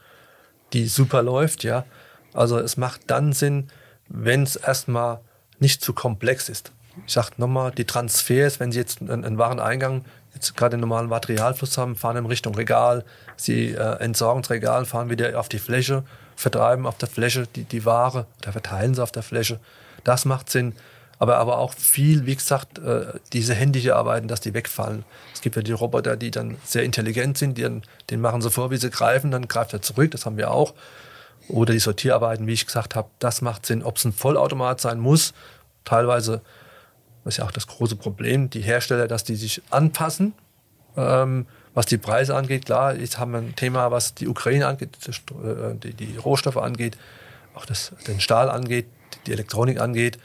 die 0.74 0.88
super 0.88 1.22
läuft, 1.22 1.64
ja. 1.64 1.86
Also 2.34 2.60
es 2.60 2.78
macht 2.78 3.02
dann 3.08 3.34
Sinn, 3.34 3.68
wenn 4.08 4.44
es 4.44 4.56
erstmal 4.56 5.20
nicht 5.60 5.82
zu 5.82 5.94
komplex 5.94 6.50
ist. 6.50 6.72
Ich 7.06 7.14
sage 7.14 7.32
nochmal, 7.38 7.72
die 7.72 7.86
Transfers, 7.86 8.60
wenn 8.60 8.72
Sie 8.72 8.80
jetzt 8.80 9.02
einen, 9.02 9.26
einen 9.26 9.38
Wareneingang, 9.38 10.06
jetzt 10.34 10.56
gerade 10.56 10.74
einen 10.74 10.82
normalen 10.82 11.10
Materialfluss 11.10 11.78
haben, 11.78 11.96
fahren 11.96 12.18
in 12.18 12.26
Richtung 12.26 12.56
Regal, 12.56 13.04
Sie 13.38 13.72
äh, 13.72 14.00
entsorgen 14.00 14.42
das 14.42 14.52
Regal, 14.52 14.86
fahren 14.86 15.10
wieder 15.10 15.40
auf 15.40 15.50
die 15.50 15.60
Fläche, 15.60 16.04
vertreiben 16.36 16.86
auf 16.86 16.98
der 16.98 17.10
Fläche 17.10 17.48
die, 17.56 17.64
die 17.64 17.86
Ware 17.86 18.28
oder 18.42 18.52
verteilen 18.52 18.94
sie 18.94 19.04
auf 19.04 19.12
der 19.12 19.24
Fläche. 19.24 19.60
Das 20.04 20.26
macht 20.26 20.50
Sinn 20.50 20.74
aber, 21.18 21.38
aber 21.38 21.60
auch 21.60 21.74
viel, 21.74 22.26
wie 22.26 22.36
gesagt, 22.36 22.80
äh, 22.80 23.06
diese 23.32 23.54
händische 23.54 23.96
Arbeiten, 23.96 24.28
dass 24.28 24.42
die 24.42 24.54
wegfallen. 24.54 25.06
Es 25.34 25.42
gibt 25.42 25.56
ja 25.56 25.62
die 25.62 25.72
Roboter, 25.72 26.18
die 26.18 26.32
dann 26.32 26.58
sehr 26.64 26.84
intelligent 26.84 27.38
sind, 27.38 27.58
die 27.58 27.62
dann, 27.62 27.84
den 28.10 28.22
machen 28.22 28.42
sie 28.42 28.52
vor, 28.52 28.72
wie 28.72 28.78
sie 28.78 28.90
greifen, 28.90 29.32
dann 29.32 29.48
greift 29.48 29.74
er 29.74 29.82
zurück, 29.82 30.12
das 30.12 30.26
haben 30.26 30.38
wir 30.38 30.52
auch. 30.52 30.74
Oder 31.48 31.74
die 31.74 31.80
Sortierarbeiten, 31.80 32.48
wie 32.48 32.54
ich 32.54 32.66
gesagt 32.66 32.96
habe, 32.96 33.10
das 33.20 33.42
macht 33.42 33.66
Sinn. 33.66 33.84
Ob 33.84 33.98
es 33.98 34.06
ein 34.06 34.14
Vollautomat 34.14 34.82
sein 34.82 35.00
muss, 35.00 35.34
teilweise, 35.84 36.42
das 37.24 37.36
ist 37.36 37.38
ja 37.38 37.46
auch 37.46 37.52
das 37.52 37.68
große 37.68 37.96
Problem, 37.96 38.50
die 38.50 38.62
Hersteller, 38.62 39.08
dass 39.08 39.24
die 39.24 39.36
sich 39.36 39.62
anpassen, 39.70 40.34
ähm, 40.98 41.46
was 41.74 41.86
die 41.86 41.98
Preise 41.98 42.36
angeht. 42.36 42.66
Klar, 42.66 42.96
jetzt 42.96 43.20
haben 43.20 43.32
wir 43.32 43.40
ein 43.40 43.56
Thema, 43.56 43.92
was 43.92 44.16
die 44.16 44.28
Ukraine 44.28 44.68
angeht, 44.68 44.98
die, 45.84 45.94
die 45.94 46.18
Rohstoffe 46.18 46.58
angeht, 46.58 46.98
auch 47.54 47.66
das, 47.66 47.94
den 48.08 48.20
Stahl 48.20 48.50
angeht, 48.50 48.88
die 49.28 49.32
Elektronik 49.32 49.80
angeht. 49.80 50.18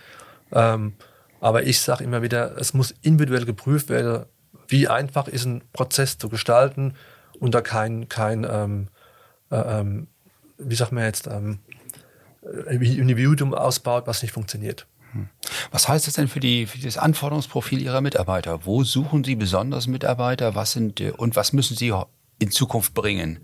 Ähm, 0.53 0.95
aber 1.41 1.65
ich 1.65 1.81
sage 1.81 2.05
immer 2.05 2.23
wieder, 2.23 2.57
es 2.59 2.75
muss 2.75 2.95
individuell 3.03 3.45
geprüft 3.45 3.89
werden, 3.89 4.27
wie 4.69 4.89
einfach 4.89 5.27
ist 5.27 5.47
ein 5.47 5.63
Prozess 5.73 6.19
zu 6.19 6.29
gestalten 6.29 6.95
und 7.39 7.55
da 7.55 7.61
kein, 7.61 8.09
kein 8.09 8.47
ähm, 8.49 8.89
äh, 9.51 9.57
ähm, 9.81 10.07
wie 10.59 10.75
sagt 10.75 10.93
man 10.93 11.05
jetzt, 11.05 11.27
ähm, 11.27 11.61
Individuum 12.69 13.55
ausbaut, 13.55 14.07
was 14.07 14.23
nicht 14.23 14.33
funktioniert. 14.33 14.87
Hm. 15.13 15.29
Was 15.71 15.89
heißt 15.89 16.07
das 16.07 16.15
denn 16.15 16.29
für, 16.29 16.41
die, 16.41 16.67
für 16.67 16.79
das 16.79 16.97
Anforderungsprofil 16.99 17.81
Ihrer 17.83 18.01
Mitarbeiter? 18.01 18.65
Wo 18.65 18.85
suchen 18.85 19.25
Sie 19.25 19.35
besonders 19.35 19.87
Mitarbeiter? 19.87 20.55
Was 20.55 20.73
sind, 20.73 21.01
und 21.01 21.37
was 21.37 21.53
müssen 21.53 21.77
Sie 21.77 21.93
in 22.39 22.51
Zukunft 22.51 22.95
bringen? 22.95 23.41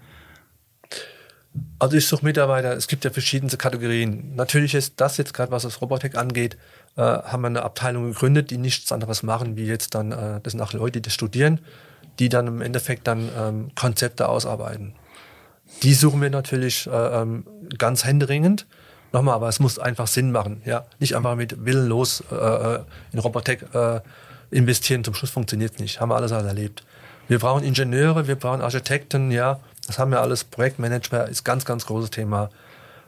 Also 1.78 1.96
ich 1.96 2.06
suche 2.06 2.24
Mitarbeiter, 2.24 2.72
es 2.72 2.88
gibt 2.88 3.04
ja 3.04 3.10
verschiedene 3.10 3.54
Kategorien. 3.56 4.34
Natürlich 4.34 4.74
ist 4.74 4.94
das 4.96 5.16
jetzt 5.16 5.34
gerade, 5.34 5.52
was 5.52 5.62
das 5.62 5.80
Robotik 5.80 6.16
angeht, 6.16 6.56
äh, 6.96 7.02
haben 7.02 7.42
wir 7.42 7.48
eine 7.48 7.62
Abteilung 7.62 8.12
gegründet, 8.12 8.50
die 8.50 8.58
nichts 8.58 8.90
anderes 8.92 9.22
machen, 9.22 9.56
wie 9.56 9.66
jetzt 9.66 9.94
dann, 9.94 10.12
äh, 10.12 10.40
das 10.42 10.52
sind 10.52 10.60
auch 10.60 10.72
Leute, 10.72 11.00
die 11.00 11.02
das 11.02 11.12
studieren, 11.12 11.60
die 12.18 12.28
dann 12.28 12.46
im 12.46 12.60
Endeffekt 12.62 13.06
dann 13.06 13.28
ähm, 13.38 13.70
Konzepte 13.74 14.28
ausarbeiten. 14.28 14.94
Die 15.82 15.94
suchen 15.94 16.22
wir 16.22 16.30
natürlich 16.30 16.86
äh, 16.86 16.90
ähm, 16.90 17.46
ganz 17.76 18.04
händeringend. 18.04 18.66
Nochmal, 19.12 19.34
aber 19.34 19.48
es 19.48 19.60
muss 19.60 19.78
einfach 19.78 20.06
Sinn 20.06 20.32
machen. 20.32 20.62
Ja? 20.64 20.86
Nicht 20.98 21.16
einfach 21.16 21.36
mit 21.36 21.64
willenlos 21.64 22.22
äh, 22.30 22.34
äh 22.34 22.80
in 23.12 23.18
Robotech 23.18 23.60
äh, 23.74 24.00
investieren, 24.50 25.04
zum 25.04 25.14
Schluss 25.14 25.30
funktioniert 25.30 25.74
es 25.74 25.78
nicht. 25.78 26.00
Haben 26.00 26.10
wir 26.10 26.16
alles 26.16 26.30
erlebt. 26.30 26.84
Wir 27.28 27.38
brauchen 27.38 27.64
Ingenieure, 27.64 28.28
wir 28.28 28.36
brauchen 28.36 28.60
Architekten, 28.60 29.30
ja, 29.30 29.60
das 29.86 29.98
haben 29.98 30.10
wir 30.10 30.20
alles. 30.20 30.44
Projektmanagement 30.44 31.28
ist 31.28 31.44
ganz, 31.44 31.64
ganz 31.64 31.86
großes 31.86 32.10
Thema. 32.10 32.50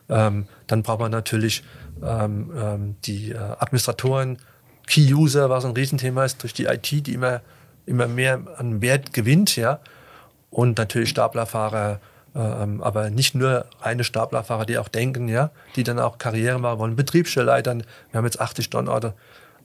Ähm, 0.09 0.47
dann 0.67 0.83
braucht 0.83 1.01
man 1.01 1.11
natürlich 1.11 1.63
ähm, 2.03 2.51
ähm, 2.57 2.97
die 3.05 3.33
äh, 3.33 3.39
Administratoren, 3.39 4.39
Key-User, 4.87 5.51
was 5.51 5.65
ein 5.65 5.73
Riesenthema 5.73 6.25
ist, 6.25 6.43
durch 6.43 6.55
die 6.55 6.65
IT, 6.65 6.91
die 6.91 7.13
immer, 7.13 7.43
immer 7.85 8.09
mehr 8.09 8.41
an 8.57 8.81
Wert 8.81 9.13
gewinnt, 9.13 9.57
ja. 9.57 9.81
Und 10.51 10.79
natürlich 10.79 11.11
Staplerfahrer, 11.11 12.01
äh, 12.35 12.39
ähm, 12.39 12.83
aber 12.83 13.11
nicht 13.11 13.35
nur 13.35 13.67
reine 13.81 14.05
Staplerfahrer, 14.05 14.65
die 14.65 14.79
auch 14.79 14.89
denken, 14.89 15.29
ja, 15.29 15.51
die 15.77 15.83
dann 15.83 15.99
auch 15.99 16.17
Karriere 16.17 16.59
machen 16.59 16.79
wollen. 16.79 16.97
Betriebsstellleitern, 16.97 17.83
wir 18.11 18.19
haben 18.19 18.25
jetzt 18.25 18.41
80 18.41 18.65
Standorte, 18.65 19.15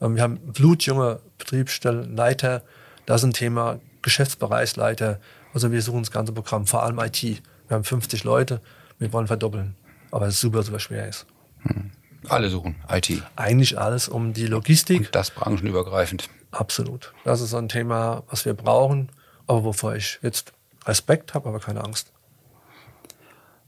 ähm, 0.02 0.16
wir 0.16 0.22
haben 0.22 0.38
blutjunge 0.38 1.20
Betriebsstellleiter, 1.38 2.62
das 3.06 3.22
ist 3.22 3.28
ein 3.28 3.32
Thema, 3.32 3.78
Geschäftsbereichsleiter, 4.02 5.18
also 5.54 5.72
wir 5.72 5.80
suchen 5.80 6.02
das 6.02 6.10
ganze 6.10 6.32
Programm, 6.32 6.66
vor 6.66 6.82
allem 6.82 6.98
IT. 6.98 7.22
Wir 7.22 7.40
haben 7.70 7.84
50 7.84 8.24
Leute, 8.24 8.60
wir 8.98 9.12
wollen 9.12 9.28
verdoppeln, 9.28 9.76
aber 10.10 10.26
es 10.26 10.40
super, 10.40 10.62
super 10.62 10.80
schwer 10.80 11.08
ist. 11.08 11.26
Hm. 11.60 11.92
Alle 12.28 12.50
suchen 12.50 12.76
IT. 12.90 13.22
Eigentlich 13.36 13.78
alles 13.78 14.08
um 14.08 14.32
die 14.32 14.46
Logistik. 14.46 14.98
Und 15.00 15.14
das 15.14 15.30
branchenübergreifend. 15.30 16.28
Absolut. 16.50 17.12
Das 17.24 17.40
ist 17.40 17.50
so 17.50 17.56
ein 17.58 17.68
Thema, 17.68 18.22
was 18.28 18.44
wir 18.44 18.54
brauchen, 18.54 19.10
aber 19.46 19.64
wovor 19.64 19.94
ich 19.94 20.18
jetzt 20.22 20.52
Respekt 20.86 21.34
habe, 21.34 21.48
aber 21.48 21.60
keine 21.60 21.84
Angst. 21.84 22.12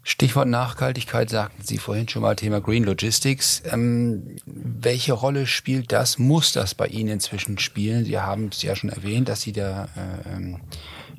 Stichwort 0.03 0.47
Nachhaltigkeit 0.47 1.29
sagten 1.31 1.65
Sie 1.65 1.79
vorhin 1.79 2.09
schon 2.09 2.23
mal 2.23 2.37
Thema 2.37 2.61
Green 2.61 2.85
Logistics. 2.85 3.63
Ähm, 3.65 4.37
welche 4.47 5.13
Rolle 5.13 5.49
spielt 5.49 5.91
das? 5.91 6.17
Muss 6.17 6.53
das 6.53 6.77
bei 6.77 6.87
Ihnen 6.87 7.09
inzwischen 7.09 7.59
spielen? 7.59 8.05
Sie 8.05 8.17
haben 8.17 8.51
es 8.53 8.63
ja 8.63 8.77
schon 8.77 8.91
erwähnt, 8.91 9.29
dass 9.29 9.43
Sie 9.43 9.51
da 9.51 9.89
äh, 9.97 10.37
ähm, 10.37 10.61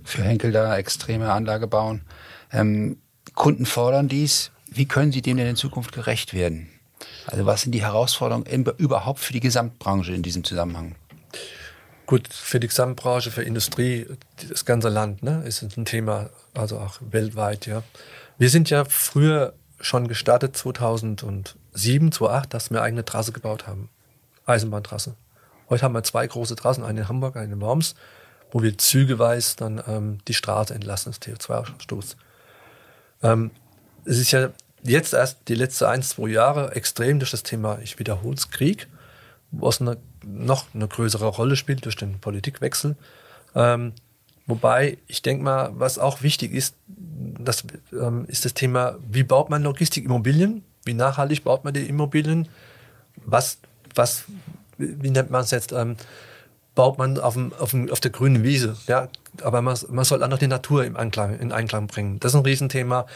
für 0.07 0.23
Henkel 0.23 0.51
da 0.51 0.77
extreme 0.77 1.31
Anlage 1.31 1.67
bauen. 1.67 2.01
Ähm, 2.51 2.97
Kunden 3.35 3.65
fordern 3.65 4.07
dies. 4.07 4.51
Wie 4.69 4.85
können 4.85 5.11
Sie 5.11 5.21
dem 5.21 5.37
denn 5.37 5.47
in 5.47 5.55
Zukunft 5.55 5.91
gerecht 5.91 6.33
werden? 6.33 6.69
Also 7.27 7.45
was 7.45 7.61
sind 7.61 7.73
die 7.73 7.83
Herausforderungen 7.83 8.65
überhaupt 8.77 9.19
für 9.19 9.33
die 9.33 9.39
Gesamtbranche 9.39 10.13
in 10.13 10.23
diesem 10.23 10.43
Zusammenhang? 10.43 10.95
Gut, 12.05 12.29
für 12.31 12.59
die 12.59 12.67
Gesamtbranche, 12.67 13.31
für 13.31 13.43
Industrie, 13.43 14.07
das 14.49 14.63
ganze 14.63 14.87
Land, 14.87 15.23
ne, 15.23 15.43
ist 15.45 15.61
ein 15.61 15.83
Thema, 15.85 16.29
also 16.53 16.79
auch 16.79 16.99
weltweit, 17.01 17.65
ja. 17.65 17.83
Wir 18.37 18.49
sind 18.49 18.69
ja 18.69 18.85
früher 18.85 19.53
schon 19.81 20.07
gestartet, 20.07 20.55
2007, 20.55 22.11
2008, 22.11 22.53
dass 22.53 22.71
wir 22.71 22.81
eigene 22.81 23.03
Trasse 23.03 23.33
gebaut 23.33 23.67
haben. 23.67 23.89
Eisenbahntrasse. 24.45 25.15
Heute 25.69 25.83
haben 25.83 25.93
wir 25.93 26.03
zwei 26.03 26.25
große 26.25 26.55
Trassen, 26.55 26.83
eine 26.85 27.01
in 27.01 27.09
Hamburg, 27.09 27.35
eine 27.35 27.53
in 27.53 27.61
Worms, 27.61 27.95
wo 28.51 28.61
wir 28.61 28.77
zügeweise 28.77 29.55
dann 29.57 29.83
ähm, 29.87 30.17
die 30.27 30.33
Straße 30.33 30.73
entlassen, 30.73 31.11
das 31.11 31.21
CO2-Ausstoß. 31.21 32.15
Ähm, 33.23 33.51
es 34.05 34.19
ist 34.19 34.31
ja 34.31 34.49
jetzt 34.83 35.13
erst 35.13 35.39
die 35.47 35.55
letzten 35.55 35.85
ein, 35.85 36.01
zwei 36.01 36.29
Jahre 36.29 36.75
extrem 36.75 37.19
durch 37.19 37.31
das 37.31 37.43
Thema, 37.43 37.79
ich 37.83 37.99
wiederhole 37.99 38.35
es, 38.35 38.49
Krieg, 38.49 38.87
was 39.51 39.81
eine, 39.81 39.97
noch 40.25 40.65
eine 40.73 40.87
größere 40.87 41.27
Rolle 41.27 41.55
spielt 41.55 41.85
durch 41.85 41.95
den 41.95 42.19
Politikwechsel. 42.19 42.95
Ähm, 43.55 43.93
wobei, 44.45 44.97
ich 45.07 45.21
denke 45.21 45.43
mal, 45.43 45.71
was 45.73 45.99
auch 45.99 46.21
wichtig 46.21 46.53
ist, 46.53 46.75
das 46.87 47.63
ähm, 47.91 48.25
ist 48.27 48.45
das 48.45 48.53
Thema, 48.53 48.97
wie 49.09 49.23
baut 49.23 49.49
man 49.49 49.63
Logistikimmobilien? 49.63 50.63
Wie 50.85 50.93
nachhaltig 50.93 51.43
baut 51.43 51.63
man 51.65 51.73
die 51.73 51.87
Immobilien? 51.87 52.47
Was, 53.25 53.57
was, 53.93 54.23
wie 54.77 55.09
nennt 55.09 55.31
man 55.31 55.41
es 55.41 55.51
jetzt? 55.51 55.71
Ähm, 55.71 55.97
baut 56.77 56.99
man 56.99 57.17
auf, 57.19 57.33
dem, 57.33 57.51
auf, 57.53 57.71
dem, 57.71 57.91
auf 57.91 57.99
der 57.99 58.11
grünen 58.11 58.43
Wiese. 58.43 58.77
Ja, 58.85 59.09
aber 59.41 59.63
man, 59.63 59.75
man 59.89 60.05
soll 60.05 60.23
auch 60.23 60.27
noch 60.27 60.37
die 60.37 60.47
Natur 60.47 60.85
im 60.85 60.95
Anklang, 60.95 61.39
in 61.39 61.51
Einklang 61.51 61.87
bringen. 61.87 62.19
Das 62.19 62.33
ist 62.33 62.35
ein 62.37 62.45
Riesenthema. 62.45 63.07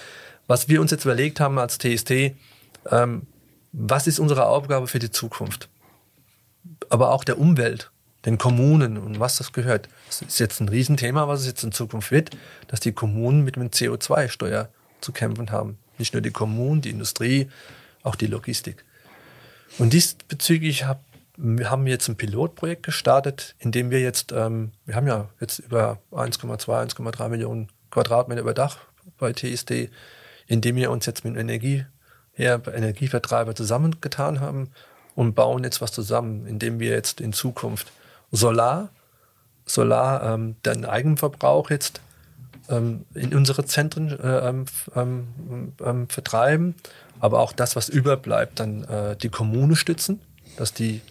Was 0.47 0.67
wir 0.67 0.81
uns 0.81 0.89
jetzt 0.89 1.05
überlegt 1.05 1.39
haben 1.39 1.59
als 1.59 1.77
TST, 1.77 2.33
ähm, 2.89 3.27
was 3.71 4.07
ist 4.07 4.19
unsere 4.19 4.47
Aufgabe 4.47 4.87
für 4.87 4.97
die 4.97 5.11
Zukunft? 5.11 5.69
Aber 6.89 7.11
auch 7.11 7.23
der 7.23 7.37
Umwelt, 7.37 7.91
den 8.25 8.39
Kommunen 8.39 8.97
und 8.97 9.19
was 9.19 9.37
das 9.37 9.53
gehört. 9.53 9.87
Das 10.07 10.23
ist 10.23 10.39
jetzt 10.39 10.59
ein 10.59 10.67
Riesenthema, 10.67 11.27
was 11.27 11.41
es 11.41 11.45
jetzt 11.45 11.63
in 11.63 11.71
Zukunft 11.71 12.09
wird, 12.09 12.31
dass 12.67 12.79
die 12.79 12.93
Kommunen 12.93 13.43
mit 13.43 13.57
dem 13.57 13.69
CO2-Steuer 13.69 14.69
zu 15.01 15.11
kämpfen 15.11 15.51
haben. 15.51 15.77
Nicht 15.99 16.13
nur 16.13 16.21
die 16.21 16.31
Kommunen, 16.31 16.81
die 16.81 16.89
Industrie, 16.89 17.47
auch 18.01 18.15
die 18.15 18.25
Logistik. 18.25 18.83
Und 19.77 19.93
diesbezüglich 19.93 20.85
hab, 20.85 21.03
wir 21.37 21.69
haben 21.69 21.87
jetzt 21.87 22.07
ein 22.07 22.17
Pilotprojekt 22.17 22.83
gestartet, 22.83 23.55
in 23.59 23.71
dem 23.71 23.89
wir 23.89 24.01
jetzt, 24.01 24.31
ähm, 24.31 24.71
wir 24.85 24.95
haben 24.95 25.07
ja 25.07 25.29
jetzt 25.39 25.59
über 25.59 25.99
1,2, 26.11 26.95
1,3 26.95 27.29
Millionen 27.29 27.69
Quadratmeter 27.89 28.41
über 28.41 28.53
Dach 28.53 28.77
bei 29.17 29.33
TSD, 29.33 29.89
in 30.47 30.61
dem 30.61 30.75
wir 30.75 30.91
uns 30.91 31.05
jetzt 31.05 31.23
mit 31.23 31.35
Energie, 31.37 31.85
ja, 32.35 32.55
Energievertreiber 32.55 33.55
zusammengetan 33.55 34.39
haben 34.39 34.71
und 35.15 35.35
bauen 35.35 35.63
jetzt 35.63 35.81
was 35.81 35.91
zusammen, 35.91 36.45
indem 36.47 36.79
wir 36.79 36.91
jetzt 36.91 37.21
in 37.21 37.33
Zukunft 37.33 37.91
Solar, 38.31 38.89
Solar, 39.65 40.33
ähm, 40.33 40.55
den 40.65 40.85
Eigenverbrauch 40.85 41.69
jetzt 41.69 42.01
ähm, 42.69 43.05
in 43.13 43.35
unsere 43.35 43.65
Zentren 43.65 44.17
äh, 44.19 44.49
ähm, 44.49 44.65
ähm, 44.95 45.73
ähm, 45.83 46.09
vertreiben, 46.09 46.75
aber 47.19 47.39
auch 47.39 47.53
das, 47.53 47.75
was 47.75 47.89
überbleibt, 47.89 48.59
dann 48.59 48.83
äh, 48.85 49.15
die 49.15 49.29
Kommune 49.29 49.75
stützen, 49.75 50.21
dass 50.57 50.73
die 50.73 51.01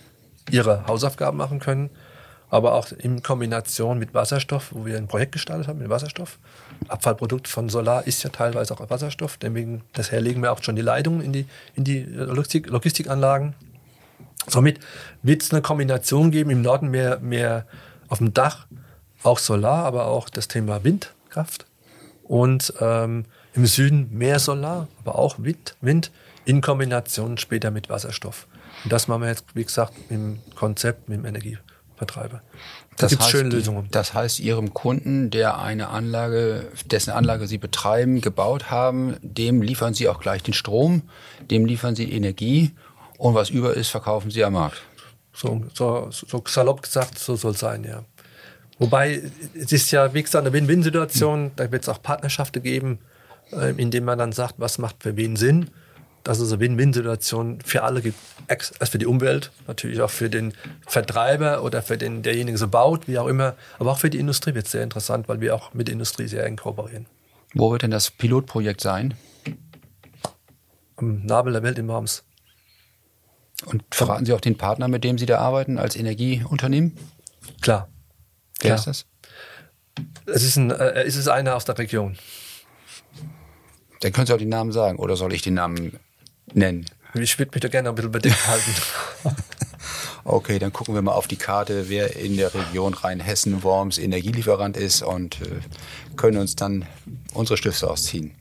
ihre 0.51 0.86
Hausaufgaben 0.86 1.36
machen 1.36 1.61
können, 1.61 1.91
aber 2.49 2.74
auch 2.74 2.93
in 2.93 3.22
Kombination 3.22 3.99
mit 3.99 4.14
Wasserstoff, 4.14 4.72
wo 4.72 4.84
wir 4.84 4.97
ein 4.97 5.07
Projekt 5.07 5.32
gestartet 5.32 5.68
haben 5.68 5.78
mit 5.78 5.88
Wasserstoff. 5.88 6.38
Abfallprodukt 6.88 7.47
von 7.49 7.68
Solar 7.68 8.07
ist 8.07 8.22
ja 8.22 8.30
teilweise 8.30 8.74
auch 8.74 8.91
Wasserstoff, 8.91 9.36
deswegen 9.36 9.82
daher 9.93 10.20
legen 10.20 10.43
wir 10.43 10.53
auch 10.53 10.62
schon 10.62 10.76
die 10.76 10.82
Leitungen 10.82 11.20
in 11.20 11.32
die, 11.32 11.47
in 11.74 11.84
die 11.84 12.01
Logistik, 12.03 12.68
Logistikanlagen. 12.68 13.55
Somit 14.47 14.80
wird 15.22 15.43
es 15.43 15.53
eine 15.53 15.62
Kombination 15.62 16.30
geben, 16.30 16.51
im 16.51 16.62
Norden 16.62 16.88
mehr, 16.88 17.20
mehr 17.20 17.66
auf 18.09 18.18
dem 18.18 18.34
Dach, 18.34 18.66
auch 19.22 19.38
Solar, 19.38 19.84
aber 19.84 20.07
auch 20.07 20.28
das 20.28 20.49
Thema 20.49 20.82
Windkraft. 20.82 21.66
Und 22.24 22.72
ähm, 22.80 23.26
im 23.55 23.66
Süden 23.66 24.09
mehr 24.12 24.38
Solar, 24.38 24.88
aber 25.01 25.18
auch 25.18 25.36
Wind, 25.38 25.76
Wind 25.80 26.11
in 26.45 26.61
Kombination 26.61 27.38
später 27.38 27.70
mit 27.70 27.88
Wasserstoff. 27.88 28.47
Und 28.84 28.92
das 28.92 29.08
machen 29.08 29.22
wir 29.22 29.28
jetzt, 29.28 29.44
wie 29.54 29.64
gesagt, 29.64 29.92
im 30.08 30.38
Konzept 30.54 31.08
mit 31.08 31.18
dem 31.18 31.26
Energievertreiber. 31.26 32.42
Da 32.96 33.06
gibt 33.06 33.22
es 33.22 33.28
schöne 33.28 33.48
Lösungen. 33.48 33.88
Das 33.90 34.14
heißt, 34.14 34.40
Ihrem 34.40 34.74
Kunden, 34.74 35.30
der 35.30 35.58
eine 35.58 35.88
Anlage, 35.88 36.68
dessen 36.86 37.10
Anlage 37.10 37.46
Sie 37.46 37.58
betreiben, 37.58 38.20
gebaut 38.20 38.70
haben, 38.70 39.16
dem 39.22 39.62
liefern 39.62 39.94
Sie 39.94 40.08
auch 40.08 40.20
gleich 40.20 40.42
den 40.42 40.54
Strom, 40.54 41.02
dem 41.50 41.64
liefern 41.64 41.94
Sie 41.94 42.10
Energie 42.12 42.72
und 43.18 43.34
was 43.34 43.50
über 43.50 43.74
ist, 43.74 43.88
verkaufen 43.88 44.30
Sie 44.30 44.44
am 44.44 44.54
Markt. 44.54 44.82
So, 45.32 45.64
so, 45.74 46.08
so 46.10 46.42
salopp 46.46 46.82
gesagt, 46.82 47.18
so 47.18 47.36
soll 47.36 47.52
es 47.52 47.60
sein, 47.60 47.84
ja. 47.84 48.04
Wobei, 48.78 49.22
es 49.54 49.72
ist 49.72 49.90
ja, 49.90 50.12
wie 50.14 50.22
gesagt, 50.22 50.44
eine 50.44 50.52
Win-Win-Situation. 50.54 51.52
Da 51.56 51.70
wird 51.70 51.82
es 51.82 51.88
auch 51.88 52.02
Partnerschaften 52.02 52.62
geben, 52.62 52.98
äh, 53.52 53.74
indem 53.76 54.04
man 54.04 54.18
dann 54.18 54.32
sagt, 54.32 54.54
was 54.56 54.78
macht 54.78 55.02
für 55.02 55.16
wen 55.16 55.36
Sinn 55.36 55.70
dass 56.24 56.38
es 56.38 56.52
eine 56.52 56.60
Win-Win-Situation 56.60 57.60
für 57.64 57.82
alle 57.82 58.02
gibt. 58.02 58.18
Erst 58.46 58.74
für 58.90 58.98
die 58.98 59.06
Umwelt, 59.06 59.50
natürlich 59.66 60.00
auch 60.00 60.10
für 60.10 60.28
den 60.28 60.52
Vertreiber 60.86 61.62
oder 61.62 61.82
für 61.82 61.96
den, 61.96 62.22
derjenige 62.22 62.58
so 62.58 62.68
baut, 62.68 63.08
wie 63.08 63.18
auch 63.18 63.26
immer. 63.26 63.54
Aber 63.78 63.92
auch 63.92 63.98
für 63.98 64.10
die 64.10 64.18
Industrie 64.18 64.54
wird 64.54 64.66
es 64.66 64.72
sehr 64.72 64.82
interessant, 64.82 65.28
weil 65.28 65.40
wir 65.40 65.54
auch 65.54 65.72
mit 65.72 65.88
der 65.88 65.94
Industrie 65.94 66.28
sehr 66.28 66.44
eng 66.44 66.56
kooperieren. 66.56 67.06
Wo 67.54 67.72
wird 67.72 67.82
denn 67.82 67.90
das 67.90 68.10
Pilotprojekt 68.10 68.80
sein? 68.80 69.14
Am 70.96 71.24
Nabel 71.24 71.52
der 71.52 71.62
Welt 71.62 71.78
in 71.78 71.88
Worms. 71.88 72.24
Und 73.66 73.82
verraten 73.90 74.24
Sie 74.24 74.32
auch 74.32 74.40
den 74.40 74.56
Partner, 74.56 74.88
mit 74.88 75.04
dem 75.04 75.18
Sie 75.18 75.26
da 75.26 75.38
arbeiten, 75.38 75.78
als 75.78 75.96
Energieunternehmen? 75.96 76.96
Klar. 77.60 77.88
Wer 78.60 78.68
Klar. 78.68 78.78
ist 78.78 78.86
das? 78.86 79.06
Es 80.26 80.42
ist, 80.44 80.56
ein, 80.56 80.70
äh, 80.70 81.02
es 81.02 81.16
ist 81.16 81.28
einer 81.28 81.56
aus 81.56 81.64
der 81.64 81.76
Region. 81.78 82.16
Dann 84.00 84.12
können 84.12 84.26
Sie 84.26 84.32
auch 84.32 84.38
den 84.38 84.48
Namen 84.48 84.72
sagen, 84.72 84.98
oder 84.98 85.16
soll 85.16 85.32
ich 85.32 85.42
den 85.42 85.54
Namen 85.54 85.98
nennen? 86.55 86.86
Ich 87.14 87.38
würde 87.38 87.51
mich 87.53 87.61
da 87.61 87.68
gerne 87.68 87.88
ein 87.88 87.94
bisschen 87.94 88.12
bedeckt 88.12 88.46
halten. 88.46 88.70
okay, 90.24 90.59
dann 90.59 90.72
gucken 90.72 90.94
wir 90.94 91.03
mal 91.03 91.12
auf 91.12 91.26
die 91.26 91.36
Karte, 91.36 91.88
wer 91.88 92.16
in 92.16 92.36
der 92.36 92.55
Region 92.55 92.94
Rheinhessen-Worms 92.94 93.98
Energielieferant 93.98 94.76
ist 94.76 95.03
und 95.03 95.40
äh, 95.40 95.61
können 96.16 96.38
uns 96.38 96.55
dann 96.55 96.86
unsere 97.34 97.57
Stifte 97.57 97.90
ausziehen. 97.90 98.32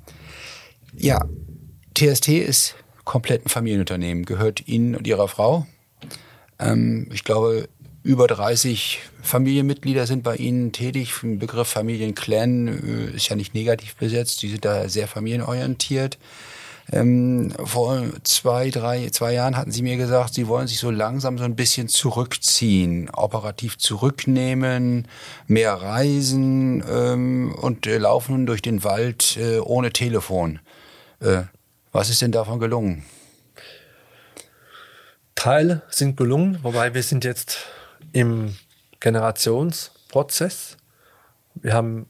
Ja, 0.95 1.20
TST 1.95 2.30
ist 2.30 2.76
komplett 3.05 3.45
ein 3.45 3.49
Familienunternehmen, 3.49 4.26
gehört 4.26 4.68
Ihnen 4.68 4.95
und 4.95 5.07
Ihrer 5.07 5.28
Frau. 5.28 5.66
Ähm, 6.60 7.10
ich 7.12 7.24
glaube, 7.24 7.70
über 8.03 8.28
30 8.28 8.99
Familienmitglieder 9.22 10.07
sind 10.07 10.24
bei 10.24 10.36
Ihnen 10.36 10.72
tätig. 10.72 11.14
Der 11.22 11.36
Begriff 11.36 11.68
Familienclan 11.68 12.68
äh, 12.68 13.16
ist 13.16 13.30
ja 13.30 13.36
nicht 13.36 13.53
negativ 13.53 13.95
besetzt. 13.95 14.41
Die 14.41 14.49
sind 14.49 14.64
da 14.64 14.88
sehr 14.89 15.07
familienorientiert. 15.07 16.18
Ähm, 16.91 17.51
vor 17.63 18.03
zwei, 18.23 18.69
drei, 18.71 19.09
zwei 19.09 19.33
Jahren 19.33 19.55
hatten 19.55 19.71
Sie 19.71 19.83
mir 19.83 19.97
gesagt, 19.97 20.33
Sie 20.33 20.47
wollen 20.47 20.67
sich 20.67 20.79
so 20.79 20.89
langsam 20.89 21.37
so 21.37 21.43
ein 21.43 21.55
bisschen 21.55 21.87
zurückziehen, 21.87 23.09
operativ 23.11 23.77
zurücknehmen, 23.77 25.07
mehr 25.47 25.73
reisen 25.73 26.83
ähm, 26.89 27.53
und 27.61 27.85
äh, 27.85 27.97
laufen 27.97 28.45
durch 28.45 28.61
den 28.61 28.83
Wald 28.83 29.37
äh, 29.37 29.59
ohne 29.59 29.91
Telefon. 29.91 30.59
Äh, 31.19 31.43
was 31.91 32.09
ist 32.09 32.21
denn 32.21 32.31
davon 32.31 32.59
gelungen? 32.59 33.05
Teile 35.35 35.83
sind 35.89 36.17
gelungen, 36.17 36.59
wobei 36.63 36.93
wir 36.93 37.03
sind 37.03 37.23
jetzt 37.23 37.59
im 38.13 38.55
Generationsprozess. 38.99 40.75
Wir 41.55 41.73
haben 41.73 42.07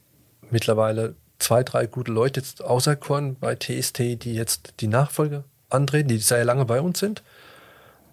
mittlerweile 0.50 1.14
zwei, 1.40 1.62
drei 1.64 1.86
gute 1.86 2.12
Leute 2.12 2.40
jetzt 2.40 2.62
auserkoren 2.62 3.36
bei 3.38 3.56
TST, 3.56 3.98
die 3.98 4.34
jetzt 4.34 4.74
die 4.80 4.86
Nachfolge 4.86 5.44
antreten, 5.68 6.08
die 6.08 6.18
sehr 6.18 6.44
lange 6.44 6.64
bei 6.64 6.80
uns 6.80 6.98
sind. 6.98 7.22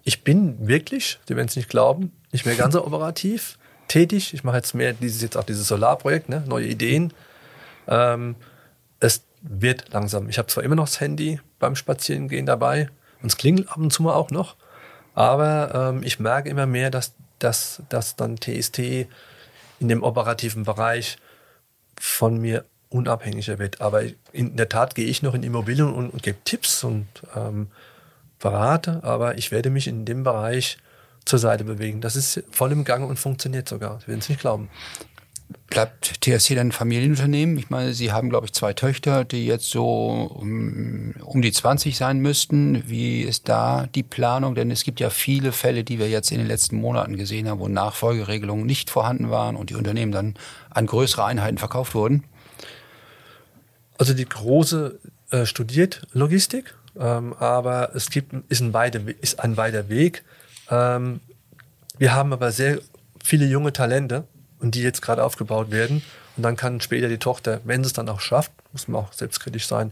Ich 0.04 0.24
bin 0.24 0.66
wirklich, 0.66 1.18
die 1.28 1.36
werden 1.36 1.48
es 1.48 1.56
nicht 1.56 1.68
glauben, 1.68 2.12
nicht 2.32 2.46
mehr 2.46 2.56
ganz 2.56 2.74
so 2.74 2.84
operativ 2.84 3.58
tätig. 3.88 4.34
Ich 4.34 4.44
mache 4.44 4.56
jetzt 4.56 4.74
mehr 4.74 4.92
dieses 4.92 5.22
jetzt 5.22 5.36
auch 5.36 5.44
dieses 5.44 5.68
Solarprojekt, 5.68 6.28
ne? 6.28 6.42
neue 6.46 6.66
Ideen. 6.66 7.12
Ähm, 7.86 8.36
es 9.00 9.24
wird 9.42 9.92
langsam. 9.92 10.28
Ich 10.28 10.38
habe 10.38 10.48
zwar 10.48 10.64
immer 10.64 10.74
noch 10.74 10.86
das 10.86 11.00
Handy 11.00 11.40
beim 11.58 11.76
Spazierengehen 11.76 12.46
dabei 12.46 12.90
und 13.22 13.28
es 13.28 13.36
klingelt 13.36 13.68
ab 13.68 13.78
und 13.78 13.92
zu 13.92 14.02
mal 14.02 14.14
auch 14.14 14.30
noch, 14.30 14.56
aber 15.14 15.92
ähm, 15.92 16.02
ich 16.02 16.20
merke 16.20 16.48
immer 16.48 16.66
mehr, 16.66 16.90
dass, 16.90 17.14
dass, 17.38 17.82
dass 17.88 18.16
dann 18.16 18.36
TST 18.36 18.78
in 18.78 19.88
dem 19.88 20.02
operativen 20.02 20.64
Bereich 20.64 21.18
von 21.98 22.38
mir 22.38 22.64
unabhängiger 22.90 23.58
wird. 23.58 23.80
Aber 23.80 24.02
in 24.32 24.56
der 24.56 24.68
Tat 24.68 24.94
gehe 24.94 25.06
ich 25.06 25.22
noch 25.22 25.34
in 25.34 25.42
Immobilien 25.42 25.92
und, 25.92 26.10
und 26.10 26.22
gebe 26.22 26.38
Tipps 26.44 26.84
und 26.84 27.06
ähm, 27.36 27.68
berate, 28.38 29.00
aber 29.02 29.36
ich 29.36 29.50
werde 29.50 29.70
mich 29.70 29.88
in 29.88 30.04
dem 30.04 30.22
Bereich 30.22 30.78
zur 31.24 31.38
Seite 31.38 31.64
bewegen. 31.64 32.00
Das 32.00 32.16
ist 32.16 32.42
voll 32.50 32.72
im 32.72 32.84
Gange 32.84 33.06
und 33.06 33.18
funktioniert 33.18 33.68
sogar. 33.68 34.00
Sie 34.00 34.08
werden 34.08 34.20
es 34.20 34.28
nicht 34.28 34.40
glauben. 34.40 34.70
Bleibt 35.70 36.22
TSC 36.22 36.54
dann 36.54 36.68
ein 36.68 36.72
Familienunternehmen? 36.72 37.58
Ich 37.58 37.70
meine, 37.70 37.94
Sie 37.94 38.12
haben, 38.12 38.28
glaube 38.28 38.46
ich, 38.46 38.52
zwei 38.52 38.74
Töchter, 38.74 39.24
die 39.24 39.46
jetzt 39.46 39.70
so 39.70 40.30
um, 40.34 41.14
um, 41.22 41.40
die 41.40 41.52
20 41.52 41.96
sein 41.96 42.20
müssten. 42.20 42.88
Wie 42.88 43.22
ist 43.22 43.48
da 43.48 43.86
die 43.94 44.02
Planung? 44.02 44.54
Denn 44.54 44.70
es 44.70 44.84
gibt 44.84 45.00
ja 45.00 45.08
viele 45.08 45.52
Fälle, 45.52 45.84
die 45.84 45.98
wir 45.98 46.08
jetzt 46.08 46.30
in 46.32 46.38
den 46.38 46.46
letzten 46.46 46.76
Monaten 46.76 47.16
gesehen 47.16 47.48
haben, 47.48 47.60
wo 47.60 47.68
Nachfolgeregelungen 47.68 48.66
nicht 48.66 48.90
vorhanden 48.90 49.30
waren 49.30 49.56
und 49.56 49.70
die 49.70 49.74
Unternehmen 49.74 50.12
dann 50.12 50.34
an 50.70 50.86
größere 50.86 51.24
Einheiten 51.24 51.58
verkauft 51.58 51.94
wurden. 51.94 52.24
Also 53.98 54.14
die 54.14 54.28
große 54.28 54.98
äh, 55.30 55.44
studiert 55.44 56.06
Logistik, 56.12 56.74
ähm, 56.98 57.34
aber 57.34 57.94
es 57.94 58.10
gibt 58.10 58.32
ist 58.48 58.60
ein 58.60 58.72
weiter 58.72 59.00
ist 59.20 59.40
ein 59.40 59.56
weiter 59.56 59.88
Weg. 59.88 60.24
Ähm, 60.70 61.20
wir 61.98 62.14
haben 62.14 62.32
aber 62.32 62.52
sehr 62.52 62.78
viele 63.22 63.46
junge 63.46 63.72
Talente 63.72 64.24
und 64.60 64.74
die 64.74 64.82
jetzt 64.82 65.02
gerade 65.02 65.24
aufgebaut 65.24 65.70
werden. 65.70 66.02
Und 66.36 66.42
dann 66.44 66.56
kann 66.56 66.80
später 66.80 67.08
die 67.08 67.18
Tochter, 67.18 67.60
wenn 67.64 67.82
sie 67.82 67.88
es 67.88 67.92
dann 67.92 68.08
auch 68.08 68.20
schafft, 68.20 68.52
muss 68.72 68.86
man 68.86 69.02
auch 69.02 69.12
selbstkritisch 69.12 69.66
sein, 69.66 69.90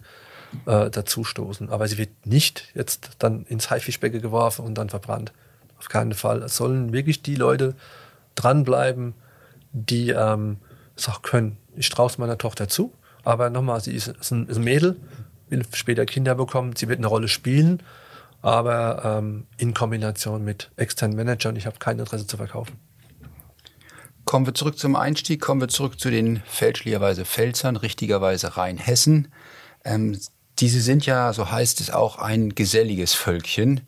äh, 0.66 0.90
dazustoßen. 0.90 1.70
Aber 1.70 1.88
sie 1.88 1.98
wird 1.98 2.24
nicht 2.24 2.68
jetzt 2.74 3.10
dann 3.18 3.44
ins 3.46 3.70
Haifischbecken 3.70 4.22
geworfen 4.22 4.64
und 4.64 4.74
dann 4.74 4.88
verbrannt. 4.88 5.32
Auf 5.78 5.88
keinen 5.88 6.14
Fall. 6.14 6.42
Es 6.42 6.56
sollen 6.56 6.92
wirklich 6.92 7.22
die 7.22 7.34
Leute 7.34 7.74
dranbleiben, 8.36 9.14
die 9.72 10.10
ähm, 10.10 10.58
es 10.96 11.08
auch 11.08 11.22
können. 11.22 11.58
Ich 11.74 11.90
traue 11.90 12.06
es 12.06 12.18
meiner 12.18 12.38
Tochter 12.38 12.68
zu, 12.68 12.92
aber 13.26 13.50
nochmal, 13.50 13.80
sie 13.80 13.92
ist, 13.92 14.06
ist, 14.06 14.30
ein, 14.30 14.46
Mädel, 14.62 14.96
will 15.48 15.64
später 15.72 16.06
Kinder 16.06 16.36
bekommen, 16.36 16.76
sie 16.76 16.88
wird 16.88 16.98
eine 16.98 17.08
Rolle 17.08 17.26
spielen, 17.26 17.82
aber 18.40 19.18
ähm, 19.18 19.48
in 19.56 19.74
Kombination 19.74 20.44
mit 20.44 20.70
externen 20.76 21.16
Managern. 21.16 21.56
Ich 21.56 21.66
habe 21.66 21.76
kein 21.80 21.98
Interesse 21.98 22.28
zu 22.28 22.36
verkaufen. 22.36 22.78
Kommen 24.24 24.46
wir 24.46 24.54
zurück 24.54 24.78
zum 24.78 24.94
Einstieg, 24.94 25.40
kommen 25.40 25.60
wir 25.60 25.66
zurück 25.66 25.98
zu 25.98 26.08
den 26.08 26.40
fälschlicherweise 26.46 27.24
Pfälzern, 27.24 27.74
richtigerweise 27.74 28.56
Rheinhessen. 28.56 29.26
Ähm, 29.84 30.16
diese 30.60 30.80
sind 30.80 31.04
ja, 31.04 31.32
so 31.32 31.50
heißt 31.50 31.80
es 31.80 31.90
auch, 31.90 32.18
ein 32.18 32.54
geselliges 32.54 33.12
Völkchen. 33.12 33.80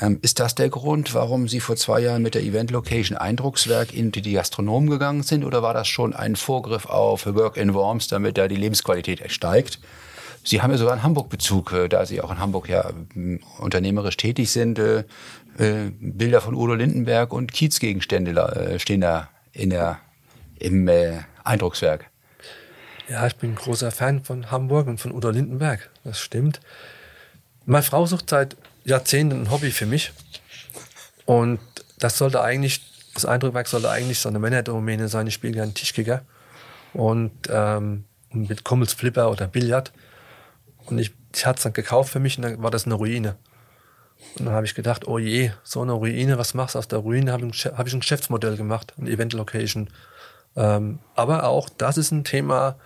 Ähm, 0.00 0.18
ist 0.22 0.38
das 0.38 0.54
der 0.54 0.68
Grund, 0.68 1.14
warum 1.14 1.48
Sie 1.48 1.60
vor 1.60 1.76
zwei 1.76 2.00
Jahren 2.00 2.22
mit 2.22 2.34
der 2.34 2.42
Event 2.42 2.70
Location 2.70 3.18
Eindruckswerk 3.18 3.92
in 3.92 4.12
die 4.12 4.32
Gastronomen 4.32 4.90
gegangen 4.90 5.22
sind? 5.22 5.44
Oder 5.44 5.62
war 5.62 5.74
das 5.74 5.88
schon 5.88 6.14
ein 6.14 6.36
Vorgriff 6.36 6.86
auf 6.86 7.26
Work 7.26 7.56
in 7.56 7.74
Worms, 7.74 8.06
damit 8.06 8.38
da 8.38 8.46
die 8.46 8.56
Lebensqualität 8.56 9.30
steigt? 9.30 9.80
Sie 10.44 10.62
haben 10.62 10.70
ja 10.70 10.78
sogar 10.78 10.94
einen 10.94 11.02
Hamburg-Bezug, 11.02 11.72
äh, 11.72 11.88
da 11.88 12.06
Sie 12.06 12.20
auch 12.20 12.30
in 12.30 12.38
Hamburg 12.38 12.68
ja 12.68 12.90
äh, 13.16 13.38
unternehmerisch 13.58 14.16
tätig 14.16 14.50
sind. 14.50 14.78
Äh, 14.78 15.04
Bilder 15.58 16.40
von 16.40 16.54
Udo 16.54 16.74
Lindenberg 16.74 17.32
und 17.32 17.52
Kiezgegenstände 17.52 18.78
stehen 18.78 19.00
da 19.00 19.28
in 19.52 19.70
der, 19.70 19.98
im 20.60 20.86
äh, 20.86 21.18
Eindruckswerk. 21.42 22.06
Ja, 23.08 23.26
ich 23.26 23.34
bin 23.36 23.56
großer 23.56 23.90
Fan 23.90 24.22
von 24.22 24.52
Hamburg 24.52 24.86
und 24.86 25.00
von 25.00 25.12
Udo 25.12 25.30
Lindenberg. 25.30 25.90
Das 26.04 26.20
stimmt. 26.20 26.60
Meine 27.66 27.82
Frau 27.82 28.06
sucht 28.06 28.30
seit 28.30 28.56
Jahrzehnten 28.88 29.42
ein 29.42 29.50
Hobby 29.50 29.70
für 29.70 29.86
mich. 29.86 30.12
Und 31.26 31.60
das 31.98 32.18
sollte 32.18 32.42
eigentlich, 32.42 32.80
das 33.14 33.24
Eindruckwerk 33.24 33.68
sollte 33.68 33.90
eigentlich 33.90 34.18
so 34.18 34.28
eine 34.28 34.38
Männerdomäne 34.38 35.08
sein. 35.08 35.26
Ich 35.26 35.34
spiele 35.34 35.54
gerne 35.54 35.74
Tischkicker 35.74 36.22
und 36.94 37.32
ähm, 37.50 38.04
mit 38.30 38.64
Kummels 38.64 38.92
Flipper 38.92 39.30
oder 39.30 39.46
Billard. 39.46 39.92
Und 40.86 40.98
ich, 40.98 41.12
ich 41.34 41.44
hatte 41.44 41.58
es 41.58 41.62
dann 41.64 41.72
gekauft 41.72 42.10
für 42.10 42.20
mich 42.20 42.38
und 42.38 42.42
dann 42.42 42.62
war 42.62 42.70
das 42.70 42.86
eine 42.86 42.94
Ruine. 42.94 43.36
Und 44.38 44.46
dann 44.46 44.54
habe 44.54 44.66
ich 44.66 44.74
gedacht, 44.74 45.06
oh 45.06 45.18
je, 45.18 45.52
so 45.62 45.82
eine 45.82 45.92
Ruine, 45.92 46.38
was 46.38 46.54
machst 46.54 46.74
du 46.74 46.78
aus 46.78 46.88
der 46.88 47.00
Ruine? 47.00 47.32
Habe 47.32 47.46
ich, 47.46 47.66
hab 47.66 47.86
ich 47.86 47.92
ein 47.92 48.00
Geschäftsmodell 48.00 48.56
gemacht, 48.56 48.94
ein 48.98 49.06
Event 49.06 49.32
Location. 49.32 49.90
Ähm, 50.56 50.98
aber 51.14 51.44
auch 51.44 51.68
das 51.68 51.98
ist 51.98 52.10
ein 52.10 52.24
Thema, 52.24 52.76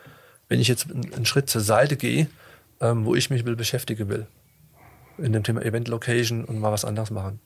wenn 0.49 0.61
ich 0.61 0.69
jetzt 0.69 0.91
einen 0.91 1.25
Schritt 1.25 1.49
zur 1.49 1.63
Seite 1.63 1.97
gehe, 1.97 2.27
ähm, 2.81 3.05
wo 3.05 3.15
ich 3.15 3.31
mich 3.31 3.45
will 3.45 3.57
beschäftigen 3.57 4.09
will. 4.09 4.27
In 5.19 5.33
dem 5.33 5.45
Thema 5.45 5.63
Event 5.63 5.89
Location 5.89 6.45
und 6.45 6.59
mal 6.59 6.73
was 6.73 6.85
anderes 6.85 7.11
machen. 7.11 7.41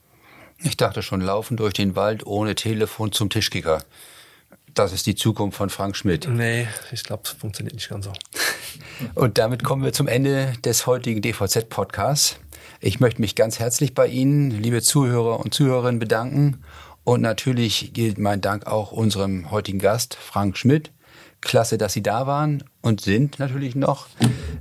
Ich 0.63 0.77
dachte 0.77 1.03
schon, 1.03 1.21
laufen 1.21 1.57
durch 1.57 1.73
den 1.73 1.95
Wald 1.95 2.25
ohne 2.25 2.55
Telefon 2.55 3.11
zum 3.11 3.29
Tischkicker. 3.29 3.83
Das 4.73 4.91
ist 4.93 5.05
die 5.05 5.15
Zukunft 5.15 5.57
von 5.57 5.69
Frank 5.69 5.95
Schmidt. 5.95 6.27
Nee, 6.29 6.67
ich 6.91 7.03
glaube, 7.03 7.23
es 7.25 7.31
funktioniert 7.31 7.75
nicht 7.75 7.89
ganz 7.89 8.05
so. 8.05 8.13
Und 9.15 9.37
damit 9.37 9.63
kommen 9.63 9.83
wir 9.83 9.93
zum 9.93 10.07
Ende 10.07 10.53
des 10.63 10.87
heutigen 10.87 11.21
DVZ-Podcasts. 11.21 12.39
Ich 12.79 12.99
möchte 12.99 13.21
mich 13.21 13.35
ganz 13.35 13.59
herzlich 13.59 13.93
bei 13.93 14.07
Ihnen, 14.07 14.51
liebe 14.51 14.81
Zuhörer 14.81 15.39
und 15.39 15.53
Zuhörerinnen, 15.53 15.99
bedanken. 15.99 16.63
Und 17.03 17.21
natürlich 17.21 17.93
gilt 17.93 18.17
mein 18.17 18.41
Dank 18.41 18.67
auch 18.67 18.91
unserem 18.91 19.49
heutigen 19.49 19.79
Gast, 19.79 20.15
Frank 20.15 20.57
Schmidt. 20.57 20.91
Klasse, 21.41 21.77
dass 21.77 21.93
Sie 21.93 22.03
da 22.03 22.27
waren 22.27 22.63
und 22.81 23.01
sind 23.01 23.39
natürlich 23.39 23.75
noch. 23.75 24.07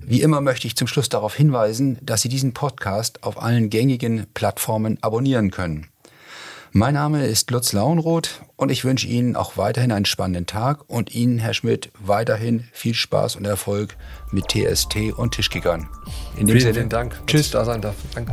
Wie 0.08 0.22
immer 0.22 0.40
möchte 0.40 0.68
ich 0.68 0.76
zum 0.76 0.86
Schluss 0.86 1.08
darauf 1.08 1.34
hinweisen, 1.34 1.98
dass 2.00 2.22
Sie 2.22 2.28
diesen 2.28 2.54
Podcast 2.54 3.24
auf 3.24 3.42
allen 3.42 3.70
gängigen 3.70 4.26
Plattformen 4.34 4.98
abonnieren 5.00 5.50
können. 5.50 5.88
Mein 6.70 6.94
Name 6.94 7.26
ist 7.26 7.50
Lutz 7.50 7.72
Launroth 7.72 8.42
und 8.54 8.70
ich 8.70 8.84
wünsche 8.84 9.08
Ihnen 9.08 9.34
auch 9.34 9.56
weiterhin 9.56 9.90
einen 9.90 10.04
spannenden 10.04 10.46
Tag 10.46 10.88
und 10.88 11.12
Ihnen, 11.12 11.40
Herr 11.40 11.54
Schmidt, 11.54 11.90
weiterhin 11.98 12.68
viel 12.70 12.94
Spaß 12.94 13.34
und 13.34 13.46
Erfolg 13.46 13.96
mit 14.30 14.46
TST 14.48 15.12
und 15.16 15.34
Tischkickern. 15.34 15.88
In 16.36 16.46
dem 16.46 16.56
Vielen 16.56 16.74
Sinne, 16.74 16.88
Dank. 16.88 17.20
Tschüss. 17.26 17.50
da 17.50 17.64
sein 17.64 17.80
darf. 17.80 17.96
Danke. 18.14 18.32